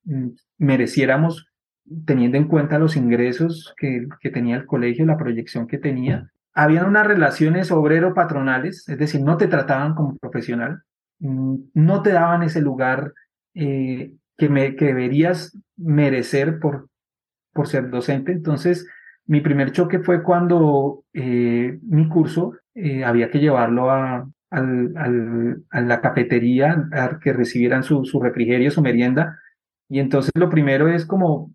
mm, 0.05 0.27
mereciéramos 0.57 1.47
teniendo 2.05 2.37
en 2.37 2.47
cuenta 2.47 2.79
los 2.79 2.95
ingresos 2.95 3.73
que, 3.77 4.07
que, 4.21 4.29
tenía 4.29 4.55
el 4.55 4.65
colegio, 4.65 5.05
la 5.05 5.17
proyección 5.17 5.67
que 5.67 5.77
tenía. 5.77 6.29
Habían 6.53 6.85
unas 6.85 7.07
relaciones 7.07 7.71
obrero-patronales, 7.71 8.87
es 8.87 8.97
decir, 8.97 9.21
no 9.21 9.37
te 9.37 9.47
trataban 9.47 9.95
como 9.95 10.17
profesional, 10.17 10.83
mm, 11.19 11.55
no 11.73 12.01
te 12.01 12.11
daban 12.11 12.43
ese 12.43 12.61
lugar 12.61 13.13
eh, 13.55 14.13
que, 14.37 14.49
me, 14.49 14.75
que 14.75 14.85
deberías 14.85 15.57
merecer 15.77 16.59
por, 16.59 16.89
por 17.53 17.67
ser 17.67 17.89
docente. 17.89 18.31
Entonces, 18.31 18.87
mi 19.25 19.41
primer 19.41 19.71
choque 19.71 19.99
fue 19.99 20.23
cuando 20.23 21.05
eh, 21.13 21.79
mi 21.83 22.07
curso 22.09 22.53
eh, 22.75 23.03
había 23.03 23.29
que 23.29 23.39
llevarlo 23.39 23.89
a, 23.91 24.27
al, 24.53 25.63
a 25.69 25.81
la 25.81 26.01
cafetería 26.01 26.87
a 26.91 27.19
que 27.19 27.33
recibieran 27.33 27.83
su, 27.83 28.05
su 28.05 28.19
refrigerio, 28.21 28.71
su 28.71 28.81
merienda. 28.81 29.39
Y 29.89 29.99
entonces 29.99 30.31
lo 30.35 30.49
primero 30.49 30.87
es 30.87 31.05
como, 31.05 31.51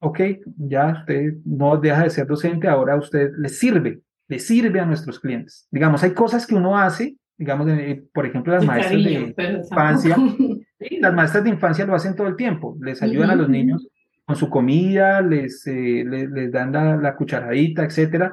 ok, 0.00 0.20
ya 0.56 1.00
usted 1.00 1.34
no 1.44 1.76
deja 1.76 2.04
de 2.04 2.10
ser 2.10 2.26
docente, 2.26 2.68
ahora 2.68 2.96
usted 2.96 3.30
le 3.36 3.48
sirve, 3.48 4.00
le 4.28 4.38
sirve 4.38 4.80
a 4.80 4.86
nuestros 4.86 5.20
clientes. 5.20 5.68
Digamos, 5.70 6.02
hay 6.02 6.12
cosas 6.12 6.46
que 6.46 6.54
uno 6.54 6.78
hace, 6.78 7.16
digamos, 7.36 7.68
por 8.12 8.26
ejemplo, 8.26 8.54
las 8.54 8.64
maestras 8.64 9.02
de 9.02 9.12
infancia, 9.12 10.16
las 11.00 11.14
maestras 11.14 11.44
de 11.44 11.50
infancia 11.50 11.86
lo 11.86 11.94
hacen 11.94 12.16
todo 12.16 12.26
el 12.26 12.36
tiempo, 12.36 12.76
les 12.80 13.02
ayudan 13.02 13.30
a 13.30 13.36
los 13.36 13.48
niños 13.48 13.86
con 14.24 14.36
su 14.36 14.48
comida, 14.48 15.20
les, 15.20 15.66
eh, 15.66 16.04
les, 16.06 16.52
dan 16.52 16.72
la, 16.72 16.96
la, 16.96 17.16
cucharadita, 17.16 17.84
etcétera 17.84 18.32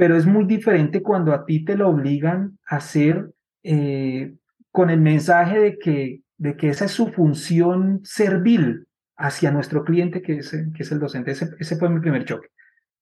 pero 0.00 0.16
es 0.16 0.24
muy 0.24 0.46
diferente 0.46 1.02
cuando 1.02 1.34
a 1.34 1.44
ti 1.44 1.62
te 1.62 1.76
lo 1.76 1.90
obligan 1.90 2.58
a 2.66 2.76
hacer 2.76 3.32
eh, 3.62 4.32
con 4.70 4.88
el 4.88 4.98
mensaje 4.98 5.58
de 5.58 5.78
que, 5.78 6.22
de 6.38 6.56
que 6.56 6.70
esa 6.70 6.86
es 6.86 6.92
su 6.92 7.08
función 7.08 8.00
servil 8.02 8.86
hacia 9.18 9.50
nuestro 9.50 9.84
cliente, 9.84 10.22
que 10.22 10.38
es, 10.38 10.52
que 10.74 10.84
es 10.84 10.90
el 10.90 11.00
docente. 11.00 11.32
Ese, 11.32 11.50
ese, 11.58 11.76
fue 11.76 11.90
mi 11.90 12.00
primer 12.00 12.24
choque. 12.24 12.48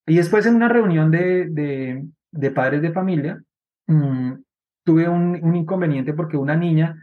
Y 0.08 0.16
después 0.16 0.44
en 0.46 0.56
una 0.56 0.68
reunión 0.68 1.12
de, 1.12 2.02
de, 2.32 2.50
padres 2.50 2.82
de 2.82 2.90
familia, 2.90 3.40
mmm, 3.86 4.32
tuve 4.82 5.08
un, 5.08 5.38
un, 5.40 5.54
inconveniente 5.54 6.14
porque 6.14 6.36
una 6.36 6.56
niña, 6.56 7.00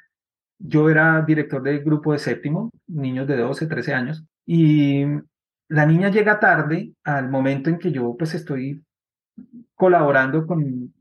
yo 0.60 0.90
era 0.90 1.22
director 1.22 1.64
del 1.64 1.82
grupo 1.86 2.12
de 2.12 2.20
séptimo, 2.20 2.70
niños 2.88 3.28
de 3.28 3.38
12, 3.38 3.66
13 3.66 3.94
años, 3.94 4.26
y 4.46 5.06
la 5.70 5.86
niña 5.86 6.10
llega 6.10 6.42
tarde 6.42 6.92
al 7.06 7.30
momento 7.30 7.70
en 7.70 7.80
que 7.80 7.94
yo 7.94 8.14
pues 8.20 8.36
estoy 8.36 8.84
colaborando 9.76 10.46
con, 10.46 10.94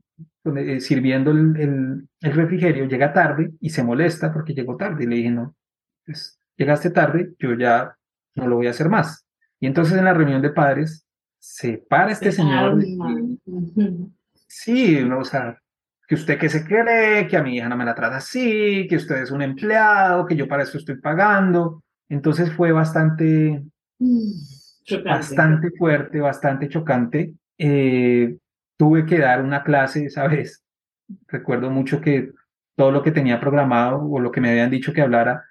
eh, 0.57 0.79
sirviendo 0.79 1.31
el, 1.31 2.07
el, 2.21 2.33
refrigerio, 2.33 2.85
llega 2.85 3.13
tarde 3.13 3.53
y 3.59 3.69
se 3.69 3.83
molesta 3.83 4.31
porque 4.31 4.53
llegó 4.53 4.77
tarde. 4.77 5.03
Y 5.03 5.07
le 5.07 5.15
dije, 5.15 5.31
no, 5.31 5.55
pues 6.05 6.39
llegaste 6.55 6.91
tarde, 6.91 7.33
yo 7.39 7.53
ya 7.55 7.95
no 8.35 8.47
lo 8.47 8.57
voy 8.57 8.67
a 8.67 8.71
hacer 8.71 8.89
más. 8.89 9.25
Y 9.59 9.67
entonces 9.67 9.97
en 9.97 10.05
la 10.05 10.13
reunión 10.13 10.41
de 10.41 10.51
padres 10.51 11.07
se 11.39 11.77
para 11.89 12.11
este 12.11 12.31
señor. 12.31 12.83
sí, 14.47 15.01
o 15.01 15.23
sea, 15.23 15.59
que 16.07 16.15
usted 16.15 16.37
que 16.37 16.49
se 16.49 16.65
cree, 16.65 17.27
que 17.27 17.37
a 17.37 17.43
mi 17.43 17.57
hija 17.57 17.69
no 17.69 17.77
me 17.77 17.85
la 17.85 17.95
trata 17.95 18.17
así, 18.17 18.87
que 18.87 18.97
usted 18.97 19.17
es 19.17 19.31
un 19.31 19.41
empleado, 19.41 20.25
que 20.25 20.35
yo 20.35 20.47
para 20.47 20.63
eso 20.63 20.77
estoy 20.77 20.99
pagando. 20.99 21.83
Entonces 22.09 22.51
fue 22.53 22.71
bastante, 22.71 23.63
mm, 23.99 25.03
bastante 25.03 25.71
fuerte, 25.71 26.19
bastante 26.19 26.69
chocante. 26.69 27.33
Eh, 27.57 28.37
tuve 28.77 29.05
que 29.05 29.19
dar 29.19 29.41
una 29.41 29.63
clase 29.63 30.05
esa 30.05 30.27
vez. 30.27 30.63
Recuerdo 31.27 31.69
mucho 31.69 32.01
que 32.01 32.31
todo 32.75 32.91
lo 32.91 33.03
que 33.03 33.11
tenía 33.11 33.39
programado 33.39 34.01
o 34.03 34.19
lo 34.19 34.31
que 34.31 34.41
me 34.41 34.49
habían 34.49 34.71
dicho 34.71 34.93
que 34.93 35.01
hablara 35.01 35.43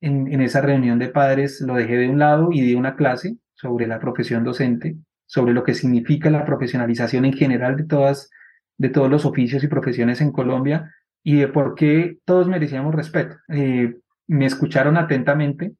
en, 0.00 0.40
esa 0.40 0.60
reunión 0.60 0.98
de 0.98 1.08
padres 1.08 1.60
lo 1.60 1.74
dejé 1.74 1.96
de 1.96 2.08
un 2.08 2.18
lado 2.18 2.50
y 2.52 2.60
di 2.60 2.74
una 2.74 2.94
clase 2.94 3.36
sobre 3.54 3.86
la 3.86 3.98
profesión 3.98 4.44
docente, 4.44 4.96
sobre 5.26 5.52
lo 5.52 5.64
que 5.64 5.74
significa 5.74 6.30
la 6.30 6.44
profesionalización 6.44 7.24
en 7.24 7.32
general 7.32 7.76
de 7.76 7.84
todas, 7.84 8.30
de 8.76 8.90
todos 8.90 9.10
los 9.10 9.24
oficios 9.24 9.64
y 9.64 9.68
profesiones 9.68 10.20
en 10.20 10.30
Colombia 10.30 10.94
y 11.24 11.36
de 11.36 11.48
por 11.48 11.74
qué 11.74 12.18
todos 12.24 12.46
merecíamos 12.46 12.94
respeto. 12.94 13.36
Eh, 13.48 13.96
me 14.28 14.46
escucharon 14.46 14.96
atentamente, 14.96 15.72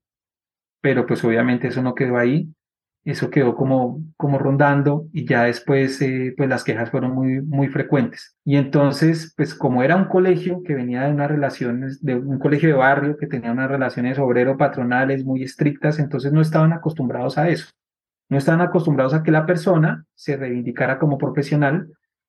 pero 0.80 1.06
pues 1.06 1.22
obviamente 1.22 1.68
eso 1.68 1.82
no 1.82 1.94
quedó 1.94 2.18
ahí 2.18 2.52
eso 3.10 3.30
quedó 3.30 3.54
como, 3.54 4.02
como 4.18 4.38
rondando 4.38 5.08
y 5.12 5.26
ya 5.26 5.44
después 5.44 6.00
eh, 6.02 6.34
pues 6.36 6.48
las 6.48 6.62
quejas 6.62 6.90
fueron 6.90 7.12
muy, 7.14 7.40
muy 7.40 7.68
frecuentes. 7.68 8.36
Y 8.44 8.56
entonces, 8.56 9.32
pues 9.34 9.54
como 9.54 9.82
era 9.82 9.96
un 9.96 10.06
colegio 10.06 10.62
que 10.62 10.74
venía 10.74 11.04
de 11.04 11.12
unas 11.12 11.30
relaciones, 11.30 12.04
de 12.04 12.16
un 12.16 12.38
colegio 12.38 12.68
de 12.68 12.74
barrio 12.74 13.16
que 13.16 13.26
tenía 13.26 13.50
unas 13.50 13.70
relaciones 13.70 14.18
obrero-patronales 14.18 15.24
muy 15.24 15.42
estrictas, 15.42 15.98
entonces 15.98 16.32
no 16.32 16.42
estaban 16.42 16.74
acostumbrados 16.74 17.38
a 17.38 17.48
eso. 17.48 17.68
No 18.28 18.36
estaban 18.36 18.60
acostumbrados 18.60 19.14
a 19.14 19.22
que 19.22 19.30
la 19.30 19.46
persona 19.46 20.04
se 20.14 20.36
reivindicara 20.36 20.98
como 20.98 21.16
profesional, 21.16 21.88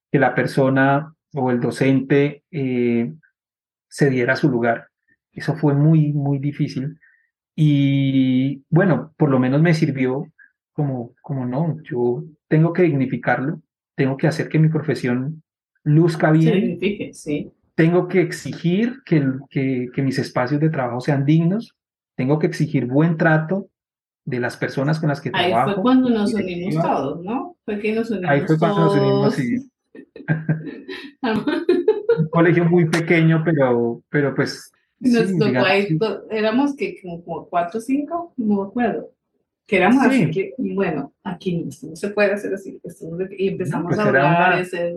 que 0.09 0.19
la 0.19 0.33
persona 0.33 1.13
o 1.33 1.51
el 1.51 1.59
docente 1.59 2.45
eh, 2.51 3.11
se 3.89 4.09
diera 4.09 4.37
su 4.37 4.49
lugar. 4.49 4.87
Eso 5.33 5.55
fue 5.55 5.73
muy, 5.73 6.13
muy 6.13 6.39
difícil. 6.39 6.97
Y 7.53 8.63
bueno, 8.69 9.13
por 9.17 9.29
lo 9.29 9.39
menos 9.39 9.61
me 9.61 9.73
sirvió 9.73 10.25
como, 10.79 11.13
como 11.21 11.45
no, 11.45 11.75
yo 11.83 12.23
tengo 12.47 12.71
que 12.71 12.83
dignificarlo, 12.83 13.61
tengo 13.95 14.15
que 14.15 14.27
hacer 14.27 14.47
que 14.47 14.59
mi 14.59 14.69
profesión 14.69 15.43
luzca 15.83 16.31
bien, 16.31 16.79
sí. 17.11 17.51
tengo 17.75 18.07
que 18.07 18.21
exigir 18.21 19.01
que, 19.05 19.21
que, 19.49 19.89
que 19.93 20.01
mis 20.01 20.17
espacios 20.19 20.61
de 20.61 20.69
trabajo 20.69 21.01
sean 21.01 21.25
dignos, 21.25 21.75
tengo 22.15 22.39
que 22.39 22.47
exigir 22.47 22.85
buen 22.85 23.17
trato 23.17 23.67
de 24.23 24.39
las 24.39 24.55
personas 24.55 25.01
con 25.01 25.09
las 25.09 25.19
que 25.19 25.31
Ahí 25.33 25.51
trabajo. 25.51 25.73
fue 25.73 25.81
cuando 25.81 26.09
nos 26.11 26.33
unimos 26.33 26.81
todos, 26.81 27.25
¿no? 27.25 27.57
Fue 27.65 27.77
que 27.81 27.91
nos 27.91 28.09
unimos 28.09 28.29
Ahí 28.29 28.41
fue 28.47 28.57
cuando 28.57 28.85
nos 28.85 28.95
unimos, 28.95 29.33
sí. 29.35 29.69
Un 32.19 32.29
colegio 32.31 32.63
muy 32.63 32.85
pequeño, 32.89 33.41
pero, 33.43 34.01
pero 34.07 34.33
pues... 34.33 34.71
Nos 35.01 35.27
sí, 35.27 35.33
tocó 35.33 35.45
digamos, 35.45 35.69
ahí, 35.69 35.87
sí. 35.87 35.99
éramos 36.29 36.75
que 36.77 37.01
como, 37.01 37.23
como 37.25 37.49
cuatro 37.49 37.79
o 37.79 37.81
cinco, 37.81 38.33
no 38.37 38.63
me 38.63 38.69
acuerdo. 38.69 39.09
Que 39.69 39.77
éramos 39.77 40.03
Sí. 40.11 40.23
así 40.23 40.31
que, 40.31 40.53
y 40.57 40.73
bueno, 40.73 41.13
aquí 41.23 41.57
no, 41.63 41.71
se 41.95 42.09
puede 42.09 42.31
hacer 42.33 42.53
así. 42.53 42.79
y 43.37 43.47
empezamos 43.49 43.87
pues 43.89 43.99
a 43.99 44.07
hablar, 44.07 44.53
una- 44.53 44.61
ese, 44.61 44.95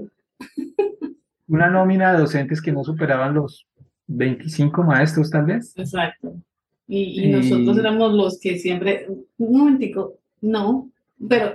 Una 1.48 1.68
nómina 1.70 2.12
de 2.12 2.20
docentes 2.20 2.62
que 2.62 2.72
no 2.72 2.82
superaban 2.82 3.34
los 3.34 3.66
25 4.06 4.82
maestros, 4.82 5.30
tal 5.30 5.44
vez. 5.44 5.74
exacto. 5.76 6.34
Y, 6.88 7.20
y 7.20 7.24
Y- 7.26 7.30
nosotros 7.32 7.76
éramos 7.78 8.12
los 8.14 8.40
que 8.40 8.58
siempre, 8.58 9.06
un 9.38 9.58
momentico, 9.58 10.18
no, 10.40 10.90
pero, 11.28 11.54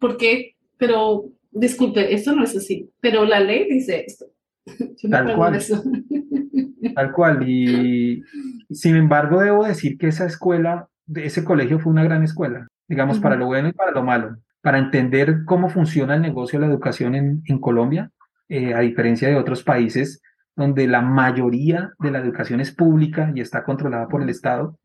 ¿por 0.00 0.16
qué? 0.16 0.54
Pero, 0.78 1.26
disculpe, 1.50 2.12
esto 2.14 2.34
no 2.34 2.44
es 2.44 2.56
así, 2.56 2.90
pero 3.00 3.24
la 3.24 3.40
ley 3.40 3.66
dice 3.70 4.04
esto. 4.06 4.26
Yo 5.02 5.10
Tal 5.10 5.34
cual. 5.36 5.54
eso. 5.56 5.82
Tal 6.94 7.12
cual. 7.12 7.48
Y 7.48 8.22
sin 8.70 8.96
embargo, 8.96 9.40
debo 9.40 9.64
decir 9.64 9.98
que 9.98 10.08
esa 10.08 10.26
escuela, 10.26 10.88
ese 11.14 11.44
colegio 11.44 11.78
fue 11.78 11.92
una 11.92 12.04
gran 12.04 12.22
escuela, 12.22 12.66
digamos, 12.88 13.18
para 13.20 13.36
lo 13.36 13.46
bueno 13.46 13.68
y 13.68 13.72
para 13.72 13.92
lo 13.92 14.02
malo, 14.02 14.36
para 14.60 14.78
entender 14.78 15.44
cómo 15.44 15.68
funciona 15.68 16.14
el 16.16 16.22
negocio 16.22 16.58
de 16.58 16.66
la 16.66 16.72
educación 16.72 17.14
en, 17.14 17.42
en 17.46 17.58
Colombia, 17.58 18.10
eh, 18.48 18.74
a 18.74 18.80
diferencia 18.80 19.28
de 19.28 19.36
otros 19.36 19.62
países 19.62 20.22
donde 20.56 20.86
la 20.86 21.02
mayoría 21.02 21.92
de 21.98 22.10
la 22.10 22.18
educación 22.18 22.60
es 22.60 22.72
pública 22.72 23.30
y 23.34 23.40
está 23.40 23.62
controlada 23.62 24.08
por 24.08 24.22
el 24.22 24.30
Estado. 24.30 24.78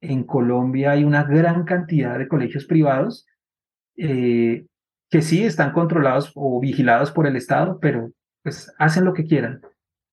En 0.00 0.24
Colombia 0.24 0.90
hay 0.90 1.04
una 1.04 1.22
gran 1.22 1.64
cantidad 1.64 2.18
de 2.18 2.26
colegios 2.26 2.64
privados 2.64 3.26
eh, 3.96 4.66
que 5.08 5.22
sí 5.22 5.44
están 5.44 5.72
controlados 5.72 6.32
o 6.34 6.58
vigilados 6.58 7.12
por 7.12 7.26
el 7.26 7.36
Estado, 7.36 7.78
pero 7.80 8.10
pues 8.42 8.72
hacen 8.78 9.04
lo 9.04 9.12
que 9.12 9.24
quieran. 9.24 9.60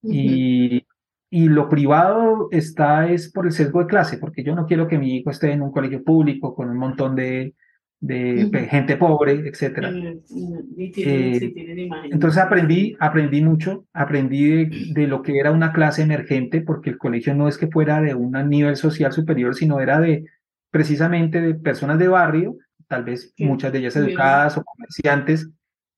Y, 0.04 0.86
y 1.30 1.48
lo 1.50 1.70
privado 1.70 2.48
está 2.52 3.08
es 3.10 3.32
por 3.32 3.46
el 3.46 3.52
sesgo 3.52 3.80
de 3.82 3.88
clase, 3.88 4.18
porque 4.18 4.44
yo 4.44 4.56
no 4.56 4.66
quiero 4.66 4.88
que 4.88 4.98
mi 4.98 5.16
hijo 5.18 5.30
esté 5.30 5.52
en 5.52 5.62
un 5.62 5.72
colegio 5.72 6.04
público 6.04 6.56
con 6.56 6.70
un 6.70 6.78
montón 6.78 7.16
de, 7.16 7.54
de 8.00 8.48
pe- 8.52 8.66
gente 8.68 8.98
pobre, 8.98 9.48
etcétera. 9.48 9.90
Eh, 9.90 10.20
sí, 10.26 11.54
imagen. 11.86 12.14
Entonces 12.14 12.42
aprendí, 12.42 12.96
aprendí 13.00 13.42
mucho, 13.42 13.86
aprendí 13.94 14.50
de, 14.50 14.94
de 14.94 15.08
lo 15.08 15.22
que 15.22 15.38
era 15.40 15.52
una 15.52 15.72
clase 15.72 16.02
emergente, 16.02 16.62
porque 16.62 16.90
el 16.90 16.98
colegio 16.98 17.36
no 17.36 17.48
es 17.48 17.58
que 17.58 17.68
fuera 17.68 18.02
de 18.02 18.16
un 18.16 18.32
nivel 18.50 18.76
social 18.76 19.12
superior, 19.12 19.54
sino 19.56 19.80
era 19.80 20.00
de 20.00 20.26
precisamente 20.72 21.42
de 21.42 21.56
personas 21.56 22.00
de 22.00 22.08
barrio, 22.08 22.56
tal 22.88 23.04
vez 23.04 23.34
Sí, 23.36 23.46
muchas 23.46 23.72
de 23.72 23.80
ellas 23.80 23.96
educadas 23.96 24.58
o 24.58 24.64
comerciantes, 24.64 25.50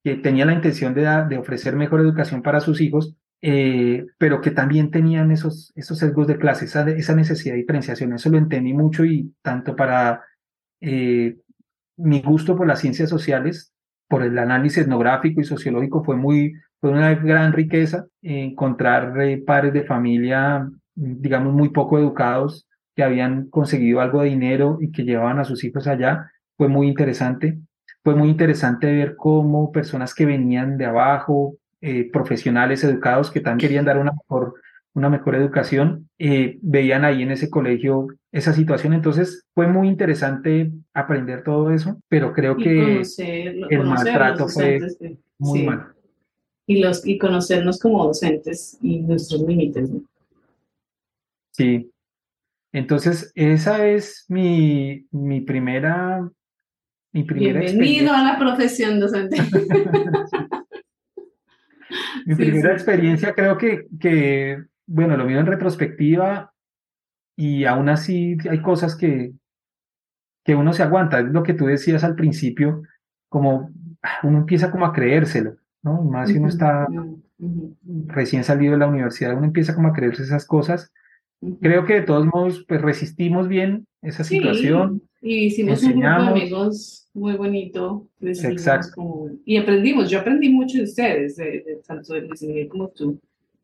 que 0.04 0.16
tenían 0.16 0.48
la 0.48 0.54
intención 0.56 0.94
de, 0.94 1.04
de 1.30 1.38
ofrecer 1.38 1.76
mejor 1.76 2.00
educación 2.02 2.42
para 2.42 2.60
sus 2.60 2.82
hijos, 2.82 3.16
eh, 3.44 4.06
pero 4.20 4.40
que 4.40 4.52
también 4.52 4.92
tenían 4.92 5.32
esos, 5.32 5.72
esos 5.76 5.98
sesgos 5.98 6.28
de 6.28 6.38
clase, 6.38 6.66
esa, 6.66 7.16
necesidad 7.16 7.56
de 7.56 7.62
diferenciación. 7.62 8.14
Eso 8.14 8.30
lo 8.30 8.38
entendí 8.38 8.74
mucho 8.74 9.04
y 9.04 9.34
tanto 9.42 9.76
para 9.76 10.22
eh, 10.80 11.38
mi 11.98 12.22
gusto 12.22 12.56
por 12.56 12.68
las 12.68 12.80
ciencias 12.80 13.10
sociales, 13.10 13.74
por 14.08 14.24
el 14.24 14.38
análisis 14.38 14.80
etnográfico 14.84 15.42
y 15.42 15.46
sociológico, 15.46 16.04
fue 16.04 16.18
muy, 16.18 16.54
fue 16.80 16.92
una 16.92 17.16
gran 17.16 17.54
riqueza 17.54 18.06
encontrar 18.22 19.20
eh, 19.22 19.42
padres 19.46 19.74
de 19.74 19.86
familia, 19.86 20.70
digamos, 20.94 21.54
muy 21.54 21.70
poco 21.70 21.98
educados, 21.98 22.68
que 22.96 23.04
habían 23.04 23.50
conseguido 23.50 24.02
algo 24.02 24.22
de 24.22 24.30
dinero 24.30 24.78
y 24.82 24.92
que 24.92 25.04
llevaban 25.04 25.40
a 25.40 25.46
sus 25.46 25.64
hijos 25.64 25.88
allá. 25.88 26.30
Fue 26.58 26.68
muy 26.68 26.88
interesante. 26.88 27.58
Fue 28.04 28.16
muy 28.16 28.30
interesante 28.30 28.92
ver 28.92 29.16
cómo 29.16 29.72
personas 29.72 30.14
que 30.14 30.26
venían 30.26 30.78
de 30.78 30.86
abajo, 30.86 31.56
eh, 31.84 32.10
profesionales 32.12 32.84
educados 32.84 33.32
que 33.32 33.40
también 33.40 33.68
querían 33.68 33.86
dar 33.86 33.98
una 33.98 34.12
mejor, 34.12 34.54
una 34.94 35.10
mejor 35.10 35.34
educación, 35.34 36.08
eh, 36.20 36.60
veían 36.62 37.06
ahí 37.06 37.24
en 37.24 37.32
ese 37.32 37.50
colegio 37.50 38.08
esa 38.32 38.54
situación. 38.54 38.94
Entonces 38.94 39.46
fue 39.56 39.66
muy 39.66 39.88
interesante 39.88 40.72
aprender 40.94 41.44
todo 41.44 41.72
eso, 41.72 42.00
pero 42.08 42.34
creo 42.34 42.56
Y 42.60 42.64
que 42.64 42.86
conocer, 42.86 43.56
el 43.72 43.84
maltrato 43.84 44.48
fue 44.48 44.80
muy 45.40 45.60
sí, 45.60 45.66
mal. 45.66 45.88
Y, 46.68 46.82
los, 46.82 47.04
y 47.06 47.18
conocernos 47.18 47.80
como 47.80 48.06
docentes 48.06 48.78
y 48.82 49.00
nuestros 49.00 49.42
límites. 49.42 49.90
¿no? 49.90 50.04
Sí. 51.52 51.92
Entonces, 52.72 53.32
esa 53.34 53.88
es 53.88 54.26
mi, 54.30 55.08
mi 55.10 55.42
primera, 55.42 56.30
mi 57.12 57.24
primera 57.24 57.60
Bienvenido 57.60 58.14
a 58.14 58.24
la 58.24 58.38
profesión 58.38 59.00
docente. 59.00 59.38
Mi 62.26 62.36
Sí, 62.36 62.44
primera 62.46 62.70
sí. 62.70 62.74
experiencia 62.74 63.34
creo 63.34 63.58
que, 63.58 63.88
que, 64.00 64.64
bueno, 64.88 65.18
lo 65.18 65.26
miro 65.26 65.40
en 65.40 65.46
retrospectiva 65.48 66.54
y 67.38 67.66
aún 67.66 67.90
así 67.90 68.38
hay 68.50 68.62
cosas 68.62 68.96
que, 68.98 69.34
que 70.44 70.56
uno 70.56 70.74
se 70.74 70.84
aguanta. 70.84 71.20
Es 71.20 71.26
lo 71.26 71.44
que 71.44 71.54
tú 71.54 71.66
decías 71.66 72.04
al 72.04 72.16
principio, 72.16 72.82
como 73.30 73.70
ah, 74.02 74.20
uno 74.24 74.40
empieza 74.40 74.72
como 74.72 74.86
a 74.86 74.94
creérselo, 74.94 75.56
¿no? 75.84 76.02
Más 76.04 76.30
si 76.30 76.38
uno 76.38 76.48
está 76.50 76.88
recién 78.08 78.44
salido 78.44 78.74
de 78.74 78.80
la 78.80 78.88
universidad, 78.88 79.36
uno 79.36 79.46
empieza 79.46 79.76
como 79.76 79.88
a 79.90 79.94
creerse 79.94 80.24
esas 80.24 80.46
cosas. 80.46 80.92
Creo 81.62 81.86
que 81.86 81.96
de 81.96 82.02
todos 82.04 82.26
modos, 82.26 82.66
pues 82.68 82.82
resistimos 82.82 83.48
bien 83.48 83.88
esa 84.02 84.24
Sí, 84.24 84.38
situación. 84.38 85.02
Y 85.22 85.46
hicimos 85.46 85.84
un 85.84 85.92
grupo 85.92 86.02
de 86.02 86.08
enseñamos. 86.08 86.32
amigos 86.42 87.08
muy 87.14 87.34
bonito. 87.36 88.08
Exacto. 88.22 88.88
como- 88.96 89.30
y 89.46 89.58
aprendimos, 89.58 90.10
yo 90.10 90.20
aprendí 90.20 90.50
mucho 90.50 90.78
de 90.78 90.84
ustedes, 90.86 91.36
de, 91.36 91.46
de- 91.46 91.82
tanto 91.86 92.14
de 92.14 92.22
Luis 92.22 92.42
Miguel 92.44 92.68
como 92.68 92.88
tú, 92.90 93.20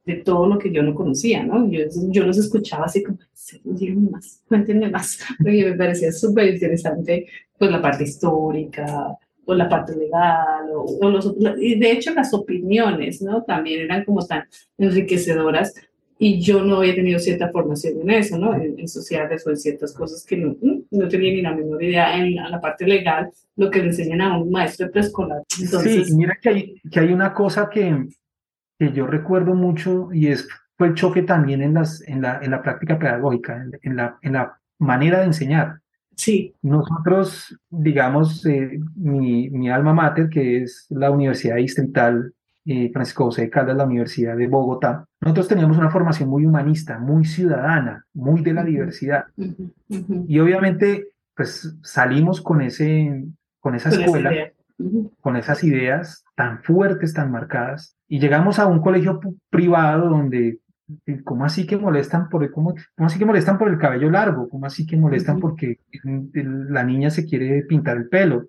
de 0.06 0.16
todo 0.16 0.48
lo 0.48 0.58
que 0.58 0.72
yo 0.72 0.82
no 0.84 0.94
conocía, 0.96 1.44
¿no? 1.44 1.70
Yo, 1.70 1.80
yo 2.10 2.24
los 2.26 2.38
escuchaba 2.38 2.86
así 2.86 3.04
como, 3.04 3.20
"En 3.20 3.28
serio, 3.34 3.74
díganme 3.74 4.10
más, 4.12 4.42
cuéntenme 4.48 4.90
más, 4.90 5.20
porque 5.38 5.66
me 5.66 5.74
parecía 5.76 6.12
súper 6.12 6.54
interesante, 6.54 7.28
pues 7.58 7.72
la 7.72 7.82
parte 7.82 8.04
histórica, 8.04 9.18
o 9.50 9.54
la 9.54 9.70
parte 9.70 9.96
legal, 9.96 10.70
o, 10.76 10.84
o 11.02 11.10
los, 11.10 11.34
y 11.60 11.80
de 11.80 11.92
hecho 11.92 12.14
las 12.14 12.34
opiniones, 12.34 13.22
¿no? 13.22 13.44
También 13.44 13.80
eran 13.82 14.04
como 14.04 14.26
tan 14.26 14.44
enriquecedoras 14.78 15.74
y 16.20 16.40
yo 16.42 16.64
no 16.64 16.78
había 16.78 16.96
tenido 16.96 17.20
cierta 17.20 17.50
formación 17.52 18.02
en 18.02 18.10
eso, 18.12 18.38
¿no? 18.38 18.56
En, 18.56 18.80
en 18.80 18.88
sociales 18.88 19.46
o 19.46 19.50
en 19.52 19.58
ciertas 19.58 19.94
cosas 19.94 20.26
que 20.26 20.38
no, 20.38 20.56
no 20.90 21.08
tenía 21.08 21.32
ni 21.34 21.42
la 21.42 21.56
menor 21.56 21.82
idea 21.84 22.18
en 22.18 22.36
la, 22.36 22.50
la 22.50 22.60
parte 22.60 22.86
legal, 22.88 23.30
lo 23.56 23.70
que 23.70 23.80
le 23.80 23.88
enseñan 23.88 24.22
a 24.22 24.38
un 24.38 24.52
maestro 24.52 24.88
de 24.88 24.92
preescolar. 24.92 25.44
Entonces, 25.62 26.08
Sí, 26.08 26.16
mira 26.16 26.38
que 26.42 26.50
hay, 26.50 26.82
que 26.92 27.00
hay 27.00 27.14
una 27.14 27.34
cosa 27.34 27.70
que, 27.70 28.08
que 28.80 28.92
yo 28.92 29.06
recuerdo 29.08 29.54
mucho 29.54 30.10
y 30.12 30.28
es 30.28 30.48
fue 30.78 30.90
el 30.90 30.94
choque 30.94 31.24
también 31.24 31.64
en, 31.64 31.74
las, 31.74 32.08
en, 32.08 32.22
la, 32.22 32.40
en 32.42 32.52
la 32.52 32.62
práctica 32.62 33.00
pedagógica, 33.00 33.56
en, 33.64 33.72
en 33.82 33.96
la, 33.96 34.18
en 34.22 34.34
la 34.34 34.60
manera 34.78 35.20
de 35.20 35.26
enseñar. 35.26 35.80
sí, 36.16 36.54
Nosotros, 36.62 37.58
digamos, 37.70 38.46
eh, 38.46 38.80
mi, 38.96 39.50
mi 39.50 39.70
alma 39.72 39.94
mater, 39.94 40.30
que 40.30 40.62
es 40.62 40.86
la 40.90 41.10
Universidad 41.10 41.56
Distrital 41.56 42.32
eh, 42.68 42.90
Francisco 42.92 43.26
José 43.26 43.44
de 43.44 43.50
Caldas, 43.50 43.78
la 43.78 43.86
Universidad 43.86 44.36
de 44.36 44.48
Bogotá, 44.48 45.06
nosotros 45.22 45.48
teníamos 45.48 45.78
una 45.78 45.90
formación 45.90 46.30
muy 46.30 46.46
humanista, 46.46 47.00
muy 47.00 47.26
ciudadana, 47.26 48.06
muy 48.14 48.42
de 48.42 48.54
la 48.54 48.64
diversidad. 48.64 49.26
Y 50.28 50.40
obviamente, 50.40 51.08
pues 51.36 51.76
salimos 51.82 52.42
con, 52.42 52.62
ese, 52.62 53.26
con 53.60 53.76
esa 53.76 53.90
con 53.90 54.00
esa 54.00 54.06
escuela 54.06 54.32
con 55.22 55.36
esas 55.36 55.64
ideas 55.64 56.24
tan 56.36 56.62
fuertes, 56.64 57.14
tan 57.14 57.32
marcadas, 57.32 57.98
y 58.08 58.20
llegamos 58.20 58.60
a 58.60 58.68
un 58.68 58.80
colegio 58.80 59.20
privado 59.50 60.10
donde, 60.10 60.60
eh, 61.06 61.24
¿cómo 61.24 61.46
así 61.46 61.66
que 61.66 61.78
molestan 61.78 62.30
por 62.30 62.44
el, 62.44 62.52
cómo, 62.52 62.76
cómo 62.96 63.08
así 63.08 63.18
que 63.18 63.26
molestan 63.26 63.58
por 63.58 63.70
el 63.70 63.80
cabello 63.80 64.10
largo? 64.10 64.48
¿Cómo 64.50 64.66
así 64.66 64.86
que 64.86 64.98
molestan 64.98 65.40
porque 65.40 65.80
la 66.04 66.84
niña 66.84 67.10
se 67.10 67.26
quiere 67.26 67.64
pintar 67.64 67.98
el 67.98 68.08
pelo? 68.08 68.48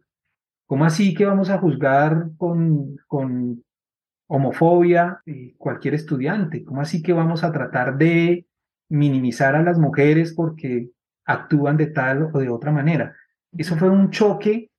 ¿Cómo 0.66 0.84
así 0.84 1.14
que 1.14 1.24
vamos 1.24 1.48
a 1.48 1.58
juzgar 1.58 2.28
con, 2.36 2.96
con 3.06 3.64
homofobia 4.28 5.22
eh, 5.26 5.54
cualquier 5.58 5.94
estudiante? 5.94 6.64
¿Cómo 6.64 6.80
así 6.80 7.02
que 7.02 7.12
vamos 7.12 7.42
a 7.42 7.52
tratar 7.52 7.96
de 7.98 8.46
minimizar 8.88 9.56
a 9.56 9.62
las 9.62 9.78
mujeres 9.78 10.32
porque 10.34 10.90
actúan 11.24 11.76
de 11.76 11.88
tal 11.88 12.30
o 12.32 12.38
de 12.38 12.48
otra 12.48 12.70
manera? 12.70 13.16
Eso 13.56 13.76
fue 13.76 13.90
un 13.90 14.10
choque 14.10 14.70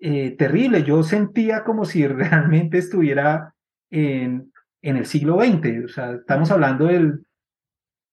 eh, 0.00 0.36
terrible. 0.36 0.82
Yo 0.82 1.02
sentía 1.02 1.64
como 1.64 1.84
si 1.84 2.06
realmente 2.08 2.78
estuviera 2.78 3.54
en, 3.90 4.52
en 4.82 4.96
el 4.96 5.06
siglo 5.06 5.38
XX. 5.40 5.84
O 5.84 5.88
sea, 5.88 6.12
estamos 6.14 6.50
hablando 6.50 6.86
del 6.86 7.26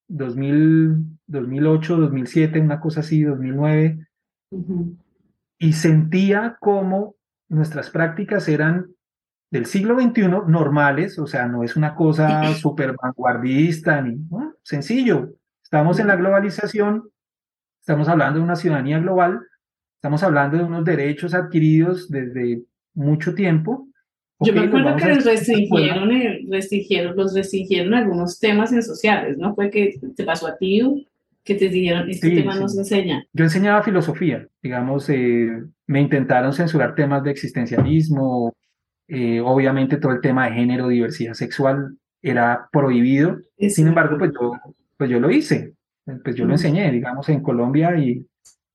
2000, 0.09 1.19
2008, 1.25 1.97
2007, 1.97 2.59
una 2.59 2.79
cosa 2.79 2.99
así, 2.99 3.23
2009. 3.23 4.05
ujú. 4.51 4.97
Y 5.57 5.73
sentía 5.73 6.57
como 6.59 7.15
nuestras 7.47 7.89
prácticas 7.89 8.49
eran 8.49 8.87
del 9.53 9.67
siglo 9.67 9.99
XXI 9.99 10.27
normales, 10.47 11.19
o 11.19 11.27
sea, 11.27 11.47
no 11.47 11.63
es 11.63 11.75
una 11.75 11.93
cosa 11.95 12.53
súper 12.55 12.95
vanguardista 13.01 14.01
ni 14.01 14.15
¿no? 14.29 14.55
sencillo. 14.63 15.29
Estamos 15.63 15.99
en 15.99 16.07
la 16.07 16.15
globalización, 16.15 17.09
estamos 17.79 18.07
hablando 18.07 18.39
de 18.39 18.45
una 18.45 18.55
ciudadanía 18.55 18.99
global, 18.99 19.41
Estamos 20.03 20.21
hablando 20.21 20.57
de 20.57 20.65
unos 20.65 20.83
derechos 20.83 21.33
adquiridos 21.33 22.09
desde 22.09 22.61
mucho 22.93 23.33
tiempo. 23.33 23.87
Yo 24.41 24.51
me 24.51 24.65
acuerdo 24.65 24.97
que 24.97 25.05
les 25.05 25.23
restringieron, 25.23 26.09
restringieron, 26.49 27.15
los 27.15 27.33
restringieron 27.33 27.93
algunos 27.93 28.37
temas 28.37 28.73
en 28.73 28.83
sociales, 28.83 29.37
¿no? 29.37 29.55
Fue 29.55 29.69
que 29.69 29.97
te 30.13 30.25
pasó 30.25 30.47
a 30.47 30.57
ti 30.57 31.07
que 31.45 31.55
te 31.55 31.69
dijeron, 31.69 32.09
este 32.09 32.31
tema 32.31 32.53
no 32.55 32.67
se 32.67 32.79
enseña. 32.79 33.25
Yo 33.31 33.45
enseñaba 33.45 33.81
filosofía, 33.81 34.45
digamos, 34.61 35.09
eh, 35.09 35.63
me 35.87 36.01
intentaron 36.01 36.51
censurar 36.51 36.95
temas 36.95 37.23
de 37.23 37.31
existencialismo, 37.31 38.53
eh, 39.07 39.41
obviamente 39.41 39.97
todo 39.97 40.11
el 40.11 40.21
tema 40.21 40.45
de 40.45 40.55
género, 40.55 40.87
diversidad 40.87 41.33
sexual 41.33 41.97
era 42.21 42.67
prohibido. 42.71 43.37
Sin 43.69 43.87
embargo, 43.87 44.17
pues 44.17 44.31
yo, 44.33 44.53
pues 44.97 45.09
yo 45.09 45.19
lo 45.19 45.29
hice, 45.29 45.73
pues 46.23 46.35
yo 46.35 46.45
lo 46.45 46.53
enseñé, 46.53 46.91
digamos, 46.91 47.27
en 47.29 47.41
Colombia 47.41 47.97
y 47.97 48.25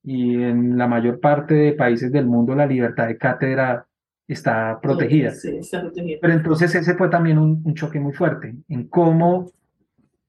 y 0.08 0.42
en 0.42 0.78
la 0.78 0.86
mayor 0.86 1.20
parte 1.20 1.54
de 1.54 1.72
países 1.72 2.10
del 2.10 2.24
mundo 2.24 2.54
la 2.54 2.64
libertad 2.64 3.08
de 3.08 3.18
cátedra 3.18 3.86
está 4.26 4.78
protegida. 4.80 5.32
Sí, 5.32 5.58
está 5.58 5.82
protegida. 5.82 6.18
Pero 6.22 6.32
entonces 6.32 6.74
ese 6.74 6.94
fue 6.94 7.10
también 7.10 7.38
un, 7.38 7.74
choque 7.74 8.00
muy 8.00 8.14
fuerte 8.14 8.54
en 8.68 8.88
cómo 8.88 9.50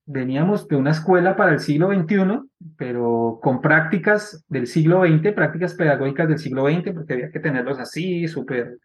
veníamos 0.06 0.68
de 0.68 0.76
una 0.76 0.92
escuela 0.92 1.38
para 1.38 1.54
el 1.54 1.60
siglo 1.60 1.94
XXI, 1.94 2.42
pero 2.76 3.40
con 3.42 3.62
prácticas 3.62 4.44
del 4.50 4.68
siglo 4.68 5.06
XX, 5.06 5.34
prácticas 5.34 5.76
pedagógicas 5.76 6.28
del 6.28 6.40
siglo 6.40 6.66
XX, 6.66 6.92
porque 6.94 7.14
había 7.14 7.32
que 7.32 7.40
tenerlos 7.40 7.80
así, 7.80 8.28
súper 8.28 8.80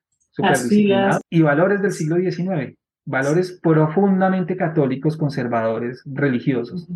y 1.30 1.42
valores 1.42 1.82
del 1.82 1.92
siglo 1.92 2.16
XIX, 2.16 2.76
valores 3.04 3.58
profundamente 3.62 4.56
católicos, 4.56 5.16
conservadores, 5.16 6.02
religiosos. 6.06 6.88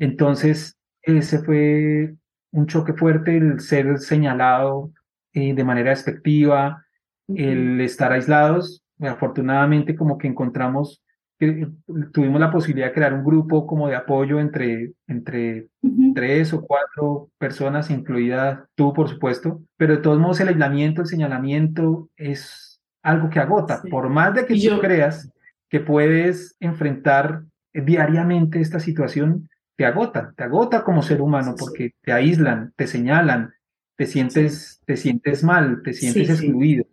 Entonces, 0.00 0.76
ese 1.02 1.38
fue 1.40 2.14
un 2.52 2.66
choque 2.66 2.92
fuerte 2.92 3.36
el 3.36 3.60
ser 3.60 3.98
señalado 3.98 4.92
eh, 5.32 5.54
de 5.54 5.64
manera 5.64 5.90
despectiva, 5.90 6.84
el 7.28 7.80
estar 7.80 8.12
aislados. 8.12 8.82
Afortunadamente 9.00 9.96
como 9.96 10.16
que 10.16 10.28
encontramos, 10.28 11.02
que 11.38 11.66
tuvimos 12.12 12.40
la 12.40 12.52
posibilidad 12.52 12.88
de 12.88 12.92
crear 12.92 13.14
un 13.14 13.24
grupo 13.24 13.66
como 13.66 13.88
de 13.88 13.96
apoyo 13.96 14.38
entre, 14.38 14.92
entre 15.08 15.68
tres 16.14 16.52
o 16.52 16.62
cuatro 16.62 17.30
personas, 17.38 17.90
incluida 17.90 18.66
tú, 18.74 18.92
por 18.92 19.08
supuesto, 19.08 19.62
pero 19.76 19.96
de 19.96 20.02
todos 20.02 20.18
modos 20.18 20.40
el 20.40 20.48
aislamiento, 20.48 21.02
el 21.02 21.08
señalamiento 21.08 22.08
es 22.16 22.80
algo 23.02 23.30
que 23.30 23.40
agota, 23.40 23.82
por 23.90 24.08
más 24.08 24.34
de 24.34 24.46
que 24.46 24.54
tú 24.54 24.80
creas 24.80 25.30
que 25.68 25.80
puedes 25.80 26.56
enfrentar 26.60 27.42
diariamente 27.72 28.60
esta 28.60 28.78
situación, 28.78 29.48
te 29.76 29.86
agota, 29.86 30.32
te 30.36 30.44
agota 30.44 30.84
como 30.84 31.02
ser 31.02 31.20
humano 31.20 31.54
porque 31.58 31.94
te 32.02 32.12
aíslan, 32.12 32.72
te 32.76 32.86
señalan, 32.86 33.54
te 33.96 34.06
sientes, 34.06 34.80
te 34.84 34.96
sientes 34.96 35.42
mal, 35.42 35.82
te 35.82 35.92
sientes 35.92 36.28
excluido. 36.28 36.84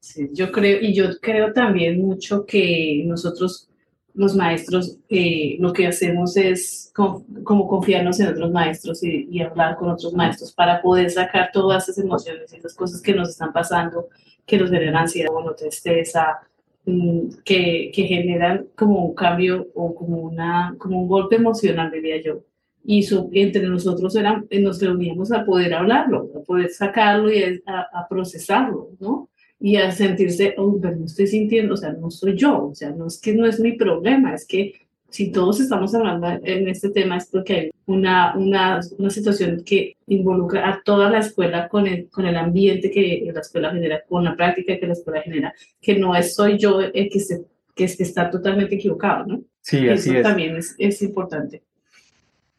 Sí, 0.00 0.30
yo 0.32 0.50
creo, 0.50 0.80
y 0.80 0.94
yo 0.94 1.10
creo 1.20 1.52
también 1.52 2.00
mucho 2.00 2.44
que 2.44 3.04
nosotros, 3.06 3.68
los 4.14 4.36
maestros, 4.36 4.98
eh, 5.08 5.56
lo 5.58 5.72
que 5.72 5.86
hacemos 5.86 6.36
es 6.36 6.92
como 6.94 7.68
confiarnos 7.68 8.20
en 8.20 8.28
otros 8.28 8.50
maestros 8.50 9.02
y, 9.02 9.40
hablar 9.40 9.76
con 9.76 9.90
otros 9.90 10.12
maestros 10.12 10.52
para 10.52 10.82
poder 10.82 11.10
sacar 11.10 11.50
todas 11.52 11.88
esas 11.88 12.04
emociones 12.04 12.52
y 12.52 12.56
esas 12.56 12.74
cosas 12.74 13.00
que 13.00 13.14
nos 13.14 13.30
están 13.30 13.52
pasando, 13.52 14.08
que 14.46 14.58
nos 14.58 14.70
generan 14.70 14.96
ansiedad, 14.96 15.32
o 15.34 15.54
tristeza, 15.54 16.40
Mm, 16.84 17.28
que, 17.44 17.92
que, 17.94 18.02
generan 18.04 18.66
como 18.74 19.04
un 19.04 19.14
cambio 19.14 19.68
o 19.74 19.94
como, 19.94 20.16
una, 20.16 20.74
como 20.78 21.00
un 21.02 21.08
golpe 21.08 21.36
emocional, 21.36 21.92
diría 21.92 22.20
yo. 22.20 22.40
Y 22.84 23.06
entre 23.40 23.68
nosotros 23.68 24.16
eran, 24.16 24.46
eh, 24.50 24.60
nos 24.60 24.82
reuníamos 24.82 25.30
a 25.30 25.44
poder 25.44 25.74
hablarlo, 25.74 26.28
a 26.36 26.40
poder 26.40 26.70
sacarlo 26.70 27.32
y 27.32 27.62
a, 27.66 28.06
procesarlo, 28.08 28.90
¿no? 28.98 29.28
Y 29.64 29.76
a 29.76 29.92
sentirse, 29.92 30.54
oh, 30.58 30.76
pero 30.82 30.96
no 30.96 31.06
estoy 31.06 31.28
sintiendo, 31.28 31.74
o 31.74 31.76
sea, 31.76 31.92
no 31.92 32.10
soy 32.10 32.36
yo, 32.36 32.66
o 32.66 32.74
sea, 32.74 32.90
no 32.90 33.06
es 33.06 33.20
que 33.20 33.32
no 33.32 33.46
es 33.46 33.60
mi 33.60 33.72
problema, 33.72 34.34
es 34.34 34.44
que 34.44 34.74
si 35.08 35.30
todos 35.30 35.60
estamos 35.60 35.94
hablando 35.94 36.26
en 36.42 36.68
este 36.68 36.88
tema 36.88 37.18
es 37.18 37.28
porque 37.30 37.54
hay 37.54 37.70
una, 37.86 38.34
una, 38.34 38.80
una, 38.98 39.10
situación 39.10 39.62
que 39.64 39.94
involucra 40.06 40.68
a 40.68 40.82
toda 40.82 41.10
la 41.10 41.18
escuela 41.18 41.68
con 41.68 41.86
el, 41.86 42.08
con 42.08 42.26
el 42.26 42.36
ambiente 42.36 42.90
que 42.90 43.30
la 43.32 43.40
escuela 43.40 43.70
genera, 43.70 44.02
con 44.08 44.24
la 44.24 44.34
práctica 44.34 44.78
que 44.80 44.86
la 44.86 44.94
escuela 44.94 45.20
genera, 45.20 45.54
que 45.80 45.98
no 45.98 46.16
es 46.16 46.34
soy 46.34 46.58
yo 46.58 46.80
el 46.80 47.10
que, 47.10 47.20
se, 47.20 47.44
que, 47.74 47.84
está 47.84 48.30
totalmente 48.30 48.76
equivocado, 48.76 49.26
¿no? 49.26 49.42
Sí, 49.60 49.86
así 49.88 50.10
Eso 50.10 50.18
es. 50.18 50.22
también 50.24 50.56
es, 50.56 50.74
es 50.78 51.02
importante. 51.02 51.62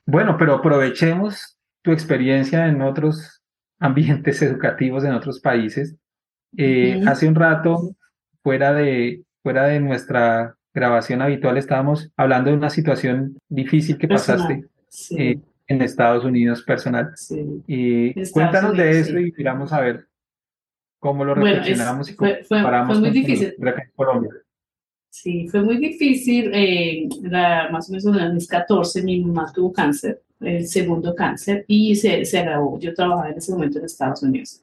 Bueno, 0.06 0.38
pero 0.38 0.54
aprovechemos 0.54 1.58
tu 1.82 1.92
experiencia 1.92 2.68
en 2.68 2.82
otros 2.82 3.42
ambientes 3.80 4.42
educativos 4.44 5.04
en 5.04 5.14
otros 5.14 5.40
países. 5.40 5.96
Eh, 6.58 7.02
hace 7.08 7.28
un 7.28 7.36
rato, 7.36 7.96
fuera 8.42 8.74
de, 8.74 9.24
fuera 9.42 9.66
de 9.66 9.80
nuestra 9.80 10.56
grabación 10.74 11.22
habitual 11.22 11.58
estábamos 11.58 12.12
hablando 12.18 12.50
de 12.50 12.58
una 12.58 12.70
situación 12.70 13.38
difícil 13.48 13.98
que 13.98 14.08
pasaste 14.08 14.66
eh, 15.12 15.40
en 15.68 15.82
Estados 15.82 16.26
Unidos 16.26 16.64
personal. 16.64 17.14
Y 17.68 18.14
cuéntanos 18.32 18.76
de 18.76 19.00
eso 19.00 19.20
y 19.20 19.32
miramos 19.38 19.72
a 19.72 19.82
ver 19.82 20.08
cómo 21.00 21.26
lo 21.26 21.36
reflexionamos 21.36 22.10
y 22.10 22.14
fue, 22.14 22.44
fue, 22.44 22.62
muy 22.96 23.10
difícil. 23.12 23.56
Colombia. 23.96 24.32
Sí, 25.10 25.48
fue 25.48 25.62
muy 25.62 25.78
difícil. 25.78 26.50
Eh, 26.54 27.08
más 27.72 27.90
o 27.90 27.92
menos 27.92 28.06
en 28.06 28.34
mis 28.34 28.48
14 28.48 29.04
mi 29.04 29.24
mamá 29.24 29.52
tuvo 29.54 29.72
cáncer, 29.72 30.22
el 30.40 30.66
segundo 30.68 31.14
cáncer, 31.14 31.66
y 31.68 31.96
se, 31.96 32.26
se 32.26 32.40
agravó. 32.40 32.80
Yo 32.80 32.94
trabajaba 32.94 33.30
en 33.30 33.38
ese 33.38 33.52
momento 33.52 33.78
en 33.78 33.86
Estados 33.86 34.24
Unidos. 34.24 34.62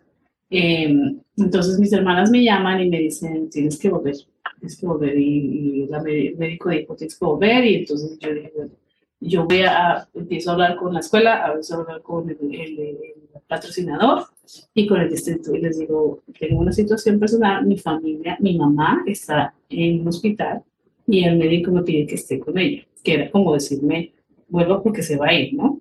Em, 0.50 1.20
entonces 1.36 1.78
mis 1.78 1.92
hermanas 1.92 2.30
me 2.30 2.42
llaman 2.42 2.82
y 2.82 2.90
me 2.90 2.98
dicen, 2.98 3.48
tienes 3.48 3.78
que 3.78 3.88
volver 3.88 4.16
tienes 4.60 4.78
que 4.78 4.86
volver. 4.86 5.18
Y, 5.18 5.88
el 5.90 6.36
médico 6.36 6.70
dijo, 6.70 6.94
tienes 6.94 7.18
que 7.18 7.24
volver. 7.24 7.64
Y 7.64 7.74
entonces 7.76 8.18
yo 8.18 8.34
dije, 8.34 8.52
bueno, 8.54 8.72
yo 9.20 9.44
voy 9.44 9.62
a, 9.62 10.08
empiezo 10.14 10.50
a 10.50 10.52
hablar 10.54 10.76
con 10.76 10.94
la 10.94 11.00
escuela, 11.00 11.44
a 11.44 11.54
veces 11.54 11.72
a 11.72 11.80
hablar 11.80 12.02
con 12.02 12.30
el, 12.30 12.38
el, 12.40 12.98
patrocinador 13.46 14.26
y 14.74 14.86
con 14.86 15.00
el 15.00 15.10
distrito. 15.10 15.54
Y 15.54 15.60
les 15.60 15.78
digo, 15.78 16.22
tengo 16.38 16.60
una 16.60 16.72
situación 16.72 17.18
personal, 17.18 17.66
mi 17.66 17.76
familia, 17.76 18.36
mi 18.40 18.56
mamá 18.56 19.02
está 19.06 19.54
en 19.68 20.02
un 20.02 20.08
hospital 20.08 20.62
y 21.06 21.24
el 21.24 21.36
médico 21.36 21.72
me 21.72 21.82
pide 21.82 22.06
que 22.06 22.14
esté 22.14 22.38
con 22.38 22.56
ella, 22.56 22.86
que 23.02 23.14
era 23.14 23.30
como 23.30 23.52
decirme, 23.54 24.12
vuelvo 24.48 24.82
porque 24.82 25.02
se 25.02 25.16
va 25.16 25.28
a 25.28 25.34
ir, 25.34 25.54
¿no? 25.54 25.79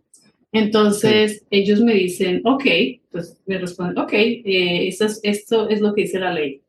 Entonces 0.51 1.45
ellos 1.51 1.81
me 1.81 1.93
dicen, 1.93 2.41
ok, 2.43 2.65
pues 3.11 3.39
me 3.45 3.57
responden, 3.57 3.97
ok, 3.97 4.13
eh, 4.13 4.87
esto, 4.87 5.05
es, 5.05 5.19
esto 5.23 5.69
es 5.69 5.81
lo 5.81 5.93
que 5.93 6.01
dice 6.03 6.19
la 6.19 6.33
ley 6.33 6.61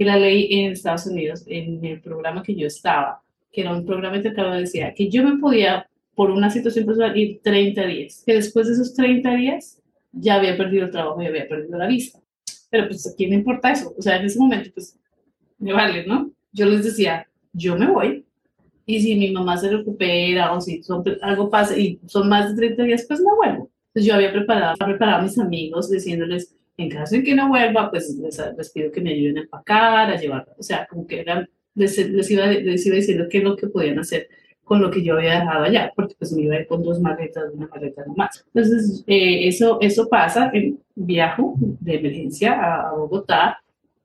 que 0.00 0.06
la 0.06 0.16
ley 0.16 0.48
en 0.50 0.72
Estados 0.72 1.04
Unidos, 1.04 1.44
en 1.46 1.84
el 1.84 2.00
programa 2.00 2.42
que 2.42 2.54
yo 2.54 2.66
estaba, 2.66 3.20
que 3.52 3.60
era 3.60 3.70
un 3.74 3.84
programa 3.84 4.16
intercambio, 4.16 4.58
decía 4.58 4.94
que 4.94 5.10
yo 5.10 5.22
me 5.22 5.36
podía, 5.36 5.86
por 6.14 6.30
una 6.30 6.48
situación 6.48 6.86
personal, 6.86 7.14
ir 7.18 7.42
30 7.42 7.84
días, 7.84 8.22
que 8.24 8.32
después 8.32 8.66
de 8.66 8.72
esos 8.72 8.94
30 8.94 9.34
días 9.34 9.78
ya 10.10 10.36
había 10.36 10.56
perdido 10.56 10.86
el 10.86 10.90
trabajo 10.90 11.20
y 11.20 11.26
había 11.26 11.46
perdido 11.46 11.76
la 11.76 11.86
vista. 11.86 12.18
Pero 12.70 12.88
pues 12.88 13.06
a 13.06 13.14
quién 13.14 13.28
me 13.28 13.36
importa 13.36 13.72
eso? 13.72 13.94
O 13.94 14.00
sea, 14.00 14.16
en 14.16 14.24
ese 14.24 14.38
momento, 14.38 14.70
pues, 14.72 14.98
me 15.58 15.74
vale, 15.74 16.06
¿no? 16.06 16.32
Yo 16.50 16.64
les 16.64 16.82
decía, 16.82 17.28
yo 17.52 17.76
me 17.76 17.86
voy, 17.86 18.24
y 18.96 19.00
si 19.00 19.14
mi 19.16 19.30
mamá 19.30 19.56
se 19.56 19.70
recupera 19.70 20.52
o 20.52 20.60
si 20.60 20.80
algo 21.22 21.50
pasa 21.50 21.78
y 21.78 22.00
son 22.06 22.28
más 22.28 22.50
de 22.50 22.56
30 22.56 22.82
días, 22.84 23.04
pues 23.06 23.20
no 23.20 23.36
vuelvo. 23.36 23.70
Entonces 23.88 24.08
yo 24.08 24.14
había 24.14 24.32
preparado, 24.32 24.76
preparado 24.76 25.18
a 25.18 25.22
mis 25.22 25.38
amigos 25.38 25.90
diciéndoles, 25.90 26.54
en 26.76 26.88
caso 26.88 27.16
de 27.16 27.22
que 27.22 27.34
no 27.34 27.48
vuelva, 27.48 27.90
pues 27.90 28.16
les, 28.16 28.70
pido 28.70 28.90
que 28.90 29.00
me 29.00 29.12
ayuden 29.12 29.38
a 29.38 29.40
empacar, 29.42 30.10
a 30.10 30.16
llevar, 30.16 30.48
o 30.56 30.62
sea, 30.62 30.86
como 30.88 31.06
que 31.06 31.20
eran, 31.20 31.48
les, 31.74 31.98
iba, 32.30 32.46
les 32.46 32.86
iba 32.86 32.96
diciendo 32.96 33.26
qué 33.30 33.38
es 33.38 33.44
lo 33.44 33.56
que 33.56 33.66
podían 33.66 33.98
hacer 33.98 34.28
con 34.70 34.80
lo 34.80 34.88
que 34.88 35.02
yo 35.02 35.16
había 35.16 35.40
dejado 35.40 35.64
allá, 35.64 35.92
porque 35.96 36.14
pues 36.16 36.32
me 36.32 36.42
iba 36.42 36.54
a 36.54 36.60
ir 36.60 36.68
con 36.68 36.84
dos 36.84 37.00
maletas, 37.00 37.52
una 37.52 37.66
maleta 37.66 38.04
nomás. 38.06 38.46
Entonces, 38.54 39.02
eh, 39.08 39.48
eso, 39.48 39.78
eso 39.80 40.08
pasa, 40.08 40.48
en 40.54 40.78
viajo 40.94 41.54
de 41.58 41.96
emergencia 41.96 42.52
a, 42.52 42.94
Bogotá, 42.94 43.60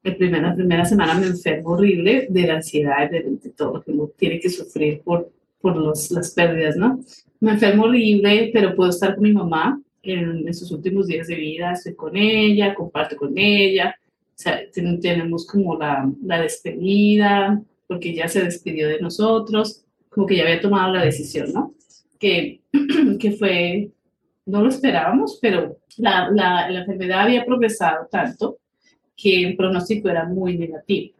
la 0.05 0.15
primera, 0.15 0.49
la 0.49 0.55
primera 0.55 0.85
semana 0.85 1.15
me 1.15 1.25
enfermo 1.25 1.71
horrible 1.71 2.27
de 2.29 2.47
la 2.47 2.55
ansiedad, 2.55 3.09
de, 3.09 3.23
de 3.23 3.49
todo 3.49 3.73
lo 3.73 3.81
que 3.81 3.91
uno 3.91 4.11
tiene 4.15 4.39
que 4.39 4.49
sufrir 4.49 5.01
por, 5.01 5.31
por 5.59 5.75
los, 5.75 6.11
las 6.11 6.31
pérdidas, 6.31 6.77
¿no? 6.77 6.99
Me 7.39 7.53
enfermo 7.53 7.85
horrible, 7.85 8.51
pero 8.53 8.75
puedo 8.75 8.91
estar 8.91 9.15
con 9.15 9.23
mi 9.23 9.33
mamá, 9.33 9.81
en, 10.03 10.53
sus 10.53 10.71
últimos 10.71 11.07
días 11.07 11.27
de 11.27 11.35
vida 11.35 11.71
estoy 11.71 11.95
con 11.95 12.15
ella, 12.15 12.75
comparto 12.75 13.15
con 13.15 13.35
ella, 13.35 13.95
o 13.97 14.33
sea, 14.35 14.61
tenemos 14.71 15.47
como 15.47 15.75
la, 15.75 16.07
la 16.23 16.41
despedida, 16.41 17.59
porque 17.87 18.13
ya 18.13 18.27
se 18.27 18.43
despidió 18.43 18.87
de 18.87 19.01
nosotros, 19.01 19.83
como 20.09 20.27
que 20.27 20.35
ya 20.35 20.43
había 20.43 20.61
tomado 20.61 20.93
la 20.93 21.03
decisión, 21.03 21.51
¿no? 21.51 21.73
Que, 22.19 22.61
que 23.19 23.31
fue, 23.31 23.89
no 24.45 24.61
lo 24.61 24.69
esperábamos, 24.69 25.39
pero 25.41 25.77
la, 25.97 26.29
la, 26.29 26.69
la 26.69 26.79
enfermedad 26.81 27.21
había 27.21 27.43
progresado 27.43 28.07
tanto 28.11 28.59
que 29.15 29.43
el 29.43 29.55
pronóstico 29.55 30.09
era 30.09 30.25
muy 30.25 30.57
negativo. 30.57 31.15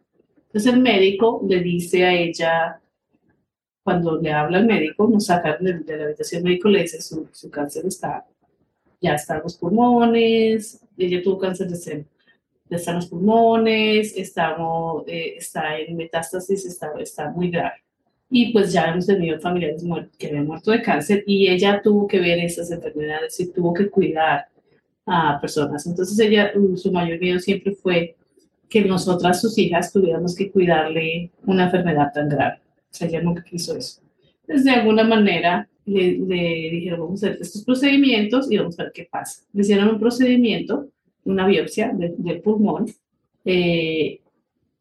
Entonces 0.48 0.74
el 0.74 0.82
médico 0.82 1.42
le 1.48 1.62
dice 1.62 2.06
a 2.06 2.14
ella, 2.14 2.82
cuando 3.84 4.20
le 4.20 4.32
habla 4.32 4.58
al 4.58 4.66
médico, 4.66 5.08
nos 5.08 5.26
saca 5.26 5.58
de, 5.58 5.98
la 5.98 6.06
habitación 6.06 6.44
médico, 6.44 6.70
le 6.70 6.82
dice 6.82 7.02
su, 7.02 7.28
su 7.32 7.50
cáncer 7.50 7.86
está 7.86 8.26
ya 9.06 9.14
están 9.16 9.42
los 9.44 9.56
pulmones, 9.58 10.82
ella 10.98 11.22
tuvo 11.24 11.38
cáncer 11.38 11.70
de 11.70 11.76
seno. 11.76 12.06
Están 12.70 12.96
los 12.96 13.08
pulmones, 13.08 14.18
estamos, 14.18 15.04
eh, 15.08 15.36
está 15.38 15.78
en 15.78 15.96
metástasis, 15.96 16.66
está, 16.66 16.92
está 17.00 17.30
muy 17.30 17.52
grave. 17.52 17.84
Y 18.30 18.52
pues 18.52 18.74
ya 18.74 18.86
hemos 18.86 19.06
tenido 19.06 19.40
familiares 19.40 19.84
que 20.18 20.28
habían 20.28 20.48
muerto 20.48 20.72
de 20.72 20.82
cáncer 20.82 21.24
y 21.28 21.48
ella 21.48 21.82
tuvo 21.84 22.08
que 22.08 22.20
ver 22.20 22.40
esas 22.40 22.72
enfermedades 22.72 23.40
y 23.40 23.52
tuvo 23.52 23.74
que 23.74 23.90
cuidar 23.90 24.48
a 25.06 25.40
personas. 25.40 25.86
Entonces 25.86 26.18
ella, 26.20 26.52
su 26.76 26.92
mayor 26.92 27.20
miedo 27.20 27.40
siempre 27.40 27.74
fue 27.74 28.16
que 28.70 28.84
nosotras, 28.84 29.42
sus 29.42 29.58
hijas, 29.58 29.94
tuviéramos 29.94 30.36
que 30.36 30.52
cuidarle 30.52 31.32
una 31.46 31.66
enfermedad 31.66 32.12
tan 32.14 32.30
grave. 32.30 32.60
O 32.92 32.94
sea, 32.94 33.08
ella 33.08 33.22
nunca 33.22 33.44
quiso 33.44 33.76
eso. 33.76 34.02
Entonces, 34.42 34.66
de 34.66 34.72
alguna 34.72 35.04
manera, 35.04 35.68
le, 35.86 36.16
dijeron, 36.72 37.00
vamos 37.02 37.24
a 37.24 37.28
hacer 37.28 37.42
estos 37.42 37.64
procedimientos 37.64 38.52
y 38.52 38.58
vamos 38.58 38.80
a 38.80 38.84
ver 38.84 38.92
qué 38.94 39.08
pasa. 39.10 39.44
Le 39.54 39.62
hicieron 39.62 39.90
un 39.90 40.00
procedimiento, 40.00 40.90
una 41.24 41.46
biopsia 41.46 41.92
del 41.94 42.42
pulmón, 42.42 42.86
eh, 43.44 44.22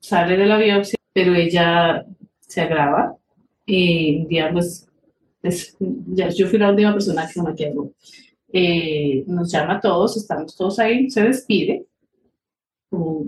sale 0.01 0.37
de 0.37 0.47
la 0.47 0.59
biopsia, 0.59 0.99
pero 1.13 1.35
ella 1.35 2.05
se 2.41 2.61
agrava 2.61 3.17
y 3.67 4.27
digamos, 4.27 4.87
pues, 5.41 5.77
ya, 5.79 6.29
yo 6.29 6.47
fui 6.47 6.59
la 6.59 6.71
última 6.71 6.93
persona 6.93 7.29
que 7.33 7.43
me 7.43 7.55
quedó. 7.55 7.93
Eh, 8.57 9.25
nos 9.27 9.51
llama 9.51 9.79
a 9.79 9.81
todos, 9.81 10.17
estamos 10.17 10.55
todos 10.57 10.79
ahí, 10.79 11.11
se 11.11 11.23
despide. 11.25 11.87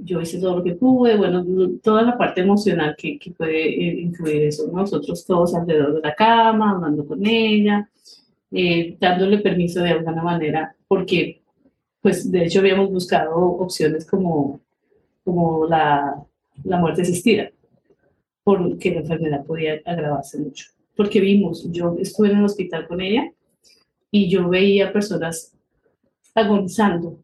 Yo 0.05 0.20
hice 0.20 0.39
todo 0.39 0.59
lo 0.59 0.62
que 0.62 0.77
pude, 0.77 1.16
bueno, 1.16 1.45
toda 1.83 2.03
la 2.03 2.16
parte 2.16 2.43
emocional 2.43 2.95
que, 2.97 3.18
que 3.18 3.33
puede 3.33 3.66
eh, 3.66 4.01
incluir 4.03 4.43
eso, 4.43 4.70
nosotros 4.72 5.27
todos 5.27 5.53
alrededor 5.57 5.95
de 5.95 6.01
la 6.03 6.14
cama, 6.14 6.70
hablando 6.77 7.05
con 7.05 7.27
ella, 7.27 7.91
eh, 8.53 8.97
dándole 9.01 9.39
permiso 9.39 9.83
de 9.83 9.91
alguna 9.91 10.22
manera, 10.22 10.77
porque 10.87 11.43
pues 12.01 12.31
de 12.31 12.45
hecho 12.45 12.61
habíamos 12.61 12.93
buscado 12.93 13.35
opciones 13.37 14.07
como, 14.07 14.61
como 15.24 15.66
la, 15.66 16.24
la 16.62 16.79
muerte 16.79 17.03
asistida, 17.03 17.51
porque 18.45 18.93
la 18.93 19.01
enfermedad 19.01 19.45
podía 19.45 19.81
agravarse 19.85 20.39
mucho, 20.39 20.66
porque 20.95 21.18
vimos, 21.18 21.68
yo 21.72 21.97
estuve 21.99 22.31
en 22.31 22.39
el 22.39 22.45
hospital 22.45 22.87
con 22.87 23.01
ella 23.01 23.33
y 24.17 24.31
yo 24.31 24.49
veía 24.49 24.93
personas 24.93 25.53
agonizando, 26.35 27.23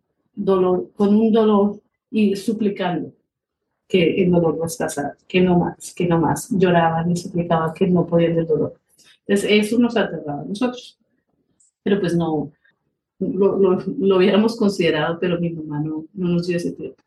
con 0.95 1.15
un 1.15 1.33
dolor 1.33 1.81
y 2.11 2.37
suplicando 2.37 3.13
que 3.89 4.23
el 4.23 4.31
dolor 4.31 4.57
no 4.57 4.67
pasara, 4.79 5.17
que 5.27 5.41
no 5.41 5.59
más, 5.59 5.95
que 5.95 6.07
no 6.07 6.19
más. 6.19 6.49
Lloraban 6.51 7.11
y 7.11 7.17
suplicaban 7.17 7.73
que 7.75 7.87
no 7.87 8.07
podían 8.07 8.37
del 8.37 8.47
dolor. 8.47 8.75
Entonces, 9.27 9.51
eso 9.51 9.79
nos 9.79 9.97
aterraba 9.97 10.43
a 10.43 10.45
nosotros. 10.45 10.99
Pero 11.83 12.01
pues 12.01 12.15
no, 12.15 12.53
lo, 13.19 13.59
lo, 13.59 13.79
lo, 13.99 14.17
hubiéramos 14.17 14.57
considerado, 14.57 15.19
pero 15.19 15.41
mi 15.41 15.51
mamá 15.51 15.81
no, 15.81 16.07
no 16.13 16.29
nos 16.29 16.47
dio 16.47 16.57
ese 16.59 16.73
tiempo. 16.73 17.03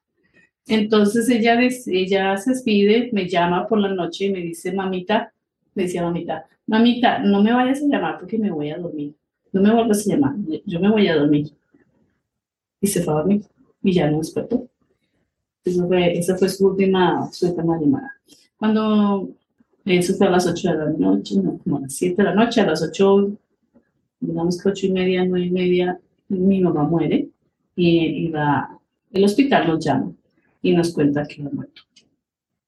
Entonces 0.67 1.29
ella, 1.29 1.59
ella 1.87 2.37
se 2.37 2.51
despide, 2.51 3.09
me 3.13 3.29
llama 3.29 3.67
por 3.67 3.79
la 3.79 3.93
noche 3.93 4.25
y 4.25 4.31
me 4.31 4.41
dice, 4.41 4.73
mamita, 4.73 5.31
me 5.75 5.83
decía 5.83 6.01
mamita, 6.01 6.47
mamita, 6.65 7.19
no 7.19 7.43
me 7.43 7.53
vayas 7.53 7.81
a 7.83 7.87
llamar 7.87 8.17
porque 8.19 8.39
me 8.39 8.51
voy 8.51 8.71
a 8.71 8.77
dormir. 8.77 9.13
No 9.55 9.61
me 9.61 9.73
vuelvas 9.73 10.05
a 10.05 10.11
llamar, 10.11 10.35
yo 10.65 10.81
me 10.81 10.91
voy 10.91 11.07
a 11.07 11.15
dormir. 11.15 11.49
Y 12.81 12.87
se 12.87 13.01
fue 13.01 13.13
a 13.13 13.17
dormir 13.19 13.45
y 13.81 13.93
ya 13.93 14.11
no 14.11 14.17
despertó. 14.17 14.67
Eso 15.63 15.87
fue, 15.87 16.17
esa 16.17 16.35
fue 16.37 16.49
su 16.49 16.67
última, 16.67 17.31
su 17.31 17.47
última 17.47 17.79
llamada. 17.79 18.11
Cuando 18.57 19.29
eso 19.85 20.13
fue 20.15 20.27
a 20.27 20.31
las 20.31 20.45
8 20.45 20.71
de 20.71 20.77
la 20.77 20.89
noche, 20.89 21.35
no, 21.41 21.57
como 21.59 21.77
a 21.77 21.81
las 21.81 21.95
7 21.95 22.17
de 22.17 22.23
la 22.23 22.35
noche, 22.35 22.59
a 22.59 22.65
las 22.65 22.83
8, 22.83 23.31
digamos 24.19 24.61
que 24.61 24.67
8 24.67 24.87
y 24.87 24.91
media, 24.91 25.23
9 25.23 25.45
y 25.45 25.51
media, 25.51 25.99
mi 26.27 26.59
mamá 26.59 26.83
muere 26.83 27.29
y, 27.77 28.27
va, 28.31 28.77
el 29.13 29.23
hospital 29.23 29.67
nos 29.67 29.85
llama 29.85 30.11
y 30.61 30.73
nos 30.73 30.91
cuenta 30.91 31.25
que 31.25 31.43
ha 31.43 31.49
muerto. 31.49 31.81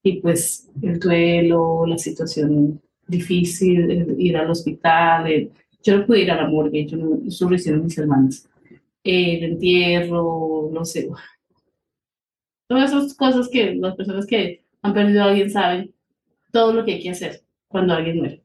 Y 0.02 0.22
pues 0.22 0.70
el 0.80 0.98
duelo, 0.98 1.84
la 1.84 1.98
situación 1.98 2.80
difícil, 3.06 4.16
ir 4.18 4.38
al 4.38 4.50
hospital, 4.50 5.50
yo 5.82 5.98
no 5.98 6.06
pude 6.06 6.22
ir 6.22 6.30
a 6.30 6.36
la 6.36 6.48
morgue, 6.48 6.86
yo 6.86 6.96
no, 6.96 7.20
eso 7.26 7.48
lo 7.48 7.56
hicieron 7.56 7.84
mis 7.84 7.98
hermanas. 7.98 8.48
El 9.02 9.44
entierro, 9.44 10.70
no 10.72 10.84
sé, 10.84 11.08
Todas 12.66 12.90
esas 12.90 13.14
cosas 13.14 13.48
que 13.48 13.74
las 13.74 13.96
personas 13.96 14.26
que 14.26 14.62
han 14.82 14.92
perdido 14.92 15.22
a 15.22 15.26
alguien 15.26 15.50
saben, 15.50 15.94
todo 16.52 16.74
lo 16.74 16.84
que 16.84 16.94
hay 16.94 17.02
que 17.02 17.10
hacer 17.10 17.42
cuando 17.66 17.94
alguien 17.94 18.18
muere. 18.18 18.42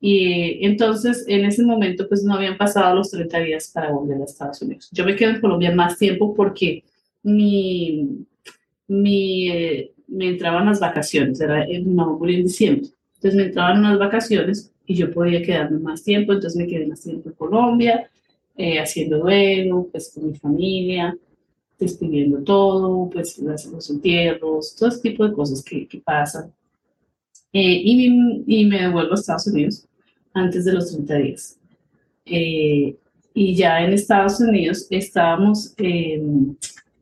Y 0.00 0.64
entonces, 0.64 1.24
en 1.28 1.44
ese 1.44 1.62
momento, 1.62 2.08
pues 2.08 2.24
no 2.24 2.34
habían 2.34 2.56
pasado 2.56 2.94
los 2.94 3.10
30 3.10 3.38
días 3.40 3.70
para 3.74 3.90
volver 3.90 4.20
a 4.20 4.24
Estados 4.24 4.62
Unidos. 4.62 4.88
Yo 4.92 5.04
me 5.04 5.14
quedo 5.14 5.30
en 5.30 5.40
Colombia 5.40 5.74
más 5.74 5.98
tiempo 5.98 6.34
porque 6.34 6.84
mi, 7.22 8.24
mi, 8.88 9.50
eh, 9.50 9.92
me 10.08 10.28
entraban 10.28 10.66
las 10.66 10.80
vacaciones, 10.80 11.40
era, 11.40 11.66
mamá 11.84 12.12
murió 12.12 12.38
en 12.38 12.44
diciembre. 12.44 12.88
Entonces 13.16 13.34
me 13.34 13.46
entraban 13.46 13.78
unas 13.80 13.98
vacaciones 13.98 14.72
y 14.90 14.96
yo 14.96 15.08
podía 15.12 15.40
quedarme 15.40 15.78
más 15.78 16.02
tiempo, 16.02 16.32
entonces 16.32 16.60
me 16.60 16.66
quedé 16.66 16.84
más 16.84 17.00
tiempo 17.00 17.28
en 17.28 17.34
Colombia, 17.36 18.10
eh, 18.56 18.80
haciendo 18.80 19.18
duelo, 19.18 19.86
pues 19.92 20.10
con 20.12 20.26
mi 20.26 20.34
familia 20.34 21.16
despidiendo 21.78 22.42
todo, 22.42 23.08
pues 23.08 23.38
los 23.38 23.88
entierros, 23.88 24.74
todo 24.74 24.88
ese 24.88 25.00
tipo 25.00 25.24
de 25.24 25.32
cosas 25.32 25.62
que, 25.62 25.86
que 25.86 25.98
pasan. 25.98 26.52
Eh, 27.52 27.80
y, 27.84 28.42
y, 28.48 28.64
me 28.66 28.82
devuelvo 28.82 29.12
a 29.12 29.14
Estados 29.14 29.46
Unidos 29.46 29.86
antes 30.34 30.64
de 30.64 30.72
los 30.72 30.90
30 30.90 31.14
días. 31.14 31.56
Eh, 32.26 32.96
y 33.32 33.54
ya 33.54 33.84
en 33.84 33.92
Estados 33.92 34.40
Unidos 34.40 34.88
estábamos, 34.90 35.72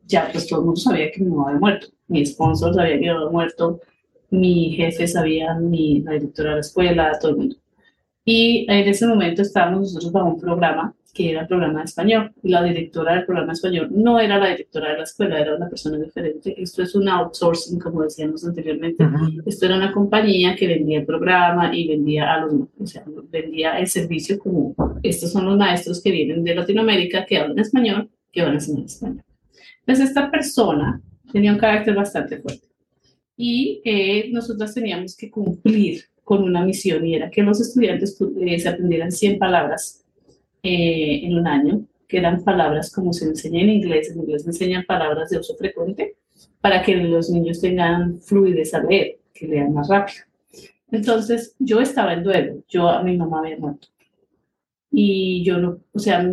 ya 0.07 0.29
pues 0.31 0.47
todo 0.47 0.59
el 0.59 0.65
mundo 0.67 0.79
sabía 0.79 1.11
que 1.11 1.23
mi 1.23 1.31
mamá 1.31 1.47
había 1.47 1.59
muerto, 1.59 1.87
mi 2.07 2.23
sponsor 2.23 2.75
sabía 2.75 2.99
que 2.99 3.09
había 3.09 3.29
muerto, 3.31 3.81
mi 4.29 4.75
jefe 4.75 5.07
sabía, 5.07 5.55
mi, 5.55 6.01
la 6.01 6.13
directora 6.13 6.51
de 6.51 6.55
la 6.57 6.61
escuela, 6.61 7.19
todo 7.19 7.31
el 7.31 7.37
mundo. 7.37 7.55
Y 8.31 8.67
en 8.69 8.87
ese 8.87 9.07
momento 9.07 9.41
estábamos 9.41 9.81
nosotros 9.81 10.11
bajo 10.11 10.29
un 10.29 10.39
programa 10.39 10.93
que 11.15 11.31
era 11.31 11.41
el 11.41 11.47
programa 11.47 11.79
de 11.79 11.85
español. 11.85 12.31
Y 12.43 12.49
la 12.49 12.61
directora 12.61 13.15
del 13.15 13.25
programa 13.25 13.53
de 13.53 13.53
español 13.53 13.87
no 13.89 14.19
era 14.19 14.37
la 14.37 14.49
directora 14.49 14.91
de 14.91 14.97
la 14.97 15.03
escuela, 15.03 15.39
era 15.39 15.55
una 15.55 15.67
persona 15.67 15.97
diferente. 15.97 16.53
Esto 16.61 16.83
es 16.83 16.93
un 16.93 17.09
outsourcing, 17.09 17.79
como 17.79 18.03
decíamos 18.03 18.45
anteriormente. 18.45 19.03
Esto 19.47 19.65
era 19.65 19.77
una 19.77 19.91
compañía 19.91 20.55
que 20.55 20.67
vendía 20.67 20.99
el 20.99 21.07
programa 21.07 21.75
y 21.75 21.87
vendía 21.87 22.31
a 22.35 22.41
los, 22.41 22.53
o 22.53 22.85
sea, 22.85 23.03
vendía 23.31 23.79
el 23.79 23.87
servicio 23.87 24.37
como 24.37 24.75
estos 25.01 25.31
son 25.31 25.47
los 25.47 25.57
maestros 25.57 25.99
que 25.99 26.11
vienen 26.11 26.43
de 26.43 26.53
Latinoamérica, 26.53 27.25
que 27.25 27.39
hablan 27.39 27.57
español, 27.57 28.11
que 28.31 28.43
van 28.43 28.51
a 28.51 28.53
enseñar 28.53 28.85
español. 28.85 29.23
Entonces, 29.79 30.09
esta 30.09 30.29
persona 30.29 31.01
tenía 31.31 31.51
un 31.51 31.57
carácter 31.57 31.95
bastante 31.95 32.37
fuerte. 32.37 32.67
Y 33.35 33.81
eh, 33.83 34.29
nosotros 34.31 34.71
teníamos 34.71 35.17
que 35.17 35.31
cumplir 35.31 36.08
con 36.29 36.43
una 36.43 36.63
misión 36.63 37.03
y 37.07 37.15
era 37.15 37.31
que 37.31 37.41
los 37.41 37.59
estudiantes 37.59 38.15
eh, 38.39 38.59
se 38.59 38.69
aprendieran 38.69 39.11
100 39.11 39.39
palabras 39.39 40.05
eh, 40.61 41.21
en 41.23 41.35
un 41.35 41.47
año, 41.47 41.87
que 42.07 42.19
eran 42.19 42.43
palabras 42.43 42.91
como 42.91 43.13
se 43.13 43.25
enseña 43.25 43.61
en 43.61 43.69
inglés, 43.71 44.11
en 44.11 44.19
inglés 44.19 44.43
se 44.43 44.49
enseñan 44.49 44.85
palabras 44.85 45.31
de 45.31 45.39
uso 45.39 45.55
frecuente, 45.55 46.17
para 46.61 46.83
que 46.83 46.97
los 46.97 47.31
niños 47.31 47.59
tengan 47.59 48.21
fluidez 48.21 48.75
al 48.75 48.85
leer, 48.85 49.17
que 49.33 49.47
lean 49.47 49.73
más 49.73 49.87
rápido. 49.87 50.19
Entonces, 50.91 51.55
yo 51.57 51.81
estaba 51.81 52.13
en 52.13 52.23
duelo, 52.23 52.63
yo 52.69 52.87
a 52.87 53.01
mi 53.01 53.17
mamá 53.17 53.39
había 53.39 53.57
muerto. 53.57 53.87
Y 54.91 55.43
yo 55.43 55.57
no, 55.57 55.79
o 55.91 55.97
sea, 55.97 56.23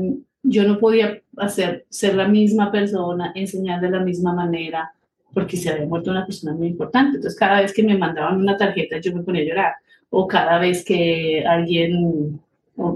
yo 0.43 0.69
no 0.69 0.79
podía 0.79 1.23
hacer, 1.39 1.87
ser 1.89 2.17
la 2.17 2.29
misma 2.29 2.71
persona, 2.71 3.33
enseñar 3.35 3.81
de 3.81 3.89
la 3.89 4.01
misma 4.01 4.35
manera, 4.35 4.93
porque 5.33 5.57
se 5.57 5.71
había 5.71 5.87
muerto 5.87 6.11
una 6.11 6.27
persona 6.27 6.53
muy 6.53 6.67
importante. 6.67 7.17
Entonces, 7.17 7.39
cada 7.39 7.63
vez 7.63 7.73
que 7.73 7.83
me 7.83 7.97
mandaban 7.97 8.39
una 8.39 8.59
tarjeta, 8.59 8.99
yo 8.99 9.15
me 9.15 9.23
ponía 9.23 9.41
a 9.41 9.47
llorar. 9.47 9.73
O 10.11 10.27
cada 10.27 10.59
vez 10.59 10.85
que 10.85 11.45
alguien 11.47 12.41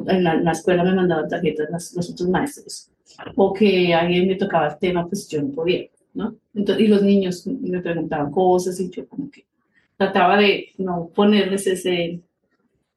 en 0.08 0.24
la, 0.24 0.52
escuela 0.52 0.84
me 0.84 0.94
mandaban 0.94 1.28
tarjetas 1.28 1.94
los 1.94 2.10
otros 2.10 2.28
maestros, 2.28 2.90
o 3.36 3.52
que 3.52 3.94
alguien 3.94 4.28
me 4.28 4.36
tocaba 4.36 4.68
el 4.68 4.78
tema, 4.78 5.08
pues 5.08 5.28
yo 5.28 5.42
no 5.42 5.50
podía, 5.50 5.86
¿no? 6.14 6.36
Entonces, 6.54 6.84
y 6.84 6.88
los 6.88 7.02
niños 7.02 7.46
me 7.46 7.80
preguntaban 7.80 8.30
cosas 8.30 8.78
y 8.80 8.90
yo 8.90 9.08
como 9.08 9.30
que 9.30 9.44
trataba 9.96 10.38
de 10.38 10.70
no 10.78 11.10
ponerles 11.14 11.66
ese, 11.66 12.20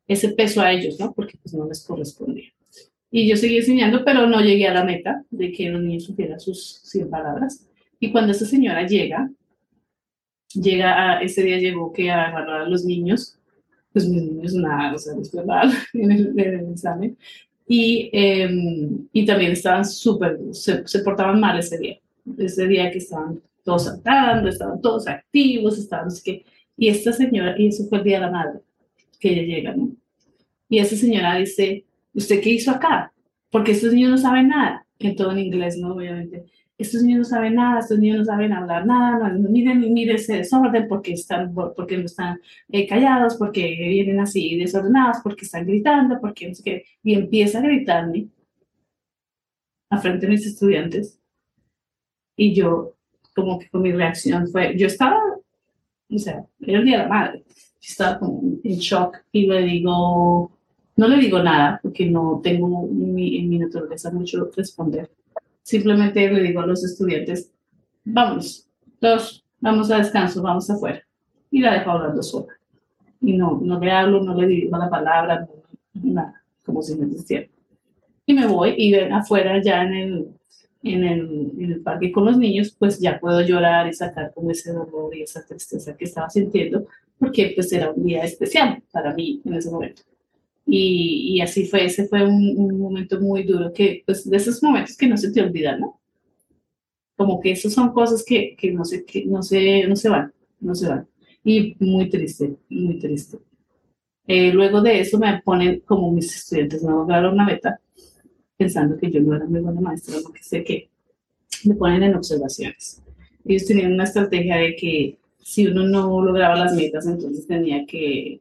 ese 0.07 0.29
peso 0.29 0.61
a 0.61 0.71
ellos, 0.71 0.99
¿no? 0.99 1.13
Porque 1.13 1.37
pues 1.41 1.53
no 1.53 1.65
les 1.67 1.85
correspondía. 1.85 2.51
Y 3.11 3.27
yo 3.27 3.37
seguí 3.37 3.57
enseñando, 3.57 4.03
pero 4.03 4.25
no 4.25 4.41
llegué 4.41 4.67
a 4.67 4.73
la 4.73 4.83
meta 4.83 5.23
de 5.29 5.51
que 5.51 5.69
los 5.69 5.81
niños 5.81 6.05
supieran 6.05 6.39
sus 6.39 6.81
100 6.83 7.09
palabras. 7.09 7.67
Y 7.99 8.11
cuando 8.11 8.31
esta 8.31 8.45
señora 8.45 8.87
llega, 8.87 9.29
llega 10.53 11.17
a, 11.17 11.21
ese 11.21 11.43
día 11.43 11.59
llegó 11.59 11.93
que 11.93 12.09
a 12.09 12.27
agarrar 12.27 12.61
a 12.61 12.69
los 12.69 12.85
niños 12.85 13.37
pues 13.93 14.09
mis 14.09 14.23
niños 14.23 14.53
nada, 14.55 14.95
o 14.95 14.97
sea, 14.97 15.13
mal 15.45 15.71
en 15.93 16.11
el, 16.11 16.39
en 16.39 16.59
el 16.59 16.71
examen. 16.71 17.17
Y, 17.67 18.09
eh, 18.11 18.49
y 19.13 19.25
también 19.25 19.53
estaban 19.53 19.85
súper, 19.85 20.37
se, 20.51 20.85
se, 20.85 20.99
portaban 20.99 21.39
mal 21.39 21.57
ese 21.59 21.77
día. 21.77 21.99
Ese 22.37 22.67
día 22.67 22.91
que 22.91 22.97
estaban 22.97 23.39
todos 23.63 23.85
saltando, 23.85 24.49
estaban 24.49 24.81
todos 24.81 25.07
activos, 25.07 25.77
estaban, 25.77 26.07
así 26.07 26.21
que, 26.23 26.45
y 26.75 26.89
esta 26.89 27.13
señora, 27.13 27.55
y 27.57 27.67
eso 27.67 27.85
fue 27.85 27.99
el 27.99 28.03
día 28.03 28.15
de 28.19 28.25
la 28.25 28.31
madre, 28.31 28.59
que 29.19 29.29
ella 29.29 29.43
llega, 29.43 29.75
¿no? 29.75 29.91
Y 30.67 30.79
esa 30.79 30.95
señora 30.95 31.37
dice, 31.37 31.85
¿usted 32.13 32.41
qué 32.41 32.49
hizo 32.49 32.71
acá? 32.71 33.13
Porque 33.49 33.71
estos 33.71 33.93
niños 33.93 34.11
no 34.11 34.17
saben 34.17 34.49
nada, 34.49 34.85
en 34.99 35.15
todo 35.15 35.31
en 35.31 35.39
inglés, 35.39 35.77
¿no? 35.77 35.93
Obviamente. 35.93 36.45
Estos 36.77 37.03
niños 37.03 37.19
no 37.19 37.25
saben 37.25 37.55
nada, 37.55 37.79
estos 37.79 37.99
niños 37.99 38.19
no 38.19 38.25
saben 38.25 38.51
hablar 38.51 38.85
nada, 38.85 39.29
no, 39.29 39.49
miren, 39.49 39.79
miren 39.93 40.15
ese 40.15 40.37
desorden 40.37 40.87
porque, 40.87 41.13
están, 41.13 41.53
porque 41.53 41.97
no 41.97 42.05
están 42.05 42.39
eh, 42.69 42.87
callados, 42.87 43.35
porque 43.35 43.75
vienen 43.77 44.19
así 44.19 44.57
desordenados, 44.57 45.17
porque 45.23 45.45
están 45.45 45.65
gritando, 45.65 46.19
porque 46.19 46.47
no 46.47 46.55
sé 46.55 46.63
qué. 46.63 46.85
Y 47.03 47.13
empieza 47.13 47.59
a 47.59 47.61
gritarme 47.61 48.27
a 49.89 49.99
frente 49.99 50.25
de 50.25 50.31
mis 50.31 50.45
estudiantes. 50.45 51.19
Y 52.35 52.53
yo, 52.55 52.95
como 53.35 53.59
que 53.59 53.69
con 53.69 53.83
mi 53.83 53.91
reacción 53.91 54.47
fue, 54.47 54.75
yo 54.77 54.87
estaba, 54.87 55.19
o 56.09 56.17
sea, 56.17 56.45
era 56.59 56.79
el 56.79 56.85
día 56.85 56.97
de 56.97 57.03
la 57.03 57.09
madre, 57.09 57.43
yo 57.47 57.89
estaba 57.89 58.19
como 58.19 58.41
en 58.63 58.77
shock 58.77 59.17
y 59.31 59.45
le 59.45 59.61
digo, 59.61 60.51
no 60.95 61.07
le 61.07 61.17
digo 61.17 61.41
nada 61.43 61.79
porque 61.83 62.07
no 62.07 62.41
tengo 62.43 62.87
en 62.89 63.13
mi, 63.13 63.37
en 63.37 63.49
mi 63.49 63.59
naturaleza 63.59 64.11
mucho 64.11 64.49
responder 64.55 65.09
simplemente 65.63 66.29
le 66.29 66.43
digo 66.43 66.61
a 66.61 66.67
los 66.67 66.83
estudiantes, 66.83 67.51
vamos, 68.03 68.69
todos, 68.99 69.43
vamos 69.59 69.89
a 69.89 69.97
descanso, 69.97 70.41
vamos 70.41 70.69
afuera. 70.69 71.01
Y 71.49 71.61
la 71.61 71.73
dejo 71.73 71.91
hablando 71.91 72.21
sola. 72.21 72.53
Y 73.21 73.33
no, 73.33 73.59
no 73.63 73.79
le 73.79 73.91
hablo, 73.91 74.21
no 74.21 74.39
le 74.39 74.47
digo 74.47 74.77
la 74.77 74.89
palabra, 74.89 75.47
nada, 75.93 76.43
como 76.65 76.81
si 76.81 76.95
no 76.95 77.05
existiera. 77.05 77.47
Y 78.25 78.33
me 78.33 78.45
voy 78.45 78.75
y 78.77 78.93
afuera 78.95 79.61
ya 79.61 79.83
en 79.83 79.93
el, 79.93 80.27
en 80.83 81.03
el, 81.03 81.51
en 81.57 81.71
el 81.71 81.81
parque 81.81 82.11
con 82.11 82.25
los 82.25 82.37
niños, 82.37 82.75
pues 82.77 82.99
ya 82.99 83.19
puedo 83.19 83.41
llorar 83.41 83.87
y 83.87 83.93
sacar 83.93 84.33
como 84.33 84.51
ese 84.51 84.73
dolor 84.73 85.15
y 85.15 85.23
esa 85.23 85.45
tristeza 85.45 85.95
que 85.95 86.05
estaba 86.05 86.29
sintiendo, 86.29 86.87
porque 87.17 87.53
pues 87.55 87.71
era 87.71 87.91
un 87.91 88.03
día 88.03 88.23
especial 88.23 88.81
para 88.91 89.13
mí 89.13 89.41
en 89.45 89.53
ese 89.53 89.69
momento. 89.69 90.01
Y, 90.65 91.35
y, 91.35 91.41
así 91.41 91.65
fue, 91.65 91.85
ese 91.85 92.07
fue 92.07 92.23
un, 92.23 92.55
un, 92.57 92.79
momento 92.79 93.19
muy 93.19 93.43
duro, 93.43 93.73
que 93.73 94.03
pues 94.05 94.29
de 94.29 94.37
esos 94.37 94.63
momentos 94.63 94.95
que 94.95 95.07
no 95.07 95.17
se 95.17 95.31
te 95.31 95.41
olvidan, 95.41 95.81
¿no? 95.81 95.99
Como 97.17 97.39
que 97.41 97.51
esos 97.51 97.73
son 97.73 97.91
cosas 97.93 98.23
que, 98.25 98.55
que, 98.57 98.71
no, 98.71 98.85
se, 98.85 99.03
que 99.05 99.25
no, 99.25 99.43
se, 99.43 99.85
no 99.87 99.95
se 99.95 100.09
van, 100.09 100.33
no 100.61 100.73
se 100.73 100.87
van. 100.87 101.07
Y 101.43 101.75
muy 101.79 102.09
triste, 102.09 102.55
muy 102.69 102.97
triste. 102.97 103.39
Eh, 104.25 104.53
luego 104.53 104.81
de 104.81 105.01
eso 105.01 105.19
me 105.19 105.41
ponen, 105.41 105.81
como 105.81 106.11
mis 106.11 106.33
estudiantes 106.33 106.81
no 106.81 106.91
lograron 106.91 107.33
una 107.33 107.45
meta, 107.45 107.79
pensando 108.55 108.97
que 108.97 109.11
yo 109.11 109.19
no 109.21 109.35
era 109.35 109.45
muy 109.45 109.59
buena 109.59 109.81
maestra, 109.81 110.15
que 110.33 110.43
sé 110.43 110.63
que 110.63 110.89
me 111.65 111.75
ponen 111.75 112.03
en 112.03 112.15
observaciones. 112.15 113.01
Ellos 113.45 113.65
tenían 113.65 113.93
una 113.93 114.05
estrategia 114.05 114.55
de 114.57 114.75
que 114.75 115.17
si 115.39 115.67
uno 115.67 115.83
no 115.83 116.23
lograba 116.23 116.55
las 116.55 116.73
metas, 116.73 117.05
entonces 117.05 117.45
tenía 117.45 117.85
que 117.85 118.39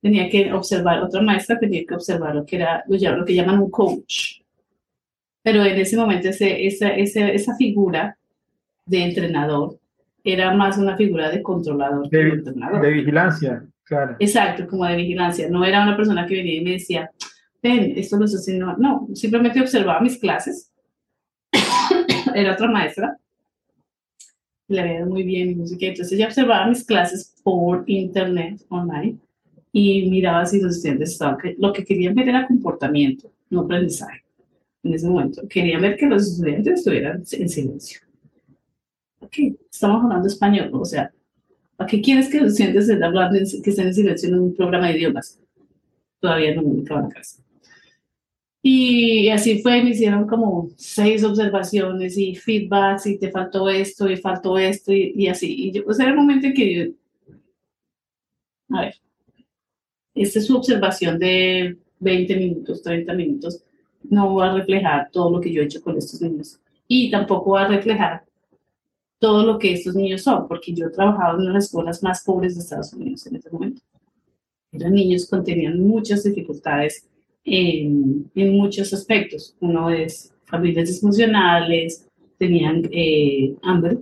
tenía 0.00 0.28
que 0.28 0.52
observar, 0.52 1.02
otra 1.02 1.22
maestra 1.22 1.58
tenía 1.58 1.84
que 1.86 1.94
observar 1.94 2.34
lo 2.34 2.44
que 2.44 2.56
era 2.56 2.84
lo, 2.86 3.24
que 3.24 3.34
llaman 3.34 3.60
un 3.60 3.70
coach. 3.70 4.40
Pero 5.42 5.64
en 5.64 5.78
ese 5.78 5.96
momento 5.96 6.28
ese, 6.28 6.66
esa, 6.66 6.90
esa, 6.90 7.28
esa 7.28 7.56
figura 7.56 8.16
de 8.86 9.02
entrenador 9.02 9.78
era 10.24 10.52
más 10.52 10.78
una 10.78 10.96
figura 10.96 11.30
de 11.30 11.42
controlador 11.42 12.08
de, 12.10 12.20
entrenador. 12.20 12.82
de 12.82 12.90
vigilancia, 12.90 13.64
claro. 13.84 14.16
Exacto, 14.18 14.66
como 14.66 14.84
de 14.84 14.96
vigilancia. 14.96 15.48
No 15.48 15.64
era 15.64 15.82
una 15.82 15.96
persona 15.96 16.26
que 16.26 16.34
venía 16.34 16.56
y 16.56 16.64
me 16.64 16.72
decía, 16.72 17.10
ven, 17.62 17.94
esto 17.96 18.16
lo 18.18 18.26
estoy 18.26 18.40
haciendo. 18.40 18.76
No, 18.76 19.08
simplemente 19.14 19.60
observaba 19.60 20.00
mis 20.00 20.18
clases. 20.18 20.70
era 22.34 22.52
otra 22.52 22.68
maestra. 22.68 23.16
Le 24.68 24.82
veía 24.82 25.06
muy 25.06 25.22
bien 25.22 25.64
qué. 25.78 25.88
Entonces 25.88 26.12
ella 26.12 26.26
observaba 26.26 26.66
mis 26.66 26.84
clases 26.84 27.34
por 27.42 27.84
internet, 27.86 28.60
online 28.68 29.18
y 29.72 30.08
miraba 30.08 30.46
si 30.46 30.60
los 30.60 30.76
estudiantes 30.76 31.12
estaban, 31.12 31.38
lo 31.58 31.72
que 31.72 31.84
querían 31.84 32.14
ver 32.14 32.28
era 32.28 32.46
comportamiento, 32.46 33.30
no 33.50 33.60
aprendizaje. 33.60 34.24
En 34.82 34.94
ese 34.94 35.08
momento, 35.08 35.42
querían 35.48 35.82
ver 35.82 35.96
que 35.96 36.06
los 36.06 36.26
estudiantes 36.26 36.78
estuvieran 36.78 37.22
en 37.32 37.48
silencio. 37.48 38.00
Ok, 39.20 39.36
estamos 39.70 40.04
hablando 40.04 40.28
español, 40.28 40.70
o 40.72 40.84
sea, 40.84 41.12
¿para 41.76 41.88
qué 41.88 42.00
quieres 42.00 42.28
que 42.28 42.40
los 42.40 42.52
estudiantes 42.52 42.88
estén 42.88 43.02
hablando, 43.02 43.38
que 43.38 43.70
estén 43.70 43.88
en 43.88 43.94
silencio 43.94 44.28
en 44.28 44.38
un 44.38 44.54
programa 44.54 44.88
de 44.88 44.98
idiomas? 44.98 45.38
Todavía 46.20 46.54
no 46.54 46.62
me 46.62 46.82
a 46.82 47.08
casa. 47.08 47.42
Y 48.62 49.28
así 49.28 49.62
fue, 49.62 49.82
me 49.82 49.90
hicieron 49.90 50.26
como 50.26 50.68
seis 50.76 51.22
observaciones 51.24 52.18
y 52.18 52.34
feedbacks 52.34 53.06
y 53.06 53.18
te 53.18 53.30
faltó 53.30 53.68
esto 53.68 54.10
y 54.10 54.16
faltó 54.16 54.58
esto 54.58 54.92
y, 54.92 55.12
y 55.16 55.28
así. 55.28 55.68
Y 55.68 55.72
yo, 55.72 55.84
pues 55.84 55.98
era 56.00 56.10
el 56.10 56.16
momento 56.16 56.48
en 56.48 56.54
que 56.54 56.74
yo, 56.74 56.92
a 58.70 58.82
ver, 58.82 58.94
esta 60.22 60.38
es 60.38 60.46
su 60.46 60.56
observación 60.56 61.18
de 61.18 61.76
20 62.00 62.36
minutos, 62.36 62.82
30 62.82 63.12
minutos, 63.14 63.64
no 64.04 64.34
va 64.34 64.50
a 64.50 64.54
reflejar 64.54 65.10
todo 65.10 65.30
lo 65.30 65.40
que 65.40 65.52
yo 65.52 65.62
he 65.62 65.64
hecho 65.64 65.82
con 65.82 65.96
estos 65.96 66.20
niños. 66.22 66.60
Y 66.86 67.10
tampoco 67.10 67.52
va 67.52 67.62
a 67.62 67.68
reflejar 67.68 68.24
todo 69.18 69.44
lo 69.44 69.58
que 69.58 69.72
estos 69.72 69.94
niños 69.94 70.22
son, 70.22 70.46
porque 70.46 70.72
yo 70.72 70.86
he 70.86 70.90
trabajado 70.90 71.40
en 71.40 71.52
las 71.52 71.64
escuelas 71.64 72.02
más 72.02 72.22
pobres 72.24 72.54
de 72.54 72.60
Estados 72.60 72.92
Unidos 72.92 73.26
en 73.26 73.36
ese 73.36 73.50
momento. 73.50 73.82
Eran 74.72 74.92
niños 74.92 75.28
que 75.28 75.38
tenían 75.38 75.80
muchas 75.80 76.24
dificultades 76.24 77.08
en, 77.44 78.30
muchos 78.34 78.92
aspectos. 78.92 79.56
Uno 79.60 79.90
es 79.90 80.32
familias 80.44 80.88
disfuncionales, 80.88 82.06
tenían 82.38 82.88
eh, 82.92 83.54
hambre, 83.62 83.98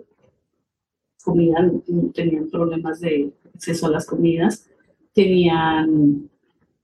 comida, 1.24 1.70
tenían 2.14 2.50
problemas 2.50 3.00
de 3.00 3.32
acceso 3.54 3.86
a 3.86 3.90
las 3.90 4.06
comidas, 4.06 4.68
tenían 5.16 6.28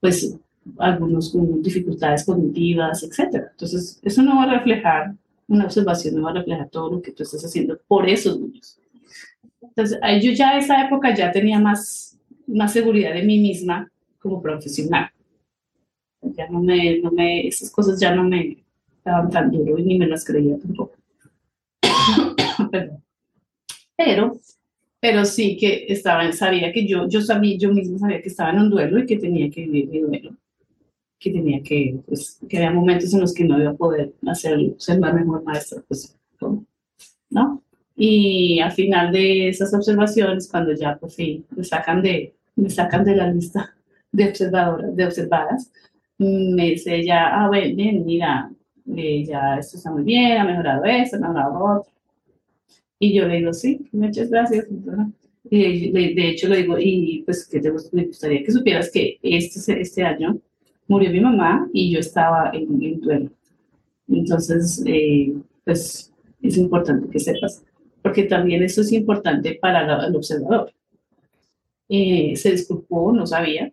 pues 0.01 0.35
algunas 0.79 1.31
dificultades 1.61 2.25
cognitivas, 2.25 3.03
etc. 3.03 3.43
Entonces, 3.51 3.99
eso 4.01 4.23
no 4.23 4.37
va 4.37 4.43
a 4.43 4.57
reflejar, 4.57 5.13
una 5.47 5.65
observación 5.65 6.15
no 6.15 6.23
va 6.23 6.31
a 6.31 6.33
reflejar 6.33 6.67
todo 6.69 6.95
lo 6.95 7.01
que 7.01 7.11
tú 7.11 7.23
estás 7.23 7.45
haciendo 7.45 7.79
por 7.87 8.09
esos 8.09 8.39
niños. 8.39 8.79
Entonces, 9.61 9.99
yo 10.21 10.31
ya 10.31 10.57
esa 10.57 10.83
época 10.83 11.15
ya 11.15 11.31
tenía 11.31 11.59
más, 11.59 12.17
más 12.47 12.73
seguridad 12.73 13.13
de 13.13 13.23
mí 13.23 13.39
misma 13.39 13.89
como 14.19 14.41
profesional. 14.41 15.11
Ya 16.21 16.49
no 16.49 16.61
me, 16.61 16.99
no 16.99 17.11
me, 17.11 17.47
esas 17.47 17.69
cosas 17.69 17.99
ya 17.99 18.15
no 18.15 18.23
me 18.23 18.57
daban 19.05 19.29
tan 19.29 19.51
duro 19.51 19.77
y 19.77 19.83
ni 19.83 19.99
me 19.99 20.07
las 20.07 20.25
creía 20.25 20.57
tampoco. 20.57 20.95
Pero 23.95 24.39
pero 25.03 25.25
sí 25.25 25.57
que 25.57 25.85
estaba, 25.89 26.31
sabía 26.31 26.71
que 26.71 26.87
yo, 26.87 27.09
yo 27.09 27.19
sabía, 27.19 27.57
yo 27.57 27.73
misma 27.73 27.99
sabía 27.99 28.21
que 28.21 28.29
estaba 28.29 28.51
en 28.51 28.59
un 28.59 28.69
duelo 28.69 28.99
y 28.99 29.05
que 29.05 29.17
tenía 29.17 29.49
que 29.49 29.63
vivir 29.63 29.89
mi 29.89 29.99
duelo, 29.99 30.37
que 31.19 31.29
tenía 31.29 31.61
que, 31.61 31.99
pues, 32.07 32.39
que 32.47 32.55
había 32.55 32.71
momentos 32.71 33.13
en 33.13 33.19
los 33.19 33.33
que 33.33 33.43
no 33.43 33.59
iba 33.59 33.71
a 33.71 33.73
poder 33.73 34.13
hacer, 34.25 34.57
ser 34.77 34.99
la 34.99 35.11
mejor 35.11 35.43
maestra, 35.43 35.83
pues, 35.89 36.17
¿no? 37.29 37.61
Y 37.97 38.61
al 38.61 38.71
final 38.71 39.11
de 39.11 39.49
esas 39.49 39.73
observaciones, 39.73 40.47
cuando 40.49 40.71
ya 40.71 40.95
por 40.95 41.11
fin 41.11 41.45
me 41.49 41.65
sacan 41.65 42.01
de, 42.01 42.33
me 42.55 42.69
sacan 42.69 43.03
de 43.03 43.17
la 43.17 43.29
lista 43.29 43.75
de 44.09 44.29
observadoras, 44.29 44.95
de 44.95 45.05
observadas, 45.05 45.69
me 46.17 46.69
dice 46.69 46.95
ella, 46.95 47.43
ah, 47.43 47.49
bueno, 47.49 47.75
mira, 48.05 48.49
eh, 48.95 49.25
ya 49.25 49.57
esto 49.57 49.75
está 49.75 49.91
muy 49.91 50.03
bien, 50.03 50.37
ha 50.37 50.45
mejorado 50.45 50.85
esto, 50.85 51.17
ha 51.17 51.19
mejorado 51.19 51.59
lo 51.59 51.79
otro 51.79 51.92
y 52.99 53.13
yo 53.13 53.27
le 53.27 53.37
digo, 53.37 53.53
sí, 53.53 53.87
muchas 53.91 54.29
gracias. 54.29 54.67
Y 55.49 55.91
de, 55.91 56.29
hecho 56.29 56.47
le 56.47 56.57
digo, 56.57 56.77
y 56.79 57.23
pues 57.25 57.47
que 57.47 57.59
te, 57.59 57.71
me 57.91 58.05
gustaría 58.05 58.43
que 58.43 58.51
supieras 58.51 58.89
que 58.91 59.19
este, 59.21 59.81
este 59.81 60.03
año 60.03 60.39
murió 60.87 61.11
mi 61.11 61.19
mamá 61.19 61.69
y 61.73 61.91
yo 61.91 61.99
estaba 61.99 62.51
en, 62.53 62.81
en 62.81 63.01
duelo. 63.01 63.29
Entonces, 64.07 64.83
eh, 64.85 65.33
pues 65.65 66.11
es 66.41 66.57
importante 66.57 67.09
que 67.09 67.19
sepas, 67.19 67.63
porque 68.01 68.23
también 68.23 68.63
eso 68.63 68.81
es 68.81 68.91
importante 68.91 69.57
para 69.61 70.05
el 70.07 70.15
observador. 70.15 70.71
Eh, 71.89 72.35
se 72.35 72.51
disculpó, 72.51 73.11
no 73.11 73.25
sabía, 73.25 73.71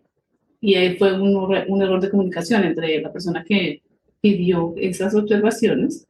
y 0.59 0.75
ahí 0.75 0.97
fue 0.97 1.19
un, 1.19 1.35
un 1.35 1.81
error 1.81 2.01
de 2.01 2.09
comunicación 2.09 2.63
entre 2.63 3.01
la 3.01 3.11
persona 3.11 3.43
que 3.43 3.81
pidió 4.21 4.73
esas 4.77 5.15
observaciones 5.15 6.05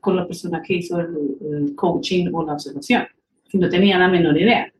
con 0.00 0.16
la 0.16 0.26
persona 0.26 0.62
que 0.62 0.74
hizo 0.74 1.00
el, 1.00 1.74
coaching 1.74 2.30
o 2.32 2.44
la 2.44 2.54
observación, 2.54 3.04
que 3.48 3.58
no 3.58 3.68
tenía 3.68 3.98
la 3.98 4.08
menor 4.08 4.38
idea 4.38 4.72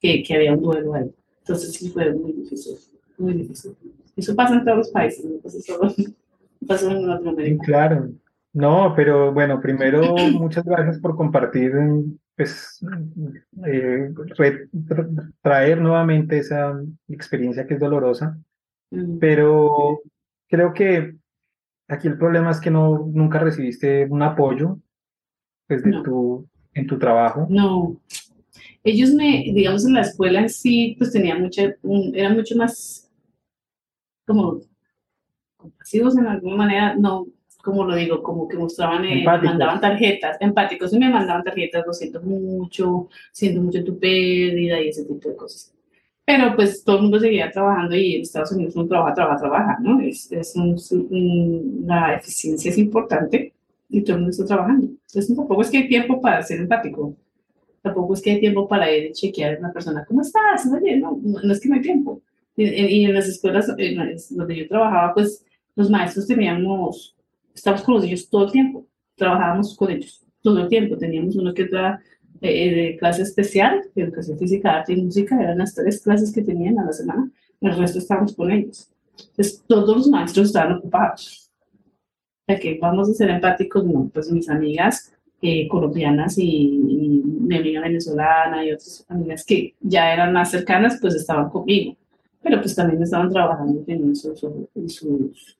que, 0.00 0.22
que, 0.22 0.34
había 0.34 0.52
un 0.52 0.62
duelo 0.62 0.94
ahí. 0.94 1.10
Entonces 1.40 1.72
sí 1.72 1.90
fue 1.90 2.12
muy 2.12 2.32
difícil, 2.32 2.76
muy 3.18 3.34
difícil. 3.34 3.76
Eso 4.16 4.34
pasa 4.34 4.54
en 4.54 4.64
todos 4.64 4.78
los 4.78 4.90
países, 4.90 5.24
no 5.24 5.38
pasa 5.38 5.60
solo 5.60 5.94
pasa 6.66 6.90
en 6.90 7.06
Latinoamérica. 7.06 7.64
Claro, 7.64 8.10
no, 8.52 8.92
pero 8.96 9.32
bueno, 9.32 9.60
primero 9.60 10.14
muchas 10.32 10.64
gracias 10.64 10.98
por 10.98 11.16
compartir, 11.16 11.72
pues, 12.36 12.84
eh, 13.66 14.12
traer 15.42 15.80
nuevamente 15.80 16.38
esa 16.38 16.80
experiencia 17.08 17.66
que 17.66 17.74
es 17.74 17.80
dolorosa, 17.80 18.38
mm. 18.90 19.18
pero 19.18 20.00
creo 20.48 20.72
que 20.74 21.16
Aquí 21.90 22.06
el 22.06 22.16
problema 22.16 22.52
es 22.52 22.60
que 22.60 22.70
no, 22.70 23.10
nunca 23.12 23.40
recibiste 23.40 24.06
un 24.06 24.22
apoyo 24.22 24.78
pues, 25.66 25.82
tu, 25.82 26.48
en 26.72 26.86
tu 26.86 26.98
trabajo. 27.00 27.48
No. 27.50 28.00
Ellos 28.84 29.10
me, 29.12 29.50
digamos, 29.52 29.84
en 29.84 29.94
la 29.94 30.02
escuela 30.02 30.40
en 30.40 30.48
sí, 30.48 30.94
pues 30.96 31.12
tenían 31.12 31.42
mucha, 31.42 31.74
eran 32.14 32.36
mucho 32.36 32.56
más 32.56 33.10
como 34.24 34.60
compasivos 35.56 36.16
en 36.16 36.28
alguna 36.28 36.56
manera, 36.56 36.94
no, 36.94 37.26
como 37.62 37.84
lo 37.84 37.96
digo, 37.96 38.22
como 38.22 38.46
que 38.46 38.56
mostraban, 38.56 39.04
eh, 39.04 39.24
mandaban 39.24 39.80
tarjetas, 39.80 40.36
empáticos, 40.40 40.92
y 40.92 40.98
me 40.98 41.10
mandaban 41.10 41.42
tarjetas, 41.42 41.84
lo 41.84 41.92
siento 41.92 42.22
mucho, 42.22 43.08
siento 43.32 43.60
mucho 43.60 43.84
tu 43.84 43.98
pérdida 43.98 44.80
y 44.80 44.88
ese 44.88 45.04
tipo 45.04 45.28
de 45.28 45.36
cosas. 45.36 45.74
Pero 46.30 46.54
pues 46.54 46.84
todo 46.84 46.96
el 46.96 47.02
mundo 47.02 47.18
seguía 47.18 47.50
trabajando 47.50 47.96
y 47.96 48.14
en 48.14 48.22
Estados 48.22 48.52
Unidos 48.52 48.76
uno 48.76 48.86
trabaja, 48.86 49.14
trabaja, 49.14 49.40
trabaja, 49.40 49.78
¿no? 49.80 50.00
Es, 50.00 50.30
es 50.30 50.54
un, 50.54 51.84
la 51.84 52.14
eficiencia 52.14 52.70
es 52.70 52.78
importante 52.78 53.52
y 53.88 54.02
todo 54.02 54.14
el 54.14 54.22
mundo 54.22 54.30
está 54.30 54.44
trabajando. 54.44 54.86
Entonces 54.86 55.34
tampoco 55.34 55.60
es 55.62 55.70
que 55.70 55.78
hay 55.78 55.88
tiempo 55.88 56.20
para 56.20 56.40
ser 56.44 56.60
empático, 56.60 57.16
tampoco 57.82 58.14
es 58.14 58.22
que 58.22 58.30
hay 58.30 58.38
tiempo 58.38 58.68
para 58.68 58.96
ir 58.96 59.10
a 59.10 59.12
chequear 59.12 59.56
a 59.56 59.58
una 59.58 59.72
persona, 59.72 60.04
¿cómo 60.06 60.20
estás? 60.20 60.68
Oye, 60.72 60.98
no, 60.98 61.18
no 61.20 61.52
es 61.52 61.58
que 61.58 61.68
no 61.68 61.74
hay 61.74 61.82
tiempo. 61.82 62.22
Y, 62.56 62.64
y 62.64 63.04
en 63.06 63.14
las 63.14 63.26
escuelas 63.26 63.66
donde 63.66 64.56
yo 64.56 64.68
trabajaba, 64.68 65.12
pues 65.14 65.44
los 65.74 65.90
maestros 65.90 66.28
teníamos 66.28 67.16
estábamos 67.52 67.84
con 67.84 67.94
los 67.94 68.04
niños 68.04 68.28
todo 68.30 68.44
el 68.44 68.52
tiempo, 68.52 68.86
trabajábamos 69.16 69.76
con 69.76 69.90
ellos 69.90 70.24
todo 70.42 70.62
el 70.62 70.68
tiempo, 70.68 70.96
teníamos 70.96 71.34
uno 71.34 71.52
que 71.52 71.64
otra 71.64 72.00
de 72.40 72.96
clase 72.98 73.22
especial, 73.22 73.82
de 73.94 74.02
educación 74.02 74.38
física, 74.38 74.78
arte 74.78 74.94
y 74.94 75.02
música, 75.02 75.40
eran 75.40 75.58
las 75.58 75.74
tres 75.74 76.00
clases 76.02 76.32
que 76.32 76.42
tenían 76.42 76.78
a 76.78 76.86
la 76.86 76.92
semana, 76.92 77.30
el 77.60 77.76
resto 77.76 77.98
estábamos 77.98 78.34
con 78.34 78.50
ellos. 78.50 78.90
Entonces, 79.18 79.62
todos 79.66 79.96
los 79.96 80.08
maestros 80.08 80.46
estaban 80.46 80.78
ocupados. 80.78 81.50
¿De 82.46 82.58
que 82.58 82.78
vamos 82.80 83.10
a 83.10 83.14
ser 83.14 83.30
empáticos? 83.30 83.84
No, 83.84 84.10
pues 84.12 84.30
mis 84.30 84.48
amigas 84.48 85.12
eh, 85.42 85.68
colombianas 85.68 86.38
y, 86.38 87.22
mi 87.50 87.56
amiga 87.56 87.80
venezolana 87.80 88.64
y 88.64 88.70
otras 88.70 89.04
amigas 89.08 89.44
que 89.44 89.74
ya 89.80 90.12
eran 90.12 90.32
más 90.32 90.52
cercanas, 90.52 90.98
pues 91.00 91.16
estaban 91.16 91.50
conmigo. 91.50 91.96
Pero 92.40 92.60
pues 92.60 92.76
también 92.76 93.02
estaban 93.02 93.28
trabajando 93.28 93.82
en 93.88 94.14
sus, 94.14 94.38
sus 94.38 95.56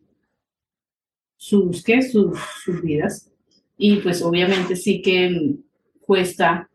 sus, 1.37 1.83
¿qué? 1.83 2.01
Sus, 2.03 2.39
sus 2.65 2.83
vidas. 2.83 3.29
Y 3.77 3.97
pues 3.97 4.23
obviamente 4.23 4.77
sí 4.77 5.03
que 5.03 5.57
cuesta 6.01 6.70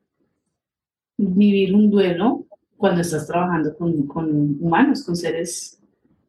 vivir 1.18 1.74
un 1.74 1.90
duelo 1.90 2.46
cuando 2.78 3.02
estás 3.02 3.28
trabajando 3.28 3.76
con, 3.76 4.06
con, 4.08 4.58
humanos, 4.60 5.04
con 5.04 5.16
seres 5.16 5.80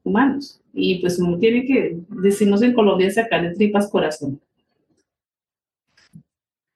humanos. 0.05 0.61
Y 0.73 1.01
pues 1.01 1.19
uno 1.19 1.39
tiene 1.39 1.65
que, 1.65 1.99
decimos 2.23 2.63
en 2.63 2.75
Colombia, 2.75 3.11
sacarle 3.11 3.55
tripas 3.55 3.91
corazón. 3.91 4.41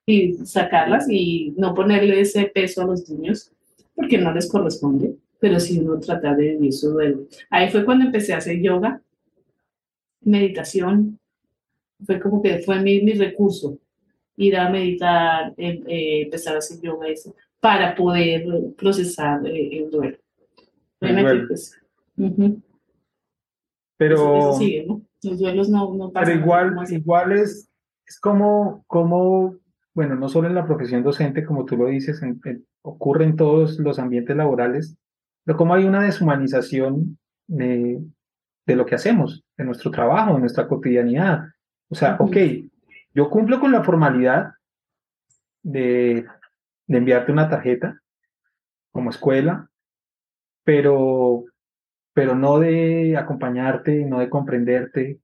Y 0.07 0.35
sacarlas 0.45 1.09
y 1.09 1.55
no 1.57 1.75
ponerle 1.75 2.21
ese 2.21 2.47
peso 2.47 2.83
a 2.83 2.87
los 2.87 3.09
niños, 3.09 3.53
porque 3.95 4.19
no 4.19 4.33
les 4.33 4.51
corresponde, 4.51 5.15
pero 5.39 5.61
sí 5.61 5.79
uno 5.79 6.01
tratar 6.01 6.37
de 6.37 6.53
vivir 6.53 6.73
su 6.73 6.91
duelo. 6.91 7.27
Ahí 7.49 7.71
fue 7.71 7.85
cuando 7.85 8.07
empecé 8.07 8.33
a 8.33 8.39
hacer 8.39 8.61
yoga, 8.61 9.01
meditación, 10.23 11.19
fue 12.05 12.19
como 12.19 12.43
que 12.43 12.59
fue 12.61 12.81
mi, 12.81 13.03
mi 13.03 13.13
recurso, 13.13 13.79
ir 14.37 14.57
a 14.57 14.71
meditar, 14.71 15.53
em, 15.57 15.83
eh, 15.87 16.23
empezar 16.23 16.55
a 16.55 16.59
hacer 16.59 16.81
yoga, 16.81 17.09
eso, 17.09 17.35
para 17.61 17.95
poder 17.95 18.45
procesar 18.77 19.47
eh, 19.47 19.85
el 19.85 19.91
duelo. 19.91 20.19
Obviamente, 21.01 21.47
pues. 21.47 21.81
Pero. 23.97 24.59
Los 25.23 25.39
duelos 25.39 25.69
no, 25.69 25.95
no 25.95 26.11
pasan. 26.11 26.29
Pero 26.29 26.41
igual, 26.41 26.75
igual 26.89 27.33
es, 27.33 27.71
es 28.07 28.19
como, 28.19 28.85
como, 28.87 29.57
bueno, 29.93 30.15
no 30.15 30.31
solo 30.31 30.49
en 30.49 30.55
la 30.55 30.65
profesión 30.65 31.03
docente, 31.03 31.45
como 31.45 31.67
tú 31.67 31.77
lo 31.77 31.89
dices, 31.89 32.23
ocurre 32.81 33.25
en 33.25 33.37
todos 33.37 33.79
los 33.79 33.99
ambientes 33.99 34.35
laborales, 34.35 34.97
pero 35.45 35.59
como 35.59 35.75
hay 35.75 35.85
una 35.85 36.03
deshumanización 36.03 37.19
de, 37.47 38.01
de 38.67 38.77
lo 38.77 38.87
que 38.87 38.95
hacemos, 38.95 39.45
de 39.59 39.65
nuestro 39.65 39.91
trabajo, 39.91 40.33
de 40.33 40.41
nuestra 40.41 40.67
cotidianidad. 40.67 41.45
O 41.91 41.95
sea, 41.95 42.17
ok, 42.19 42.37
yo 43.13 43.29
cumplo 43.29 43.61
con 43.61 43.73
la 43.73 43.85
formalidad 43.85 44.53
de, 45.63 46.25
enviarte 46.99 47.33
una 47.33 47.49
tarjeta 47.49 48.01
como 48.93 49.11
escuela, 49.11 49.69
pero, 50.65 51.45
pero 52.13 52.35
no 52.35 52.59
de 52.59 53.17
acompañarte, 53.17 54.05
no 54.05 54.21
de 54.21 54.31
comprenderte. 54.31 55.21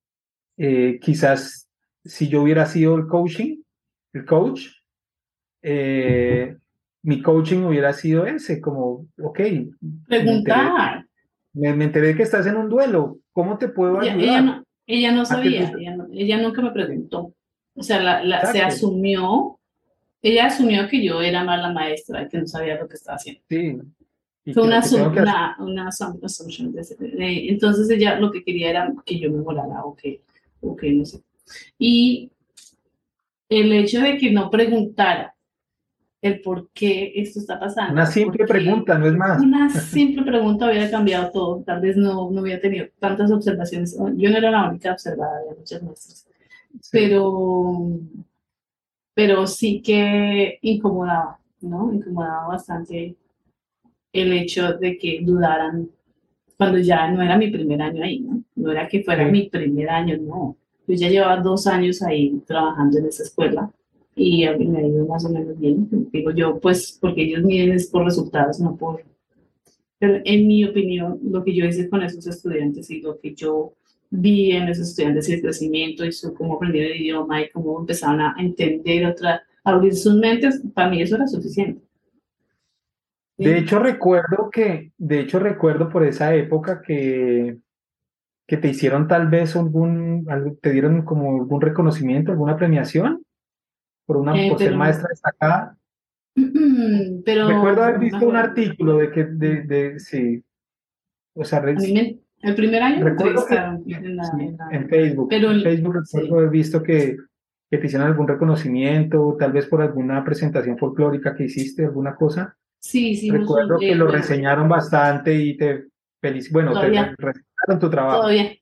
Eh, 0.57 0.99
quizás 1.01 1.69
si 2.05 2.29
yo 2.29 2.43
hubiera 2.43 2.67
sido 2.67 2.97
el 2.97 3.07
coaching, 3.07 3.63
el 4.13 4.25
coach, 4.25 4.69
eh, 5.63 6.57
mi 7.03 7.23
coaching 7.23 7.65
hubiera 7.65 7.93
sido 7.93 8.27
ese, 8.27 8.61
como, 8.61 9.07
ok. 9.21 9.41
Preguntar. 10.07 11.07
Me 11.53 11.71
enteré, 11.71 12.15
que 12.15 12.23
estás 12.23 12.47
en 12.47 12.57
un 12.57 12.69
duelo, 12.69 13.19
¿cómo 13.33 13.57
te 13.57 13.69
puedo 13.69 14.01
ayudar? 14.01 14.63
Ella 14.87 15.11
no 15.11 15.25
sabía, 15.25 15.73
ella, 16.13 16.39
nunca 16.39 16.63
me 16.63 16.71
preguntó. 16.71 17.35
O 17.75 17.83
sea, 17.83 18.23
la, 18.23 18.47
se 18.53 18.63
asumió, 18.63 19.59
ella 20.27 20.47
asumió 20.47 20.89
que 20.89 21.05
yo 21.05 21.23
era 21.23 21.45
mala 21.45 21.73
maestra 21.73 22.23
y 22.23 22.29
que 22.29 22.39
no 22.39 22.47
sabía 22.47 22.79
lo 22.79 22.89
que 22.89 22.95
estaba 22.95 23.17
haciendo. 23.17 23.43
Sí. 23.49 23.79
Fue 24.53 24.63
una, 24.63 24.81
una, 25.19 25.57
una 25.59 25.89
assumption. 25.89 26.75
entonces 27.19 27.91
ella 27.91 28.19
lo 28.19 28.31
que 28.31 28.45
quería 28.45 28.71
era 28.71 28.93
que 29.05 29.19
yo 29.19 29.31
me 29.31 29.41
volara 29.41 29.85
o 29.85 29.97
que, 29.97 30.23
o 30.61 30.77
que 30.77 30.93
no 30.93 31.05
sé. 31.05 31.21
Y 31.79 32.31
el 33.49 33.73
hecho 33.73 34.01
de 34.01 34.19
que 34.19 34.31
no 34.31 34.51
preguntara 34.51 35.35
el 36.23 36.41
por 36.41 36.71
qué 36.73 37.13
esto 37.17 37.41
está 37.41 37.59
pasando. 37.59 37.93
Una 37.93 38.07
simple 38.07 38.47
pregunta, 38.47 38.99
no 38.99 39.07
es 39.07 39.15
más. 39.15 39.41
Una 39.41 39.69
simple 39.71 40.23
pregunta 40.23 40.67
hubiera 40.67 40.91
cambiado 40.91 41.31
todo. 41.31 41.63
Tal 41.63 41.81
vez 41.81 41.97
no, 41.97 42.31
no 42.31 42.41
hubiera 42.41 42.61
tenido 42.61 42.87
tantas 42.99 43.31
observaciones. 43.31 43.97
Yo 44.17 44.31
no 44.31 44.37
era 44.37 44.51
la 44.51 44.69
única 44.69 44.93
observada, 44.93 45.41
de 45.49 45.57
muchas 45.57 45.83
maestras. 45.83 46.27
Pero, 46.91 48.01
pero 49.17 49.47
sí 49.47 49.81
que 49.81 50.59
incomodaba, 50.61 51.39
¿no? 51.63 51.91
Incomodaba 51.91 52.49
bastante 52.49 53.17
el 54.13 54.33
hecho 54.35 54.75
de 54.75 54.99
que 54.99 55.21
dudaran 55.23 55.89
cuando 56.59 56.79
ya 56.79 57.11
no 57.11 57.23
era 57.23 57.39
mi 57.39 57.51
primer 57.51 57.81
año 57.81 58.05
ahí, 58.05 58.21
¿no? 58.21 58.43
No 58.57 58.73
era 58.73 58.87
que 58.87 59.03
fuera 59.03 59.27
mi 59.27 59.49
primer 59.49 59.89
año, 59.89 60.19
no. 60.19 60.59
Yo 60.87 60.95
ya 60.95 61.09
llevaba 61.09 61.41
dos 61.41 61.67
años 61.67 62.03
ahí 62.03 62.43
trabajando 62.47 62.99
en 62.99 63.07
esa 63.07 63.23
escuela 63.23 63.73
y 64.15 64.45
a 64.45 64.55
mí 64.55 64.67
me 64.67 64.81
ha 64.81 64.87
ido 64.87 65.07
más 65.07 65.25
o 65.25 65.31
menos 65.31 65.59
bien. 65.59 65.89
Digo 66.13 66.31
yo, 66.33 66.61
pues, 66.61 66.99
porque 67.01 67.23
ellos 67.23 67.43
miden 67.43 67.73
es 67.73 67.87
por 67.87 68.05
resultados, 68.05 68.61
no 68.61 68.77
por... 68.77 69.03
Pero 69.99 70.21
en 70.27 70.47
mi 70.47 70.63
opinión, 70.63 71.19
lo 71.23 71.43
que 71.43 71.55
yo 71.55 71.65
hice 71.65 71.89
con 71.89 72.03
esos 72.03 72.27
estudiantes 72.27 72.91
y 72.91 73.01
lo 73.01 73.19
que 73.19 73.35
yo 73.35 73.73
vi 74.11 74.53
en 74.53 74.69
esos 74.69 74.91
estudiantes, 74.91 75.29
el 75.29 75.43
crecimiento 75.43 76.05
y 76.05 76.13
su, 76.13 76.35
cómo 76.35 76.55
aprendieron 76.55 76.93
el 76.93 77.03
idioma 77.03 77.43
y 77.43 77.51
cómo 77.51 77.81
empezaron 77.81 78.21
a 78.21 78.35
entender 78.39 79.07
otra, 79.07 79.43
a 79.65 79.71
abrir 79.71 79.95
sus 79.95 80.15
mentes, 80.15 80.63
para 80.75 80.91
mí 80.91 81.03
eso 81.03 81.17
era 81.17 81.27
suficiente. 81.27 81.83
De 83.39 83.59
hecho, 83.59 83.79
recuerdo 83.79 84.49
que, 84.51 84.93
de 84.97 85.21
hecho, 85.21 85.39
recuerdo 85.39 85.91
por 85.91 86.05
esa 86.05 86.35
época 86.35 86.81
que, 86.81 87.59
que 88.47 88.57
te 88.57 88.69
hicieron 88.69 89.09
tal 89.09 89.29
vez 89.29 89.57
algún, 89.57 90.27
te 90.63 90.71
dieron 90.71 91.03
como 91.03 91.41
algún 91.41 91.61
reconocimiento, 91.61 92.33
alguna 92.33 92.57
premiación 92.57 93.23
por, 94.07 94.17
una, 94.17 94.41
eh, 94.41 94.55
ser 94.57 94.75
maestra 94.75 95.09
destacada. 95.11 95.77
Pero, 97.25 97.49
Recuerdo 97.49 97.83
haber 97.83 97.99
visto 97.99 98.27
un 98.27 98.37
artículo 98.37 98.99
de 98.99 99.11
que, 99.11 99.25
de, 99.25 99.63
de 99.63 100.01
sí, 100.01 100.43
o 101.35 101.45
sea, 101.45 101.61
el 102.43 102.55
primer 102.55 102.83
año 102.83 103.05
recuerdo 103.05 103.47
en, 103.49 104.89
Facebook. 104.89 105.29
Pero 105.29 105.51
en 105.51 105.63
Facebook 105.63 105.95
recuerdo 105.95 106.39
haber 106.39 106.51
visto 106.51 106.83
que, 106.83 107.17
que 107.71 107.79
te 107.79 107.87
hicieron 107.87 108.09
algún 108.09 108.29
reconocimiento, 108.29 109.37
tal 109.39 109.53
vez 109.53 109.67
por 109.67 109.83
alguna 109.83 110.25
presentación 110.25 110.79
folclórica 110.79 111.35
que 111.35 111.45
hiciste, 111.45 111.85
alguna 111.85 112.15
cosa. 112.15 112.57
Sí, 112.79 113.17
sí. 113.17 113.31
Recuerdo 113.31 113.79
que 113.79 113.95
lo 113.95 114.07
reseñaron 114.07 114.69
bastante 114.69 115.35
y 115.35 115.57
te 115.57 115.87
feliz, 116.21 116.51
bueno, 116.53 116.73
te 116.79 116.89
reseñaron 116.89 117.79
tu 117.81 117.91
trabajo. 117.91 118.21
Todavía, 118.21 118.53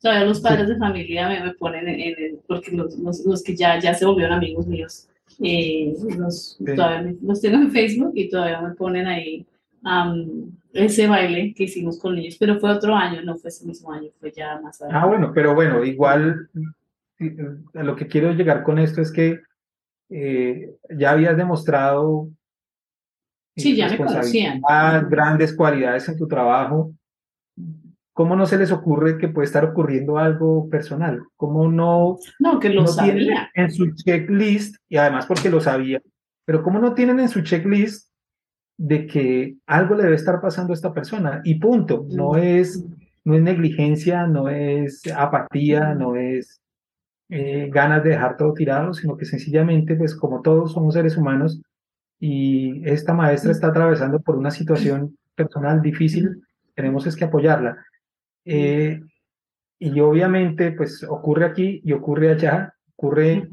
Todavía 0.00 0.26
los 0.26 0.40
padres 0.40 0.68
de 0.68 0.76
familia 0.76 1.28
me, 1.28 1.44
me 1.44 1.54
ponen 1.54 1.88
en, 1.88 2.00
el, 2.00 2.38
porque 2.46 2.72
los, 2.72 2.98
los, 2.98 3.42
que 3.42 3.54
ya, 3.54 3.78
ya 3.78 3.94
se 3.94 4.04
volvieron 4.04 4.36
amigos 4.36 4.66
míos, 4.66 5.08
eh, 5.42 5.94
los, 6.18 6.58
todavía 6.58 7.14
los 7.22 7.40
tengo 7.40 7.56
en 7.56 7.70
Facebook 7.70 8.12
y 8.14 8.28
todavía 8.28 8.60
me 8.60 8.74
ponen 8.74 9.06
ahí 9.06 9.46
ese 10.72 11.06
baile 11.06 11.54
que 11.54 11.64
hicimos 11.64 11.98
con 11.98 12.18
ellos, 12.18 12.36
pero 12.38 12.58
fue 12.58 12.70
otro 12.70 12.94
año, 12.94 13.22
no 13.22 13.36
fue 13.36 13.48
ese 13.48 13.66
mismo 13.66 13.92
año, 13.92 14.10
fue 14.18 14.32
ya 14.32 14.60
más 14.60 14.80
adelante. 14.80 15.04
Ah, 15.04 15.08
bueno, 15.08 15.32
pero 15.34 15.54
bueno, 15.54 15.84
igual 15.84 16.48
a 17.74 17.82
lo 17.82 17.96
que 17.96 18.06
quiero 18.06 18.32
llegar 18.32 18.62
con 18.62 18.78
esto 18.78 19.00
es 19.00 19.12
que 19.12 19.40
eh, 20.08 20.74
ya 20.96 21.10
habías 21.10 21.36
demostrado 21.36 22.28
sí, 23.56 23.76
ya 23.76 23.88
me 23.88 23.96
conocían. 23.98 24.60
grandes 25.08 25.54
cualidades 25.54 26.08
en 26.08 26.16
tu 26.16 26.26
trabajo 26.26 26.92
¿Cómo 28.20 28.36
no 28.36 28.44
se 28.44 28.58
les 28.58 28.70
ocurre 28.70 29.16
que 29.16 29.28
puede 29.28 29.46
estar 29.46 29.64
ocurriendo 29.64 30.18
algo 30.18 30.68
personal? 30.68 31.22
¿Cómo 31.36 31.70
no, 31.70 32.18
no, 32.38 32.60
que 32.60 32.68
lo 32.68 32.86
sabía. 32.86 33.50
en 33.54 33.70
su 33.70 33.94
checklist, 33.94 34.76
y 34.90 34.98
además 34.98 35.24
porque 35.24 35.48
lo 35.48 35.58
sabía, 35.58 36.02
pero 36.44 36.62
cómo 36.62 36.78
no 36.80 36.92
tienen 36.92 37.18
en 37.20 37.30
su 37.30 37.40
checklist 37.40 38.09
de 38.80 39.06
que 39.06 39.56
algo 39.66 39.94
le 39.94 40.04
debe 40.04 40.16
estar 40.16 40.40
pasando 40.40 40.72
a 40.72 40.78
esta 40.78 40.92
persona? 40.92 41.40
Y 41.44 41.56
punto. 41.56 42.06
No 42.08 42.36
es, 42.36 42.82
no 43.24 43.34
es 43.34 43.42
negligencia, 43.42 44.26
no 44.26 44.48
es 44.48 45.02
apatía, 45.14 45.94
no 45.94 46.16
es... 46.16 46.60
eh, 47.30 47.68
ganas 47.70 48.02
de 48.02 48.10
dejar 48.10 48.36
todo 48.36 48.52
tirado, 48.54 48.92
sino 48.92 49.16
que 49.16 49.24
sencillamente, 49.24 49.94
pues 49.94 50.16
como 50.16 50.42
todos 50.42 50.72
somos 50.72 50.94
seres 50.94 51.16
humanos 51.16 51.62
y 52.18 52.82
esta 52.84 53.14
maestra 53.14 53.52
está 53.52 53.68
atravesando 53.68 54.20
por 54.20 54.36
una 54.36 54.50
situación 54.50 55.16
personal 55.36 55.80
difícil, 55.80 56.42
tenemos 56.74 57.06
es 57.06 57.16
que 57.16 57.24
apoyarla. 57.24 57.76
Eh, 58.44 59.00
y 59.78 60.00
obviamente, 60.00 60.72
pues 60.72 61.04
ocurre 61.04 61.44
aquí 61.44 61.80
y 61.84 61.92
ocurre 61.92 62.32
allá, 62.32 62.74
ocurre, 62.96 63.48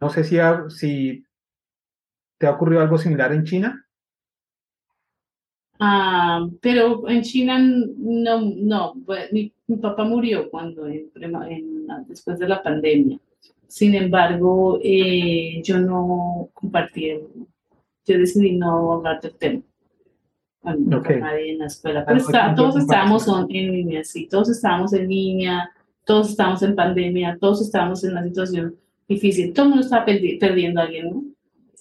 no 0.00 0.08
sé 0.08 0.22
si, 0.22 0.38
si 0.68 1.24
te 2.38 2.46
ha 2.46 2.52
ocurrido 2.52 2.80
algo 2.80 2.96
similar 2.96 3.32
en 3.32 3.44
China. 3.44 3.84
Ah, 5.82 6.46
pero 6.60 7.08
en 7.08 7.22
China 7.22 7.58
no, 7.58 8.40
no, 8.42 8.94
mi, 9.32 9.50
papá 9.80 10.04
murió 10.04 10.50
cuando 10.50 10.84
después 12.06 12.38
de 12.38 12.48
la 12.48 12.62
pandemia. 12.62 13.18
Sin 13.66 13.94
embargo, 13.94 14.78
eh, 14.82 15.62
yo 15.64 15.78
no 15.78 16.50
compartí, 16.52 17.12
yo 18.04 18.18
decidí 18.18 18.56
no 18.56 18.92
hablar 18.92 19.22
del 19.22 19.34
tema 19.36 19.62
en 20.64 21.58
la 21.58 21.66
escuela. 21.66 22.04
Pero 22.04 22.24
todos 22.54 22.76
estábamos 22.76 23.26
en 23.48 23.72
línea, 23.72 24.04
sí, 24.04 24.28
todos 24.28 24.50
estábamos 24.50 24.92
en 24.92 25.08
línea, 25.08 25.70
todos 26.04 26.30
estábamos 26.30 26.62
en 26.62 26.74
pandemia, 26.74 27.38
todos 27.40 27.62
estábamos 27.62 28.04
en 28.04 28.12
una 28.12 28.24
situación 28.24 28.76
difícil, 29.08 29.52
todo 29.54 29.64
el 29.64 29.70
mundo 29.70 29.84
estaba 29.84 30.04
perdiendo 30.04 30.80
a 30.80 30.84
alguien, 30.84 31.10
¿no? 31.10 31.24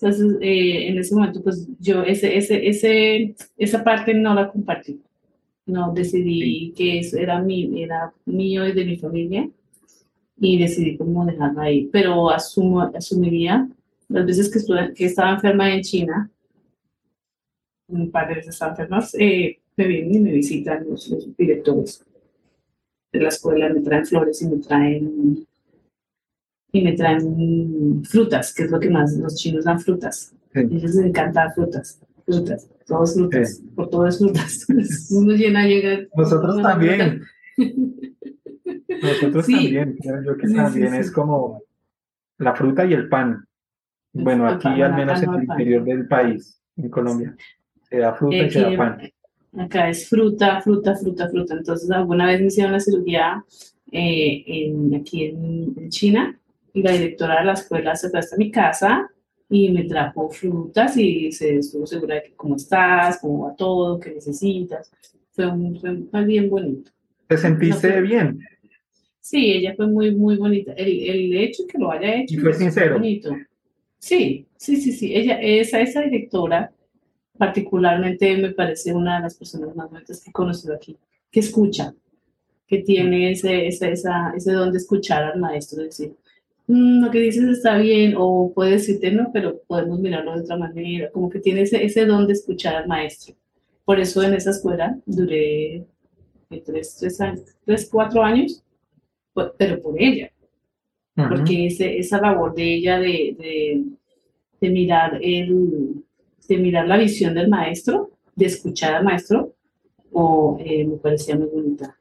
Entonces, 0.02 0.38
eh, 0.41 0.88
en 0.88 0.97
ese 0.97 1.14
momento, 1.14 1.43
pues 1.43 1.68
yo 1.80 2.04
ese, 2.04 2.38
ese, 2.38 2.68
ese, 2.68 3.36
esa 3.58 3.84
parte 3.84 4.14
no 4.14 4.34
la 4.34 4.50
compartí. 4.50 5.02
No, 5.66 5.93
decidí 5.93 6.74
que 6.76 7.00
eso 7.00 7.18
era, 7.18 7.41
mi, 7.41 7.84
era 7.84 8.14
mío 8.26 8.68
y 8.68 8.72
de 8.72 8.86
mi 8.86 8.97
familia 8.97 9.50
y 10.38 10.58
decidí 10.58 10.97
cómo 10.97 11.26
dejarla 11.26 11.64
ahí. 11.64 11.89
Pero 11.91 12.30
asumo, 12.30 12.82
asumiría 12.82 13.70
las 14.08 14.26
veces 14.26 14.52
que, 14.52 14.60
estuve, 14.60 14.93
que 14.93 15.06
estaba 15.06 15.34
enferma 15.34 15.74
en 15.74 15.82
China, 15.82 16.32
de 17.88 18.36
veces 18.36 18.47
estaba 18.47 18.72
enferma, 18.72 19.06
eh, 19.20 19.60
me 19.76 19.88
vienen 19.88 20.16
y 20.16 20.20
me 20.20 20.32
visitan 20.32 20.86
los, 20.89 21.36
directores 21.38 22.06
de 23.12 23.20
la 23.20 23.30
escuela, 23.30 23.70
me 23.70 23.82
traen 23.82 24.06
flores 24.06 24.41
y 24.41 24.47
me 24.47 24.58
traen 24.58 25.47
y 26.72 26.84
me 26.84 26.93
traen 26.93 28.03
frutas, 28.03 28.53
que 28.53 28.63
es 28.63 28.72
lo 28.72 28.80
que 28.80 28.89
más 28.89 29.13
los 29.17 29.36
chinos 29.36 29.65
dan 29.65 29.80
frutas. 29.80 30.34
A 30.53 30.59
ellos 30.59 30.84
les 30.84 30.97
encanta 30.97 31.51
frutas, 31.51 32.01
frutas, 32.26 32.70
todos 32.86 33.13
frutas, 33.13 33.61
por 33.76 33.89
todas 33.89 34.17
frutas. 34.17 34.67
Uno 35.11 35.34
llena, 35.34 35.67
llega. 35.67 36.05
Nosotros 36.15 36.61
también. 36.61 37.24
Nosotros 39.01 39.47
también, 39.47 39.97
yo 40.26 40.38
que 40.38 40.47
también 40.47 40.93
es 40.93 41.11
como 41.11 41.63
la 42.38 42.55
fruta 42.55 42.86
y 42.86 42.93
el 42.93 43.09
pan. 43.09 43.45
Bueno, 44.11 44.47
aquí 44.47 44.82
al 44.82 44.95
menos 44.95 45.22
en 45.22 45.34
el 45.34 45.43
interior 45.43 45.84
del 45.84 46.07
país, 46.07 46.61
en 46.76 46.89
Colombia, 46.89 47.36
se 47.89 47.97
da 47.97 48.13
fruta 48.13 48.38
y 48.38 48.51
se 48.51 48.61
da 48.61 48.78
pan. 48.78 49.01
Acá 49.57 49.89
es 49.89 50.07
fruta, 50.07 50.61
fruta, 50.61 50.95
fruta, 50.95 51.28
fruta. 51.28 51.55
Entonces, 51.55 51.89
alguna 51.89 52.28
vez 52.28 52.39
me 52.39 52.47
hicieron 52.47 52.72
la 52.72 52.80
cirugía 52.80 53.43
eh, 53.91 54.43
en, 54.45 54.95
aquí 54.95 55.26
en 55.26 55.89
China 55.89 56.39
y 56.74 56.82
la 56.84 56.91
directora 56.91 57.39
de 57.39 57.45
la 57.45 57.53
escuela 57.53 57.95
se 57.95 58.09
fue 58.09 58.20
hasta 58.20 58.38
mi 58.38 58.51
casa 58.51 59.09
y 59.49 59.70
me 59.72 59.86
trajo 59.86 60.30
frutas 60.30 60.95
y 60.97 61.32
se 61.32 61.57
estuvo 61.57 61.86
segura 61.86 62.15
de 62.15 62.24
que 62.24 62.34
cómo 62.36 62.55
estás, 62.55 63.20
cómo 63.20 63.45
va 63.45 63.55
todo, 63.55 63.99
qué 63.99 64.11
necesitas. 64.11 64.91
Fue, 65.32 65.47
un, 65.47 66.07
fue 66.09 66.26
bien 66.26 66.49
bonito. 66.49 66.91
¿Te 67.28 67.38
sentiste 67.38 68.01
bien? 68.01 68.39
Sí, 69.20 69.51
ella 69.51 69.74
fue 69.76 69.88
muy, 69.88 70.13
muy 70.15 70.38
bonita. 70.38 70.74
El, 70.74 70.88
el 70.88 71.38
hecho 71.38 71.63
que 71.67 71.78
lo 71.78 71.91
haya 71.91 72.15
hecho. 72.15 72.36
Y 72.36 72.38
fue 72.38 72.53
sincero. 72.53 72.95
Bonito. 72.95 73.36
Sí, 73.97 74.47
sí, 74.55 74.78
sí, 74.78 74.91
sí. 74.91 75.15
Ella, 75.15 75.39
esa, 75.41 75.82
esa 75.82 76.01
directora, 76.01 76.72
particularmente 77.38 78.38
me 78.38 78.51
parece 78.51 78.93
una 78.93 79.17
de 79.17 79.24
las 79.24 79.36
personas 79.36 79.76
más 79.76 79.89
bonitas 79.89 80.24
que 80.24 80.30
he 80.30 80.34
conocido 80.34 80.74
aquí, 80.76 80.97
que 81.32 81.41
escucha, 81.41 81.93
que 82.67 82.80
tiene 82.80 83.32
ese, 83.32 83.67
ese, 83.67 83.91
esa, 83.91 84.34
ese 84.36 84.51
don 84.53 84.72
de 84.72 84.78
escuchar 84.78 85.24
al 85.24 85.39
maestro, 85.39 85.84
decir, 85.84 86.15
Mm, 86.70 87.03
lo 87.03 87.09
que 87.09 87.20
dices 87.20 87.45
está 87.45 87.78
bien, 87.78 88.13
o 88.15 88.51
puede 88.53 88.74
decirte 88.74 89.11
no, 89.11 89.32
pero 89.34 89.59
podemos 89.65 89.99
mirarlo 89.99 90.36
de 90.36 90.41
otra 90.41 90.55
manera, 90.55 91.09
como 91.11 91.28
que 91.28 91.39
tiene 91.39 91.61
ese, 91.61 91.84
ese 91.84 92.05
don 92.05 92.28
de 92.28 92.34
escuchar 92.34 92.76
al 92.76 92.88
maestro. 92.88 93.36
Por 93.86 93.99
eso 93.99 94.22
en 94.22 94.36
esa 94.36 94.51
escuela 94.51 94.95
duré 95.07 95.84
tres, 96.63 96.97
tres, 96.99 97.20
años, 97.22 97.41
tres 97.65 97.89
cuatro 97.91 98.22
años, 98.24 98.63
pero 99.57 99.82
por 99.82 99.99
ella, 99.99 100.32
porque 101.15 101.65
ese, 101.65 101.97
esa 101.97 102.22
labor 102.22 102.53
de 102.53 102.76
ella 102.76 102.99
de, 102.99 103.36
de, 103.39 103.84
de, 104.61 104.70
mirar 104.70 105.17
el, 105.24 106.03
de 106.47 106.57
mirar 106.57 106.88
la 106.88 106.97
visión 106.97 107.34
del 107.34 107.49
maestro, 107.49 108.11
de 108.36 108.45
escuchar 108.45 108.93
al 108.93 109.05
maestro, 109.05 109.55
o 110.11 110.59
eh, 110.63 110.86
me 110.86 110.97
parecía 110.97 111.36
muy 111.36 111.47
bonita. 111.47 111.97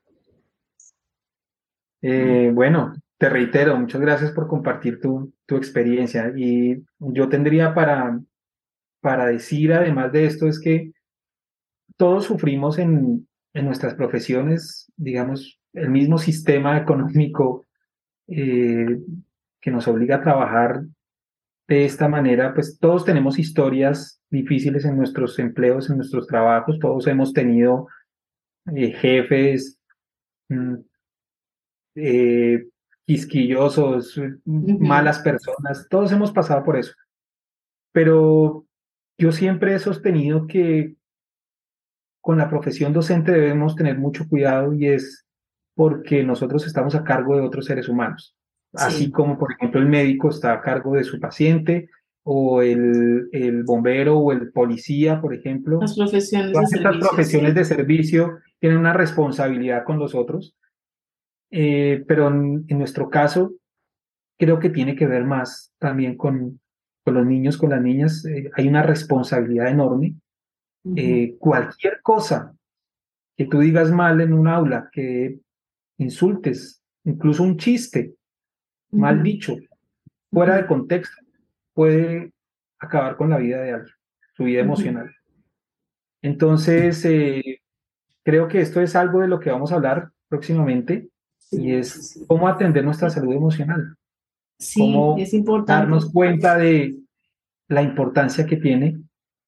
Eh, 2.02 2.50
bueno, 2.52 2.92
te 3.18 3.28
reitero, 3.28 3.76
muchas 3.76 4.00
gracias 4.00 4.32
por 4.32 4.46
compartir 4.46 5.00
tu, 5.00 5.32
tu 5.46 5.56
experiencia. 5.56 6.32
Y 6.36 6.84
yo 6.98 7.28
tendría 7.28 7.74
para, 7.74 8.20
para 9.00 9.26
decir, 9.26 9.72
además 9.72 10.12
de 10.12 10.26
esto, 10.26 10.46
es 10.46 10.60
que 10.60 10.92
todos 11.96 12.24
sufrimos 12.24 12.78
en, 12.78 13.28
en 13.54 13.64
nuestras 13.64 13.94
profesiones, 13.94 14.90
digamos, 14.96 15.60
el 15.72 15.90
mismo 15.90 16.18
sistema 16.18 16.78
económico 16.78 17.66
eh, 18.28 18.98
que 19.60 19.70
nos 19.70 19.88
obliga 19.88 20.16
a 20.16 20.22
trabajar 20.22 20.82
de 21.66 21.84
esta 21.84 22.08
manera, 22.08 22.54
pues 22.54 22.78
todos 22.78 23.04
tenemos 23.04 23.38
historias 23.38 24.22
difíciles 24.30 24.84
en 24.84 24.96
nuestros 24.96 25.38
empleos, 25.38 25.90
en 25.90 25.96
nuestros 25.96 26.26
trabajos, 26.26 26.78
todos 26.78 27.06
hemos 27.08 27.32
tenido 27.32 27.88
eh, 28.74 28.92
jefes, 28.92 29.78
mm, 30.48 30.74
eh, 31.96 32.66
quisquillosos, 33.08 34.20
malas 34.44 35.20
personas, 35.20 35.86
todos 35.88 36.12
hemos 36.12 36.30
pasado 36.30 36.62
por 36.62 36.76
eso. 36.76 36.92
Pero 37.90 38.66
yo 39.16 39.32
siempre 39.32 39.74
he 39.74 39.78
sostenido 39.78 40.46
que 40.46 40.94
con 42.20 42.36
la 42.36 42.50
profesión 42.50 42.92
docente 42.92 43.32
debemos 43.32 43.74
tener 43.76 43.96
mucho 43.96 44.28
cuidado 44.28 44.74
y 44.74 44.88
es 44.88 45.24
porque 45.74 46.22
nosotros 46.22 46.66
estamos 46.66 46.94
a 46.94 47.02
cargo 47.02 47.34
de 47.34 47.46
otros 47.46 47.64
seres 47.64 47.88
humanos. 47.88 48.36
Así 48.74 49.10
como, 49.10 49.38
por 49.38 49.52
ejemplo, 49.52 49.80
el 49.80 49.86
médico 49.86 50.28
está 50.28 50.52
a 50.52 50.60
cargo 50.60 50.94
de 50.94 51.04
su 51.04 51.18
paciente 51.18 51.88
o 52.24 52.60
el, 52.60 53.30
el 53.32 53.64
bombero 53.64 54.18
o 54.18 54.32
el 54.32 54.52
policía, 54.52 55.18
por 55.22 55.32
ejemplo. 55.32 55.80
Las 55.80 55.96
profesiones 55.96 56.52
de 56.52 56.62
estas 56.62 56.98
profesiones 56.98 57.54
de 57.54 57.64
servicio 57.64 58.36
tienen 58.58 58.76
una 58.76 58.92
responsabilidad 58.92 59.84
con 59.84 59.98
los 59.98 60.14
otros 60.14 60.58
eh, 61.50 62.04
pero 62.06 62.28
en, 62.28 62.66
nuestro 62.68 63.08
caso 63.08 63.54
creo 64.38 64.58
que 64.58 64.70
tiene 64.70 64.94
que 64.94 65.06
ver 65.06 65.24
más 65.24 65.72
también 65.78 66.16
con, 66.16 66.60
con 67.04 67.14
los 67.14 67.26
niños, 67.26 67.56
con 67.56 67.70
las 67.70 67.82
niñas. 67.82 68.24
Eh, 68.26 68.50
hay 68.54 68.68
una 68.68 68.82
responsabilidad 68.82 69.68
enorme. 69.68 70.14
Eh, 70.96 71.36
cualquier 71.38 72.00
cosa 72.00 72.54
que 73.36 73.46
tú 73.46 73.60
digas 73.60 73.90
mal 73.90 74.20
en 74.20 74.32
un 74.32 74.48
aula, 74.48 74.88
que 74.90 75.38
insultes, 75.98 76.82
incluso 77.04 77.42
un 77.42 77.58
chiste 77.58 78.14
mal 78.90 79.22
dicho, 79.22 79.56
fuera 80.30 80.56
de 80.56 80.66
contexto, 80.66 81.16
puede 81.74 82.32
acabar 82.78 83.16
con 83.16 83.28
la 83.30 83.36
vida 83.36 83.60
de 83.60 83.72
alguien, 83.72 83.94
su 84.34 84.44
vida 84.44 84.60
emocional. 84.60 85.14
Entonces, 86.22 87.06
creo 88.22 88.48
que 88.48 88.60
esto 88.60 88.80
es 88.80 88.96
algo 88.96 89.20
de 89.20 89.28
lo 89.28 89.40
que 89.40 89.50
vamos 89.50 89.72
a 89.72 89.76
hablar 89.76 90.10
próximamente 90.28 91.10
y 91.50 91.72
es 91.72 92.24
cómo 92.26 92.48
atender 92.48 92.84
nuestra 92.84 93.10
salud 93.10 93.32
emocional. 93.32 93.96
Sí, 94.58 94.80
cómo 94.80 95.16
es 95.18 95.32
importante. 95.34 95.72
Darnos 95.72 96.12
cuenta 96.12 96.56
de 96.56 96.96
la 97.68 97.82
importancia 97.82 98.46
que 98.46 98.56
tiene 98.56 98.98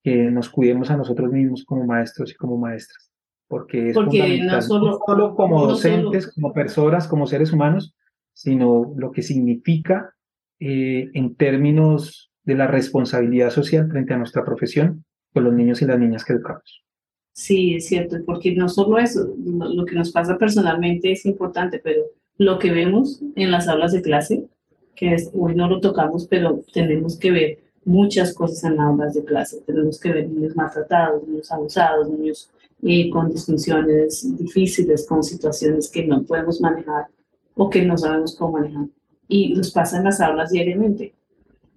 que 0.03 0.31
nos 0.31 0.49
cuidemos 0.49 0.91
a 0.91 0.97
nosotros 0.97 1.31
mismos 1.31 1.65
como 1.65 1.85
maestros 1.85 2.33
y 2.33 2.35
como 2.35 2.57
maestras. 2.57 3.11
Porque 3.49 3.91
es 3.91 3.95
fundamental, 3.95 4.61
no 4.69 4.99
solo, 5.05 5.35
como 5.35 5.67
docentes, 5.67 6.33
como 6.33 6.53
personas, 6.53 7.09
como 7.09 7.27
seres 7.27 7.53
humanos, 7.53 7.95
sino 8.33 8.93
lo 8.97 9.11
que 9.11 9.23
significa 9.23 10.15
eh, 10.61 11.11
en 11.15 11.35
términos 11.35 12.31
de 12.45 12.55
la 12.55 12.67
responsabilidad 12.67 13.51
social 13.51 13.91
frente 13.91 14.15
a 14.15 14.19
nuestra 14.19 14.45
profesión 14.45 15.05
con 15.35 15.45
los 15.45 15.53
niños 15.53 15.83
y 15.83 15.87
las 15.87 15.99
niñas 15.99 16.25
que 16.25 16.33
educamos. 16.33 16.85
Sí, 17.33 17.77
es 17.77 17.87
cierto, 17.87 18.17
porque 18.27 18.55
no 18.55 18.69
solo 18.69 18.99
eso, 18.99 19.35
lo 19.39 19.85
que 19.85 19.95
nos 19.95 20.11
pasa 20.11 20.37
personalmente 20.37 21.13
es 21.13 21.25
importante, 21.25 21.79
pero 21.79 22.03
lo 22.39 22.59
que 22.59 22.71
vemos 22.71 23.21
en 23.37 23.51
las 23.51 23.69
aulas 23.69 23.93
de 23.93 24.03
clase, 24.03 24.47
que 24.95 25.15
es, 25.15 25.31
hoy 25.33 25.55
no 25.55 25.69
lo 25.69 25.81
tocamos, 25.81 26.27
pero 26.27 26.63
tenemos 26.73 27.19
que 27.19 27.31
ver 27.31 27.59
muchas 27.85 28.35
cosas 28.35 28.65
en 28.65 28.77
las 28.77 28.87
aulas 28.87 29.15
de 29.15 29.25
clase. 29.25 29.63
Tenemos 29.67 29.99
que 29.99 30.13
ver 30.13 30.29
niños 30.29 30.57
maltratados, 30.57 31.27
niños 31.27 31.51
abusados, 31.51 32.09
niños 32.09 32.51
eh, 32.83 33.11
con 33.11 33.31
disfunciones 33.31 34.37
difíciles, 34.39 35.07
con 35.07 35.23
situaciones 35.23 35.91
que 35.91 36.07
no 36.07 36.23
podemos 36.23 36.61
manejar 36.61 37.07
o 37.55 37.69
que 37.69 37.85
no 37.85 37.97
sabemos 37.99 38.35
cómo 38.37 38.59
manejar. 38.59 38.87
y 39.29 39.55
los 39.55 39.71
pasa 39.71 39.99
en 39.99 40.05
las 40.05 40.21
aulas 40.21 40.51
diariamente. 40.51 41.15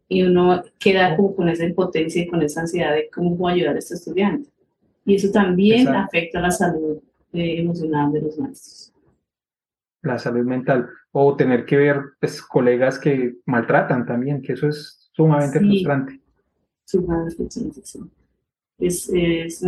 Y 0.08 0.24
uno 0.24 0.64
queda 0.80 1.16
con 1.18 1.50
esa 1.50 1.66
impotencia 1.66 2.22
y 2.22 2.28
con 2.28 2.42
esa 2.42 2.62
ansiedad 2.62 2.94
de 2.94 3.10
cómo 3.14 3.38
puedo 3.38 3.54
ayudar 3.56 3.76
a 3.76 3.80
este 3.80 3.96
estudiante. 3.96 4.50
Y 5.06 5.16
eso 5.16 5.32
también 5.32 5.88
afecta 5.90 6.40
la 6.40 6.52
salud 6.52 6.98
eh, 7.34 7.60
emocional 7.60 8.12
de 8.12 8.22
los 8.22 8.38
maestros. 8.38 8.94
La 10.02 10.18
salud 10.18 10.46
mental. 10.46 10.90
O 11.12 11.36
tener 11.36 11.66
que 11.66 11.78
ver 11.78 12.02
pues, 12.20 12.42
colegas 12.42 13.00
que 13.00 13.36
maltratan 13.46 14.06
también, 14.06 14.42
que 14.42 14.54
eso 14.54 14.68
es 14.68 15.10
sumamente 15.14 15.60
frustrante. 15.60 16.20
Sumamente 16.86 17.36
frustrante, 17.36 17.82
sí. 17.84 18.00
Es, 18.80 19.10
es 19.14 19.64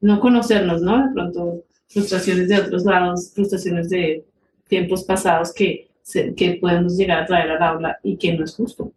no 0.00 0.20
conocernos, 0.20 0.80
¿no? 0.82 1.08
De 1.08 1.12
pronto, 1.12 1.64
frustraciones 1.88 2.48
de 2.48 2.58
otros 2.58 2.84
lados, 2.84 3.32
frustraciones 3.34 3.90
de 3.90 4.24
tiempos 4.68 5.04
pasados 5.04 5.52
que, 5.52 5.88
que 6.36 6.58
podemos 6.60 6.96
llegar 6.96 7.22
a 7.22 7.26
traer 7.26 7.50
al 7.50 7.62
aula 7.62 7.98
y 8.02 8.16
que 8.16 8.36
no 8.36 8.44
es 8.44 8.54
justo 8.54 8.92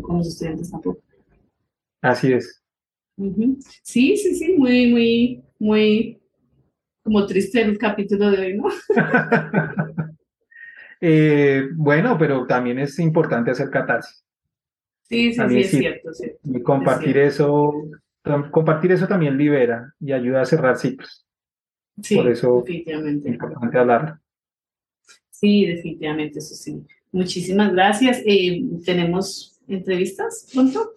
con 0.00 0.18
los 0.18 0.28
estudiantes 0.28 0.70
tampoco. 0.70 1.00
Así 2.00 2.32
es. 2.32 2.61
Sí, 3.82 4.16
sí, 4.16 4.34
sí, 4.34 4.54
muy, 4.56 4.90
muy, 4.90 5.42
muy 5.58 6.18
como 7.02 7.26
triste 7.26 7.60
el 7.60 7.78
capítulo 7.78 8.30
de 8.30 8.38
hoy, 8.38 8.56
¿no? 8.56 8.64
Eh, 11.04 11.68
bueno, 11.74 12.16
pero 12.16 12.46
también 12.46 12.78
es 12.78 12.96
importante 13.00 13.50
hacer 13.50 13.70
catarsis. 13.70 14.24
Sí, 15.08 15.32
sí, 15.32 15.40
sí, 15.48 15.58
es 15.58 15.70
cierto, 15.70 16.14
sí. 16.14 16.30
Y 16.44 16.62
compartir 16.62 17.18
eso, 17.18 17.72
compartir 18.52 18.92
eso 18.92 19.08
también 19.08 19.36
libera 19.36 19.92
y 19.98 20.12
ayuda 20.12 20.42
a 20.42 20.46
cerrar 20.46 20.76
ciclos. 20.76 21.26
Sí, 22.00 22.14
Por 22.14 22.28
eso 22.28 22.58
definitivamente. 22.60 23.28
es 23.28 23.34
importante 23.34 23.78
hablar. 23.78 24.20
Sí, 25.28 25.66
definitivamente, 25.66 26.38
eso 26.38 26.54
sí. 26.54 26.86
Muchísimas 27.10 27.72
gracias. 27.72 28.22
Eh, 28.24 28.62
¿Tenemos 28.84 29.60
entrevistas 29.66 30.48
pronto? 30.52 30.92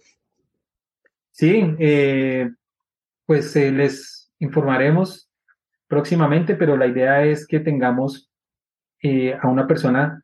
Sí, 1.36 1.76
eh, 1.80 2.50
pues 3.26 3.54
eh, 3.58 3.70
les 3.70 4.32
informaremos 4.40 5.30
próximamente, 5.86 6.56
pero 6.56 6.78
la 6.78 6.88
idea 6.88 7.26
es 7.26 7.46
que 7.46 7.60
tengamos 7.60 8.32
eh, 9.04 9.38
a 9.42 9.50
una 9.50 9.68
persona 9.68 10.24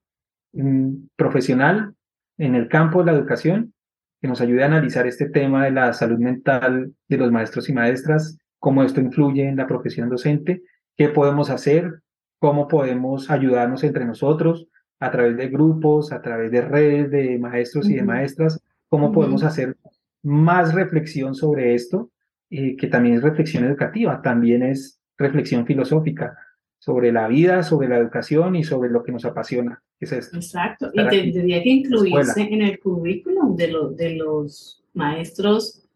mm, 0.53 1.07
profesional 1.17 1.93
en 2.37 2.55
el 2.55 2.69
campo 2.69 2.99
de 2.99 3.11
la 3.11 3.17
educación 3.17 3.73
que 4.21 4.29
nos 4.29 4.39
ayude 4.39 4.63
a 4.63 4.67
analizar 4.67 5.05
este 5.05 5.29
tema 5.29 5.65
de 5.65 5.71
la 5.71 5.91
salud 5.91 6.17
mental 6.17 6.93
de 7.09 7.17
los 7.17 7.29
maestros 7.29 7.67
y 7.67 7.73
maestras, 7.73 8.37
cómo 8.57 8.81
esto 8.81 9.01
influye 9.01 9.49
en 9.49 9.57
la 9.57 9.67
profesión 9.67 10.07
docente, 10.07 10.61
qué 10.95 11.09
podemos 11.09 11.49
hacer, 11.49 12.03
cómo 12.39 12.69
podemos 12.69 13.29
ayudarnos 13.29 13.83
entre 13.83 14.05
nosotros 14.05 14.69
a 15.01 15.11
través 15.11 15.35
de 15.35 15.49
grupos, 15.49 16.13
a 16.13 16.21
través 16.21 16.51
de 16.51 16.61
redes 16.61 17.11
de 17.11 17.37
maestros 17.37 17.89
y 17.89 17.95
de 17.95 18.03
maestras, 18.03 18.63
cómo 18.87 19.11
podemos 19.11 19.43
hacer 19.43 19.75
más 20.23 20.73
reflexión 20.73 21.35
sobre 21.35 21.73
esto, 21.73 22.11
eh, 22.49 22.75
que 22.75 22.87
también 22.87 23.15
es 23.15 23.23
reflexión 23.23 23.65
educativa, 23.65 24.21
también 24.21 24.63
es 24.63 24.99
reflexión 25.17 25.65
filosófica 25.65 26.37
sobre 26.77 27.11
la 27.11 27.27
vida, 27.27 27.63
sobre 27.63 27.87
la 27.87 27.97
educación 27.97 28.55
y 28.55 28.63
sobre 28.63 28.89
lo 28.89 29.03
que 29.03 29.11
nos 29.11 29.23
apasiona. 29.25 29.81
Es 29.99 30.11
esto. 30.11 30.35
Exacto, 30.35 30.89
y 30.93 31.31
tendría 31.31 31.61
que 31.61 31.69
incluirse 31.69 32.41
en 32.41 32.63
el 32.63 32.79
currículum 32.79 33.55
de, 33.55 33.71
de 33.95 34.15
los 34.15 34.83
maestros, 34.93 35.87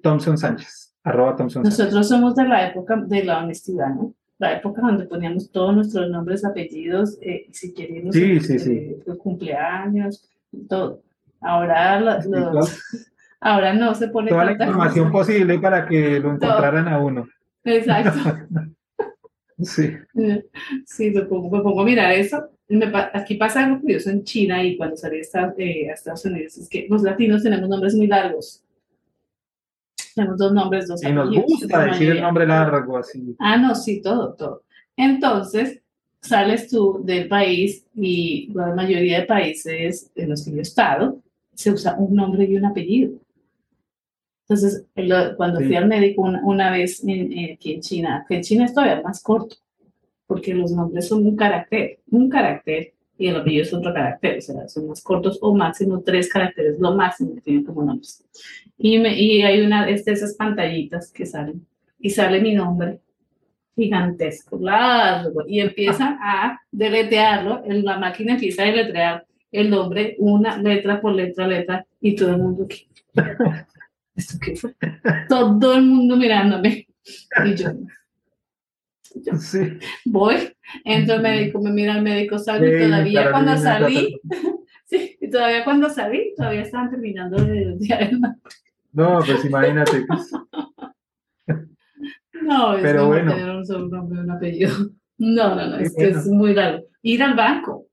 Thompson 0.02 0.38
Sánchez, 0.38 0.94
arroba 1.02 1.36
Thompson 1.36 1.64
Nosotros 1.64 2.08
somos 2.08 2.36
de 2.36 2.46
la 2.46 2.68
época 2.68 2.96
de 2.96 3.24
la 3.24 3.42
honestidad, 3.42 3.88
¿no? 3.94 4.14
La 4.38 4.54
época 4.56 4.80
donde 4.80 5.04
poníamos 5.04 5.50
todos 5.50 5.74
nuestros 5.74 6.08
nombres, 6.08 6.44
apellidos, 6.44 7.18
si 7.50 7.74
queríamos, 7.74 8.14
sí, 8.14 8.40
sí, 8.40 8.58
sí. 8.58 8.96
cumpleaños, 9.18 10.30
todo. 10.68 11.02
Ahora, 11.40 12.00
los, 12.00 12.26
ahora 13.40 13.72
no 13.72 13.94
se 13.94 14.08
pone 14.08 14.30
toda 14.30 14.44
la 14.44 14.52
información 14.52 15.10
posible 15.10 15.58
para 15.58 15.86
que 15.86 16.20
lo 16.20 16.32
encontraran 16.32 16.88
a 16.88 16.98
uno. 16.98 17.26
Exacto. 17.64 18.38
sí. 19.58 19.94
Sí, 20.84 21.10
me 21.10 21.22
pongo, 21.22 21.80
a 21.80 21.84
mirar 21.84 22.12
eso. 22.12 22.50
aquí 23.12 23.34
pasa 23.36 23.64
algo 23.64 23.80
curioso 23.80 24.10
en 24.10 24.24
China 24.24 24.62
y 24.62 24.76
cuando 24.76 24.96
salí 24.96 25.20
a 25.34 25.54
eh, 25.56 25.90
Estados 25.92 26.24
Unidos, 26.24 26.58
es 26.58 26.68
que 26.68 26.86
los 26.88 27.02
latinos 27.02 27.42
tenemos 27.42 27.68
nombres 27.68 27.94
muy 27.94 28.06
largos. 28.06 28.62
Tenemos 30.14 30.38
dos 30.38 30.52
nombres, 30.52 30.88
dos 30.88 31.02
Y 31.02 31.12
nos 31.12 31.30
gusta 31.30 31.86
decir 31.86 32.10
el 32.10 32.20
nombre 32.20 32.46
largo 32.46 32.98
así. 32.98 33.36
Ah, 33.38 33.56
no, 33.56 33.74
sí, 33.74 34.02
todo, 34.02 34.34
todo. 34.34 34.64
Entonces, 34.96 35.80
sales 36.20 36.68
tú 36.68 37.00
del 37.04 37.28
país 37.28 37.86
y 37.94 38.50
la 38.52 38.74
mayoría 38.74 39.20
de 39.20 39.26
países 39.26 40.10
en 40.14 40.30
los 40.30 40.44
que 40.44 40.52
yo 40.52 40.58
he 40.58 40.62
estado, 40.62 41.22
se 41.60 41.70
usa 41.70 41.94
un 41.98 42.14
nombre 42.14 42.44
y 42.44 42.56
un 42.56 42.64
apellido. 42.64 43.12
Entonces, 44.48 44.86
cuando 45.36 45.60
fui 45.60 45.76
al 45.76 45.86
médico 45.86 46.22
una, 46.22 46.72
vez 46.72 47.02
aquí 47.02 47.74
en 47.74 47.80
China, 47.80 48.24
que 48.26 48.36
en 48.36 48.42
China 48.42 48.64
es 48.64 48.74
todavía 48.74 49.02
más 49.02 49.22
corto, 49.22 49.56
porque 50.26 50.54
los 50.54 50.72
nombres 50.72 51.06
son 51.06 51.26
un 51.26 51.36
carácter, 51.36 52.00
un 52.10 52.28
carácter, 52.30 52.94
y 53.18 53.28
el 53.28 53.36
apellido 53.36 53.62
es 53.62 53.74
otro 53.74 53.92
carácter, 53.92 54.38
o 54.38 54.40
sea, 54.40 54.68
son 54.68 54.88
más 54.88 55.02
cortos 55.02 55.38
o 55.42 55.54
máximo 55.54 56.00
tres 56.00 56.28
caracteres, 56.28 56.80
lo 56.80 56.96
máximo 56.96 57.34
que 57.34 57.42
tienen 57.42 57.64
como 57.64 57.84
nombres. 57.84 58.24
Y, 58.78 58.98
me, 58.98 59.20
y 59.20 59.42
hay 59.42 59.60
una 59.60 59.84
de 59.84 59.92
esas 59.92 60.34
pantallitas 60.34 61.12
que 61.12 61.26
salen, 61.26 61.66
y 61.98 62.08
sale 62.08 62.40
mi 62.40 62.54
nombre 62.54 63.00
gigantesco, 63.76 64.58
largo, 64.58 65.44
y 65.46 65.60
empiezan 65.60 66.18
a 66.22 66.58
deletearlo, 66.72 67.62
la 67.66 67.98
máquina 67.98 68.32
empieza 68.32 68.62
a 68.62 68.66
deletrear 68.66 69.26
el 69.52 69.70
nombre 69.70 70.16
una 70.18 70.56
letra 70.58 71.00
por 71.00 71.14
letra, 71.14 71.46
letra, 71.46 71.86
y 72.00 72.14
todo 72.14 72.30
el 72.30 72.38
mundo, 72.38 72.66
¿qué? 72.68 72.86
¿Esto 74.14 74.38
qué 74.40 74.56
fue? 74.56 74.74
Todo 75.28 75.74
el 75.74 75.82
mundo 75.82 76.16
mirándome. 76.16 76.86
Y 77.44 77.54
yo, 77.54 77.70
voy, 80.04 80.36
entro 80.84 81.16
al 81.16 81.22
médico, 81.22 81.60
me 81.60 81.70
mira 81.70 81.96
el 81.96 82.02
médico, 82.02 82.38
salgo 82.38 82.66
y 82.66 82.78
todavía 82.78 83.30
cuando 83.30 83.56
salí, 83.56 84.20
sí, 84.84 85.16
y 85.20 85.30
todavía 85.30 85.64
cuando 85.64 85.90
salí, 85.90 86.34
todavía 86.36 86.62
estaban 86.62 86.90
terminando 86.90 87.42
de 87.44 87.62
el 87.62 88.20
No, 88.92 89.20
pues 89.24 89.44
imagínate. 89.44 90.06
No, 92.42 92.76
es 92.76 92.82
Pero 92.82 93.06
bueno. 93.06 93.34
tener 93.34 93.50
un 93.50 93.66
solo 93.66 93.88
nombre 93.88 94.20
un 94.20 94.30
apellido. 94.30 94.72
No, 95.18 95.54
no, 95.54 95.66
no, 95.66 95.76
es 95.76 95.94
que 95.94 96.08
es 96.08 96.26
muy 96.26 96.54
raro. 96.54 96.82
Ir 97.02 97.22
al 97.22 97.34
banco, 97.34 97.86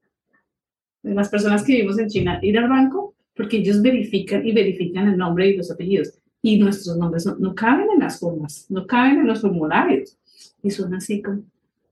las 1.04 1.30
personas 1.30 1.64
que 1.64 1.74
vivimos 1.74 2.00
en 2.00 2.10
China, 2.10 2.40
ir 2.42 2.58
al 2.58 2.70
banco 2.70 3.16
porque 3.38 3.58
ellos 3.58 3.82
verifican 3.82 4.46
y 4.46 4.52
verifican 4.52 5.08
el 5.08 5.18
nombre 5.18 5.48
y 5.48 5.56
los 5.56 5.72
apellidos. 5.72 6.14
Y 6.42 6.58
nuestros 6.60 6.98
nombres 6.98 7.26
no, 7.40 7.56
caben 7.56 7.88
en 7.94 8.00
las 8.00 8.20
formas, 8.20 8.66
no 8.70 8.86
caben 8.86 9.20
en 9.20 9.28
los 9.28 9.42
formularios. 9.42 10.18
Y 10.64 10.72
son 10.72 10.94
así 10.96 11.22
como, 11.22 11.44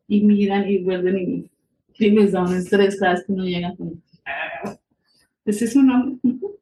y 0.08 0.22
miran 0.22 0.70
y 0.70 0.80
vuelven 0.80 1.18
y, 1.18 1.52
y 1.98 2.10
les 2.12 2.32
da 2.32 2.44
un 2.44 2.56
estrés 2.56 3.00
cada 3.00 3.14
vez 3.14 3.24
que 3.26 3.34
no 3.34 3.46
llegan. 3.46 3.76
Ah, 4.26 4.78
ese 5.46 5.66
es 5.66 5.76
un 5.76 5.88
nombre. 5.88 6.18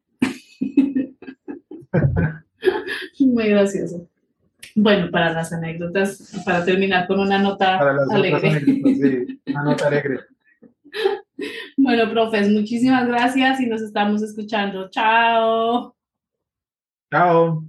Muy 3.20 3.48
gracioso. 3.50 4.08
Bueno, 4.76 5.10
para 5.12 5.32
las 5.34 5.54
anécdotas, 5.54 6.42
para 6.46 6.66
terminar 6.66 7.08
con 7.08 7.20
una 7.20 7.38
nota 7.38 7.80
alegre. 8.12 8.60
sí, 8.66 9.40
una 9.48 9.64
nota 9.64 9.88
alegre. 9.88 10.20
Bueno, 11.78 12.10
profes, 12.10 12.50
muchísimas 12.50 13.08
gracias 13.08 13.60
y 13.60 13.66
nos 13.66 13.82
estamos 13.82 14.22
escuchando. 14.22 14.90
Chao. 14.90 15.96
Chao. 17.12 17.64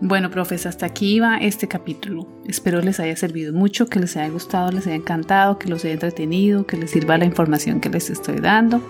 Bueno, 0.00 0.30
profes, 0.30 0.66
hasta 0.66 0.86
aquí 0.86 1.18
va 1.20 1.38
este 1.38 1.66
capítulo. 1.66 2.28
Espero 2.46 2.80
les 2.80 3.00
haya 3.00 3.16
servido 3.16 3.52
mucho, 3.52 3.88
que 3.88 3.98
les 3.98 4.16
haya 4.16 4.28
gustado, 4.28 4.70
les 4.70 4.86
haya 4.86 4.96
encantado, 4.96 5.58
que 5.58 5.68
los 5.68 5.84
haya 5.84 5.94
entretenido, 5.94 6.66
que 6.66 6.76
les 6.76 6.90
sirva 6.90 7.18
la 7.18 7.24
información 7.24 7.80
que 7.80 7.88
les 7.88 8.10
estoy 8.10 8.36
dando. 8.36 8.80